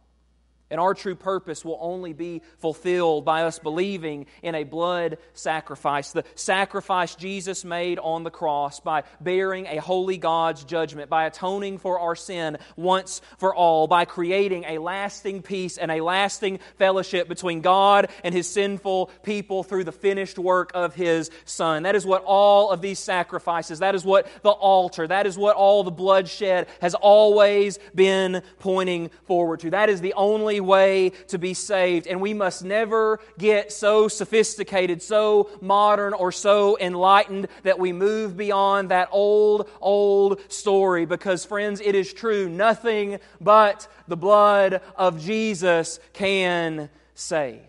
and 0.69 0.79
our 0.79 0.93
true 0.93 1.15
purpose 1.15 1.65
will 1.65 1.77
only 1.81 2.13
be 2.13 2.41
fulfilled 2.59 3.25
by 3.25 3.43
us 3.43 3.59
believing 3.59 4.27
in 4.43 4.55
a 4.55 4.63
blood 4.63 5.17
sacrifice. 5.33 6.11
The 6.11 6.23
sacrifice 6.35 7.15
Jesus 7.15 7.65
made 7.65 7.99
on 7.99 8.23
the 8.23 8.31
cross 8.31 8.79
by 8.79 9.03
bearing 9.19 9.65
a 9.65 9.77
holy 9.77 10.17
God's 10.17 10.63
judgment, 10.63 11.09
by 11.09 11.25
atoning 11.25 11.77
for 11.79 11.99
our 11.99 12.15
sin 12.15 12.57
once 12.75 13.21
for 13.37 13.55
all, 13.55 13.87
by 13.87 14.05
creating 14.05 14.65
a 14.65 14.77
lasting 14.77 15.41
peace 15.41 15.77
and 15.77 15.91
a 15.91 16.01
lasting 16.01 16.59
fellowship 16.77 17.27
between 17.27 17.61
God 17.61 18.09
and 18.23 18.33
His 18.33 18.47
sinful 18.47 19.07
people 19.23 19.63
through 19.63 19.83
the 19.83 19.91
finished 19.91 20.37
work 20.37 20.71
of 20.73 20.95
His 20.95 21.31
Son. 21.45 21.83
That 21.83 21.95
is 21.95 22.05
what 22.05 22.23
all 22.25 22.71
of 22.71 22.81
these 22.81 22.99
sacrifices, 22.99 23.79
that 23.79 23.95
is 23.95 24.05
what 24.05 24.27
the 24.43 24.49
altar, 24.49 25.07
that 25.07 25.25
is 25.25 25.37
what 25.37 25.55
all 25.55 25.83
the 25.83 25.91
bloodshed 25.91 26.67
has 26.81 26.95
always 26.95 27.79
been 27.95 28.41
pointing 28.59 29.09
forward 29.25 29.61
to. 29.61 29.71
That 29.71 29.89
is 29.89 30.01
the 30.01 30.13
only 30.13 30.58
way 30.59 31.11
to 31.27 31.37
be 31.37 31.53
saved. 31.53 32.07
And 32.07 32.21
we 32.21 32.33
must 32.33 32.63
never 32.63 33.19
get 33.37 33.71
so 33.71 34.07
sophisticated, 34.07 35.01
so 35.01 35.49
modern, 35.61 36.13
or 36.13 36.31
so 36.31 36.77
enlightened 36.79 37.47
that 37.63 37.79
we 37.79 37.93
move 37.93 38.37
beyond 38.37 38.89
that 38.89 39.09
old, 39.11 39.69
old 39.81 40.39
story. 40.51 41.05
Because, 41.05 41.45
friends, 41.45 41.81
it 41.81 41.95
is 41.95 42.13
true. 42.13 42.49
Nothing 42.49 43.19
but 43.41 43.87
the 44.07 44.17
blood 44.17 44.81
of 44.95 45.21
Jesus 45.23 45.99
can 46.13 46.89
save. 47.13 47.61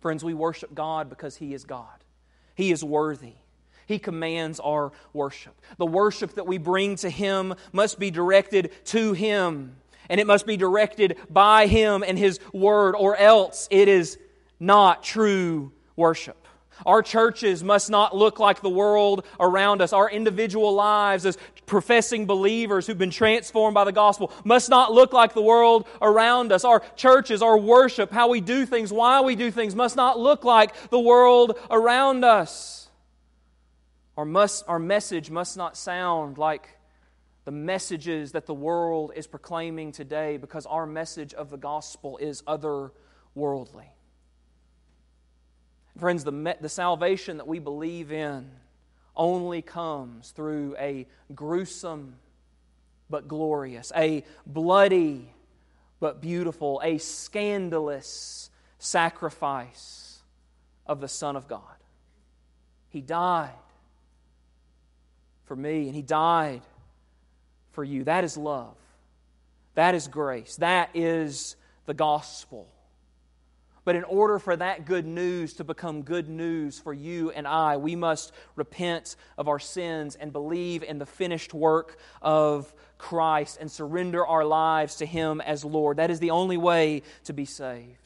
Friends, 0.00 0.22
we 0.22 0.34
worship 0.34 0.74
God 0.74 1.08
because 1.08 1.36
He 1.36 1.54
is 1.54 1.64
God. 1.64 2.04
He 2.54 2.70
is 2.70 2.84
worthy. 2.84 3.32
He 3.86 3.98
commands 3.98 4.60
our 4.60 4.92
worship. 5.12 5.54
The 5.78 5.86
worship 5.86 6.34
that 6.34 6.46
we 6.46 6.58
bring 6.58 6.96
to 6.96 7.10
Him 7.10 7.54
must 7.72 7.98
be 7.98 8.10
directed 8.10 8.72
to 8.86 9.12
Him, 9.12 9.76
and 10.08 10.20
it 10.20 10.26
must 10.26 10.46
be 10.46 10.56
directed 10.56 11.18
by 11.30 11.66
Him 11.66 12.02
and 12.06 12.18
His 12.18 12.40
Word, 12.52 12.94
or 12.94 13.16
else 13.16 13.68
it 13.70 13.88
is 13.88 14.18
not 14.58 15.02
true 15.02 15.72
worship. 15.96 16.36
Our 16.84 17.02
churches 17.02 17.62
must 17.62 17.88
not 17.88 18.16
look 18.16 18.40
like 18.40 18.60
the 18.60 18.70
world 18.70 19.24
around 19.38 19.80
us. 19.80 19.92
Our 19.92 20.10
individual 20.10 20.74
lives 20.74 21.24
as 21.24 21.38
professing 21.66 22.26
believers 22.26 22.86
who've 22.86 22.98
been 22.98 23.10
transformed 23.10 23.74
by 23.74 23.84
the 23.84 23.92
gospel 23.92 24.32
must 24.44 24.68
not 24.68 24.92
look 24.92 25.12
like 25.12 25.34
the 25.34 25.42
world 25.42 25.86
around 26.02 26.52
us. 26.52 26.64
Our 26.64 26.82
churches, 26.96 27.42
our 27.42 27.56
worship, 27.56 28.10
how 28.10 28.28
we 28.28 28.40
do 28.40 28.66
things, 28.66 28.92
why 28.92 29.20
we 29.20 29.36
do 29.36 29.50
things 29.50 29.74
must 29.74 29.96
not 29.96 30.18
look 30.18 30.44
like 30.44 30.90
the 30.90 31.00
world 31.00 31.58
around 31.70 32.24
us. 32.24 32.83
Our, 34.16 34.24
must, 34.24 34.64
our 34.68 34.78
message 34.78 35.30
must 35.30 35.56
not 35.56 35.76
sound 35.76 36.38
like 36.38 36.78
the 37.44 37.50
messages 37.50 38.32
that 38.32 38.46
the 38.46 38.54
world 38.54 39.12
is 39.16 39.26
proclaiming 39.26 39.92
today 39.92 40.36
because 40.36 40.66
our 40.66 40.86
message 40.86 41.34
of 41.34 41.50
the 41.50 41.56
gospel 41.56 42.16
is 42.18 42.42
otherworldly. 42.42 43.88
Friends, 45.98 46.24
the, 46.24 46.56
the 46.60 46.68
salvation 46.68 47.36
that 47.38 47.46
we 47.46 47.58
believe 47.58 48.12
in 48.12 48.50
only 49.16 49.62
comes 49.62 50.30
through 50.30 50.76
a 50.78 51.06
gruesome 51.34 52.16
but 53.10 53.28
glorious, 53.28 53.92
a 53.94 54.24
bloody 54.46 55.32
but 56.00 56.20
beautiful, 56.20 56.80
a 56.84 56.98
scandalous 56.98 58.50
sacrifice 58.78 60.22
of 60.86 61.00
the 61.00 61.08
Son 61.08 61.36
of 61.36 61.46
God. 61.46 61.62
He 62.88 63.00
died 63.00 63.50
for 65.44 65.56
me, 65.56 65.86
and 65.86 65.94
He 65.94 66.02
died 66.02 66.62
for 67.72 67.84
you. 67.84 68.04
That 68.04 68.24
is 68.24 68.36
love. 68.36 68.76
That 69.74 69.94
is 69.94 70.08
grace. 70.08 70.56
That 70.56 70.90
is 70.94 71.56
the 71.86 71.94
gospel. 71.94 72.68
But 73.84 73.96
in 73.96 74.04
order 74.04 74.38
for 74.38 74.56
that 74.56 74.86
good 74.86 75.06
news 75.06 75.54
to 75.54 75.64
become 75.64 76.02
good 76.02 76.28
news 76.28 76.78
for 76.78 76.94
you 76.94 77.30
and 77.32 77.46
I, 77.46 77.76
we 77.76 77.96
must 77.96 78.32
repent 78.56 79.16
of 79.36 79.46
our 79.46 79.58
sins 79.58 80.16
and 80.16 80.32
believe 80.32 80.82
in 80.82 80.98
the 80.98 81.04
finished 81.04 81.52
work 81.52 81.98
of 82.22 82.72
Christ 82.96 83.58
and 83.60 83.70
surrender 83.70 84.26
our 84.26 84.44
lives 84.44 84.96
to 84.96 85.06
Him 85.06 85.42
as 85.42 85.66
Lord. 85.66 85.98
That 85.98 86.10
is 86.10 86.18
the 86.18 86.30
only 86.30 86.56
way 86.56 87.02
to 87.24 87.34
be 87.34 87.44
saved. 87.44 87.98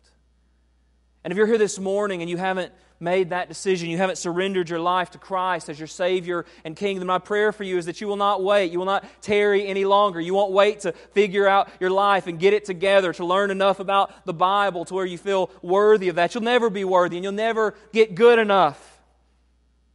And 1.23 1.31
if 1.33 1.37
you're 1.37 1.47
here 1.47 1.59
this 1.59 1.79
morning 1.79 2.23
and 2.23 2.31
you 2.31 2.39
haven't 2.39 2.73
made 3.01 3.31
that 3.31 3.49
decision, 3.49 3.89
you 3.89 3.97
haven't 3.97 4.17
surrendered 4.17 4.69
your 4.69 4.81
life 4.81 5.13
to 5.13 5.19
Christ 5.19 5.69
as 5.69 5.79
your 5.79 5.87
Savior 5.87 6.45
and 6.65 6.75
King, 6.75 6.99
then 6.99 7.07
my 7.07 7.19
prayer 7.19 7.53
for 7.53 7.65
you 7.65 7.79
is 7.79 7.87
that 7.87 8.01
you 8.01 8.09
will 8.09 8.17
not 8.17 8.43
wait. 8.43 8.73
You 8.73 8.79
will 8.79 8.87
not 8.87 9.05
tarry 9.23 9.67
any 9.67 9.85
longer. 9.85 10.21
You 10.21 10.35
won't 10.35 10.53
wait 10.53 10.81
to 10.81 10.93
figure 11.13 11.47
out 11.47 11.69
your 11.81 11.91
life 11.91 12.27
and 12.27 12.39
get 12.39 12.55
it 12.55 12.65
together, 12.65 13.13
to 13.13 13.25
learn 13.25 13.51
enough 13.51 13.81
about 13.81 14.27
the 14.27 14.35
Bible 14.35 14.85
to 14.87 14.95
where 14.95 15.07
you 15.07 15.19
feel 15.19 15.51
worthy 15.63 16.09
of 16.09 16.17
that. 16.17 16.35
You'll 16.35 16.45
never 16.45 16.71
be 16.71 16.85
worthy 16.85 17.17
and 17.17 17.25
you'll 17.25 17.33
never 17.33 17.75
get 17.93 18.15
good 18.15 18.39
enough. 18.39 19.01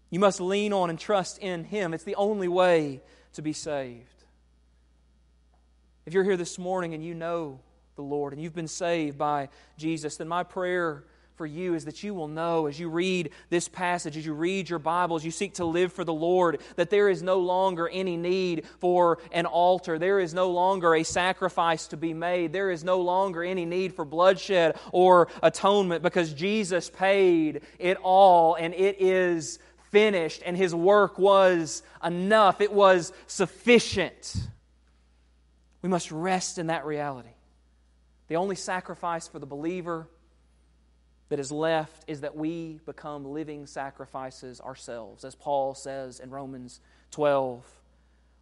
You 0.09 0.19
must 0.19 0.39
lean 0.39 0.73
on 0.73 0.89
and 0.89 0.99
trust 0.99 1.39
in 1.39 1.63
Him. 1.63 1.93
It's 1.93 2.03
the 2.03 2.15
only 2.15 2.47
way 2.47 3.01
to 3.33 3.41
be 3.41 3.53
saved. 3.53 4.07
If 6.05 6.13
you're 6.13 6.23
here 6.23 6.37
this 6.37 6.59
morning 6.59 6.93
and 6.93 7.03
you 7.03 7.13
know 7.13 7.59
the 7.95 8.01
Lord 8.01 8.33
and 8.33 8.41
you've 8.41 8.55
been 8.55 8.67
saved 8.67 9.17
by 9.17 9.49
Jesus, 9.77 10.17
then 10.17 10.27
my 10.27 10.43
prayer 10.43 11.03
for 11.35 11.45
you 11.45 11.73
is 11.73 11.85
that 11.85 12.03
you 12.03 12.13
will 12.13 12.27
know 12.27 12.67
as 12.67 12.79
you 12.79 12.89
read 12.89 13.31
this 13.49 13.67
passage, 13.67 14.17
as 14.17 14.25
you 14.25 14.33
read 14.33 14.69
your 14.69 14.79
Bible, 14.79 15.15
as 15.15 15.25
you 15.25 15.31
seek 15.31 15.55
to 15.55 15.65
live 15.65 15.91
for 15.91 16.03
the 16.03 16.13
Lord, 16.13 16.61
that 16.75 16.89
there 16.89 17.09
is 17.09 17.23
no 17.23 17.39
longer 17.39 17.87
any 17.87 18.17
need 18.17 18.65
for 18.79 19.19
an 19.31 19.45
altar. 19.45 19.97
There 19.97 20.19
is 20.19 20.33
no 20.33 20.51
longer 20.51 20.95
a 20.95 21.03
sacrifice 21.03 21.87
to 21.87 21.97
be 21.97 22.13
made. 22.13 22.53
There 22.53 22.71
is 22.71 22.83
no 22.83 23.01
longer 23.01 23.43
any 23.43 23.65
need 23.65 23.95
for 23.95 24.05
bloodshed 24.05 24.77
or 24.91 25.27
atonement 25.41 26.03
because 26.03 26.33
Jesus 26.33 26.89
paid 26.89 27.61
it 27.79 27.97
all 27.97 28.55
and 28.55 28.73
it 28.73 29.01
is 29.01 29.59
finished 29.91 30.41
and 30.45 30.57
his 30.57 30.73
work 30.73 31.17
was 31.17 31.83
enough. 32.03 32.61
It 32.61 32.73
was 32.73 33.11
sufficient. 33.27 34.35
We 35.81 35.89
must 35.89 36.11
rest 36.11 36.57
in 36.57 36.67
that 36.67 36.85
reality. 36.85 37.29
The 38.27 38.37
only 38.37 38.55
sacrifice 38.55 39.27
for 39.27 39.39
the 39.39 39.45
believer 39.45 40.07
that 41.33 41.39
is 41.39 41.51
left 41.51 42.03
is 42.05 42.21
that 42.21 42.35
we 42.35 42.79
become 42.85 43.25
living 43.25 43.65
sacrifices 43.65 44.61
ourselves, 44.61 45.25
as 45.25 45.33
Paul 45.33 45.73
says 45.73 46.19
in 46.19 46.29
Romans 46.29 46.79
12, 47.09 47.65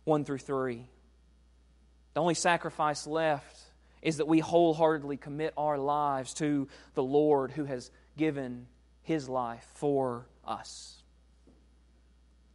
1 0.03 0.25
through 0.25 0.37
3. 0.39 0.85
The 2.13 2.19
only 2.19 2.33
sacrifice 2.33 3.07
left 3.07 3.57
is 4.01 4.17
that 4.17 4.27
we 4.27 4.39
wholeheartedly 4.39 5.15
commit 5.15 5.53
our 5.55 5.77
lives 5.77 6.33
to 6.33 6.67
the 6.93 7.01
Lord 7.01 7.51
who 7.51 7.63
has 7.63 7.91
given 8.17 8.67
his 9.03 9.29
life 9.29 9.65
for 9.75 10.27
us. 10.45 11.01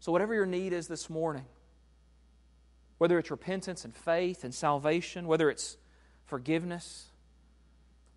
So, 0.00 0.12
whatever 0.12 0.34
your 0.34 0.44
need 0.44 0.74
is 0.74 0.86
this 0.86 1.08
morning, 1.08 1.46
whether 2.98 3.18
it's 3.18 3.30
repentance 3.30 3.86
and 3.86 3.96
faith 3.96 4.44
and 4.44 4.54
salvation, 4.54 5.26
whether 5.28 5.48
it's 5.48 5.78
forgiveness, 6.26 7.06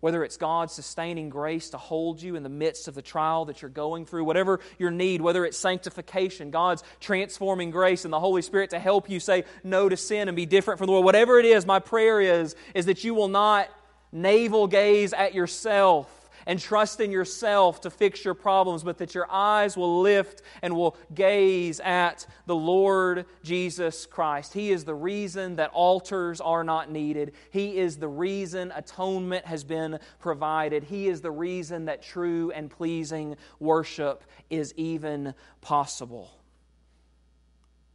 whether 0.00 0.24
it's 0.24 0.36
God's 0.36 0.72
sustaining 0.72 1.28
grace 1.28 1.70
to 1.70 1.78
hold 1.78 2.20
you 2.20 2.36
in 2.36 2.42
the 2.42 2.48
midst 2.48 2.88
of 2.88 2.94
the 2.94 3.02
trial 3.02 3.44
that 3.46 3.62
you're 3.62 3.68
going 3.68 4.06
through, 4.06 4.24
whatever 4.24 4.60
your 4.78 4.90
need, 4.90 5.20
whether 5.20 5.44
it's 5.44 5.56
sanctification, 5.56 6.50
God's 6.50 6.82
transforming 7.00 7.70
grace, 7.70 8.04
and 8.04 8.12
the 8.12 8.20
Holy 8.20 8.42
Spirit 8.42 8.70
to 8.70 8.78
help 8.78 9.08
you 9.08 9.20
say 9.20 9.44
no 9.62 9.88
to 9.88 9.96
sin 9.96 10.28
and 10.28 10.36
be 10.36 10.46
different 10.46 10.78
from 10.78 10.86
the 10.86 10.92
world, 10.92 11.04
whatever 11.04 11.38
it 11.38 11.44
is, 11.44 11.66
my 11.66 11.78
prayer 11.78 12.20
is, 12.20 12.56
is 12.74 12.86
that 12.86 13.04
you 13.04 13.14
will 13.14 13.28
not 13.28 13.68
navel 14.12 14.66
gaze 14.66 15.12
at 15.12 15.34
yourself 15.34 16.19
and 16.46 16.58
trust 16.58 17.00
in 17.00 17.10
yourself 17.10 17.80
to 17.82 17.90
fix 17.90 18.24
your 18.24 18.34
problems, 18.34 18.82
but 18.82 18.98
that 18.98 19.14
your 19.14 19.30
eyes 19.30 19.76
will 19.76 20.00
lift 20.00 20.42
and 20.62 20.74
will 20.74 20.96
gaze 21.14 21.80
at 21.80 22.26
the 22.46 22.54
Lord 22.54 23.26
Jesus 23.42 24.06
Christ. 24.06 24.52
He 24.52 24.70
is 24.70 24.84
the 24.84 24.94
reason 24.94 25.56
that 25.56 25.70
altars 25.72 26.40
are 26.40 26.64
not 26.64 26.90
needed. 26.90 27.32
He 27.50 27.78
is 27.78 27.96
the 27.96 28.08
reason 28.08 28.72
atonement 28.74 29.46
has 29.46 29.64
been 29.64 29.98
provided. 30.18 30.84
He 30.84 31.08
is 31.08 31.20
the 31.20 31.30
reason 31.30 31.86
that 31.86 32.02
true 32.02 32.50
and 32.50 32.70
pleasing 32.70 33.36
worship 33.58 34.24
is 34.48 34.74
even 34.76 35.34
possible. 35.60 36.30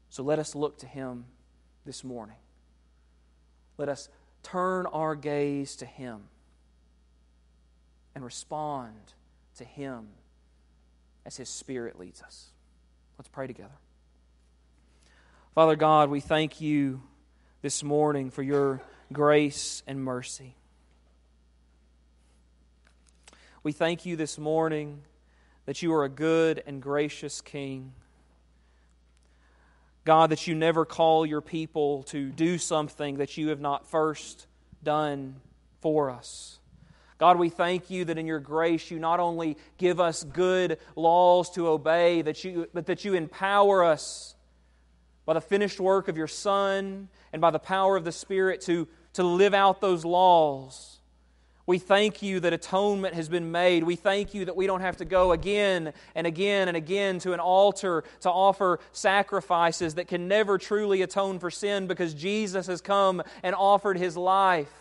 So 0.10 0.24
let 0.24 0.40
us 0.40 0.56
look 0.56 0.78
to 0.80 0.88
Him 0.88 1.26
this 1.86 2.04
morning. 2.04 2.38
Let 3.78 3.90
us 3.90 4.10
turn 4.44 4.86
our 4.86 5.16
gaze 5.16 5.76
to 5.78 5.86
Him 5.86 6.30
and 8.16 8.24
respond 8.24 8.96
to 9.58 9.66
Him 9.66 10.08
as 11.26 11.38
His 11.38 11.50
Spirit 11.50 12.00
leads 12.00 12.22
us. 12.22 12.48
Let's 13.18 13.30
pray 13.30 13.48
together. 13.48 13.78
Father 15.54 15.76
God, 15.76 16.10
we 16.10 16.20
thank 16.20 16.60
you 16.60 17.02
this 17.62 17.84
morning 17.84 18.30
for 18.30 18.44
your 18.44 18.82
grace 19.14 19.84
and 19.88 20.04
mercy. 20.04 20.56
We 23.64 23.72
thank 23.72 24.06
you 24.06 24.16
this 24.16 24.38
morning 24.38 25.02
that 25.66 25.82
you 25.82 25.94
are 25.94 26.04
a 26.04 26.10
good 26.10 26.62
and 26.68 26.82
gracious 26.82 27.42
King. 27.42 27.94
God, 30.04 30.30
that 30.30 30.46
you 30.46 30.54
never 30.54 30.86
call 30.86 31.26
your 31.26 31.42
people 31.42 32.04
to 32.04 32.30
do 32.30 32.58
something 32.58 33.18
that 33.18 33.38
you 33.38 33.48
have 33.50 33.60
not 33.60 33.88
first 33.88 34.46
done 34.84 35.38
for 35.82 36.12
us. 36.12 36.60
God, 37.18 37.38
we 37.38 37.50
thank 37.50 37.90
you 37.90 38.06
that 38.06 38.18
in 38.18 38.28
your 38.28 38.40
grace 38.40 38.92
you 38.92 39.00
not 39.00 39.20
only 39.20 39.58
give 39.78 40.00
us 40.00 40.24
good 40.24 40.78
laws 40.96 41.50
to 41.52 41.68
obey, 41.68 42.22
that 42.22 42.44
you, 42.44 42.68
but 42.74 42.88
that 42.88 43.06
you 43.06 43.14
empower 43.14 43.84
us 43.84 44.36
by 45.26 45.34
the 45.34 45.42
finished 45.42 45.80
work 45.80 46.08
of 46.08 46.18
your 46.18 46.28
Son 46.28 47.08
and 47.32 47.42
by 47.42 47.52
the 47.52 47.60
power 47.60 47.96
of 47.96 48.04
the 48.04 48.12
Spirit 48.12 48.62
to, 48.62 48.88
to 49.14 49.24
live 49.24 49.54
out 49.54 49.80
those 49.80 50.04
laws. 50.04 51.00
We 51.68 51.80
thank 51.80 52.22
you 52.22 52.42
that 52.42 52.54
atonement 52.54 53.16
has 53.16 53.28
been 53.28 53.52
made. 53.52 53.84
We 53.84 53.96
thank 53.96 54.36
you 54.36 54.46
that 54.46 54.56
we 54.56 54.68
don't 54.68 54.82
have 54.82 54.98
to 54.98 55.06
go 55.06 55.32
again 55.32 55.94
and 56.14 56.28
again 56.28 56.68
and 56.68 56.78
again 56.78 57.18
to 57.20 57.34
an 57.34 57.40
altar 57.40 58.04
to 58.22 58.30
offer 58.30 58.80
sacrifices 58.92 59.96
that 59.96 60.08
can 60.08 60.28
never 60.28 60.60
truly 60.60 61.02
atone 61.02 61.40
for 61.40 61.50
sin 61.50 61.88
because 61.88 62.14
Jesus 62.14 62.68
has 62.68 62.82
come 62.82 63.24
and 63.42 63.56
offered 63.56 63.98
his 63.98 64.16
life 64.16 64.72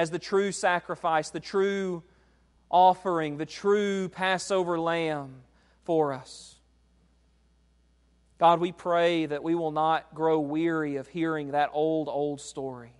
as 0.00 0.08
the 0.08 0.18
true 0.18 0.50
sacrifice, 0.50 1.28
the 1.28 1.40
true 1.40 2.02
offering, 2.70 3.36
the 3.36 3.44
true 3.44 4.08
Passover 4.08 4.80
lamb 4.80 5.42
for 5.84 6.14
us. 6.14 6.54
God, 8.38 8.60
we 8.60 8.72
pray 8.72 9.26
that 9.26 9.42
we 9.42 9.54
will 9.54 9.72
not 9.72 10.14
grow 10.14 10.40
weary 10.40 10.96
of 10.96 11.06
hearing 11.06 11.50
that 11.50 11.68
old, 11.74 12.08
old 12.08 12.40
story, 12.40 12.94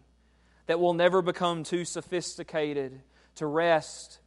that 0.66 0.78
we'll 0.78 0.92
never 0.92 1.22
become 1.22 1.64
too 1.64 1.86
sophisticated 1.86 3.00
to 3.36 3.46
rest 3.46 4.18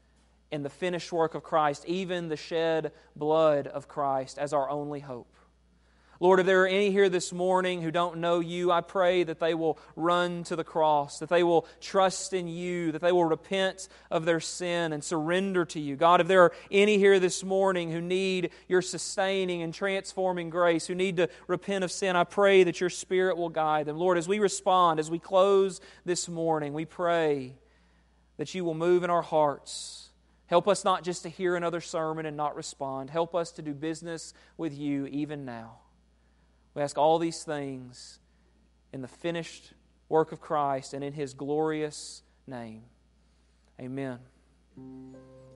in 0.52 0.64
the 0.64 0.70
finished 0.72 1.14
work 1.14 1.36
of 1.36 1.44
Christ, 1.44 1.86
even 1.86 2.28
the 2.28 2.38
shed 2.38 2.92
blood 3.16 3.68
of 3.68 3.88
Christ, 3.88 4.40
as 4.40 4.52
our 4.52 4.68
only 4.68 5.00
hope. 5.00 5.32
Lord, 6.24 6.40
if 6.40 6.46
there 6.46 6.64
are 6.64 6.68
any 6.68 6.90
here 6.90 7.10
this 7.10 7.34
morning 7.34 7.82
who 7.82 7.92
don't 7.92 8.20
know 8.20 8.40
you, 8.40 8.72
I 8.72 8.80
pray 8.80 9.24
that 9.24 9.42
they 9.42 9.54
will 9.54 9.78
run 9.98 10.46
to 10.46 10.56
the 10.56 10.64
cross, 10.64 11.20
that 11.20 11.28
they 11.28 11.44
will 11.44 11.68
trust 11.82 12.32
in 12.32 12.48
you, 12.48 12.94
that 12.94 13.02
they 13.02 13.12
will 13.12 13.26
repent 13.26 13.90
of 14.10 14.24
their 14.24 14.40
sin 14.40 14.94
and 14.94 15.04
surrender 15.04 15.66
to 15.66 15.82
you. 15.82 15.98
God, 15.98 16.22
if 16.22 16.30
there 16.30 16.44
are 16.44 16.54
any 16.72 16.98
here 16.98 17.20
this 17.20 17.44
morning 17.44 17.92
who 17.92 18.00
need 18.00 18.52
your 18.70 18.82
sustaining 18.82 19.64
and 19.64 19.74
transforming 19.74 20.50
grace, 20.50 20.88
who 20.88 20.96
need 20.96 21.18
to 21.18 21.28
repent 21.48 21.84
of 21.84 21.92
sin, 21.92 22.16
I 22.16 22.24
pray 22.24 22.64
that 22.64 22.80
your 22.80 22.90
Spirit 22.90 23.36
will 23.36 23.50
guide 23.50 23.86
them. 23.86 23.98
Lord, 23.98 24.18
as 24.18 24.26
we 24.26 24.40
respond, 24.40 25.02
as 25.02 25.12
we 25.12 25.20
close 25.20 25.82
this 26.06 26.30
morning, 26.30 26.72
we 26.72 26.86
pray 26.86 27.58
that 28.38 28.56
you 28.56 28.64
will 28.64 28.76
move 28.76 29.04
in 29.04 29.10
our 29.10 29.24
hearts. 29.24 30.08
Help 30.48 30.70
us 30.70 30.86
not 30.86 31.04
just 31.04 31.24
to 31.24 31.30
hear 31.30 31.58
another 31.58 31.82
sermon 31.82 32.26
and 32.26 32.38
not 32.38 32.56
respond. 32.56 33.10
Help 33.10 33.36
us 33.36 33.52
to 33.52 33.62
do 33.62 33.74
business 33.74 34.34
with 34.56 34.74
you 34.74 35.06
even 35.08 35.44
now. 35.44 35.80
We 36.76 36.82
ask 36.82 36.98
all 36.98 37.20
these 37.20 37.44
things 37.44 38.20
in 38.92 39.02
the 39.02 39.08
finished 39.08 39.74
work 40.10 40.32
of 40.32 40.42
Christ 40.42 40.94
and 40.94 41.04
in 41.04 41.14
His 41.14 41.34
glorious 41.34 42.24
name. 42.48 42.84
Amen. 43.80 44.20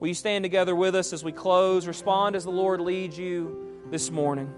Will 0.00 0.08
you 0.08 0.14
stand 0.14 0.44
together 0.44 0.76
with 0.76 0.94
us 0.94 1.12
as 1.12 1.24
we 1.24 1.32
close? 1.32 1.86
Respond 1.86 2.36
as 2.36 2.44
the 2.44 2.50
Lord 2.50 2.80
leads 2.80 3.18
you 3.18 3.82
this 3.90 4.10
morning. 4.10 4.52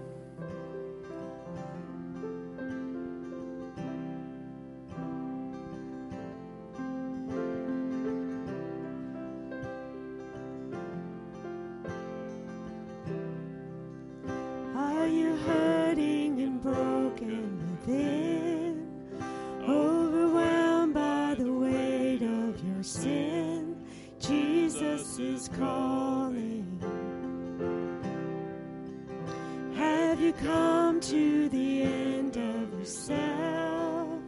come 30.43 30.99
to 30.99 31.49
the 31.49 31.83
end 31.83 32.37
of 32.37 32.79
yourself? 32.79 34.19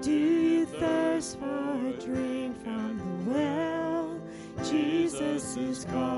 Do 0.00 0.12
you 0.12 0.66
thirst 0.66 1.38
for 1.38 1.86
a 1.86 1.92
drink 1.94 2.62
from 2.62 2.98
the 2.98 3.30
well? 3.30 4.20
Jesus 4.64 5.56
is 5.56 5.84
called. 5.84 6.17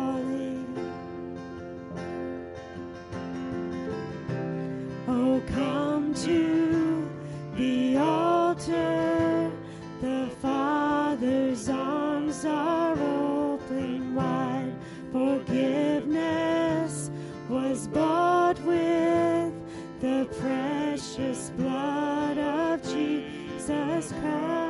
Jesus 23.67 24.11
Christ. 24.13 24.60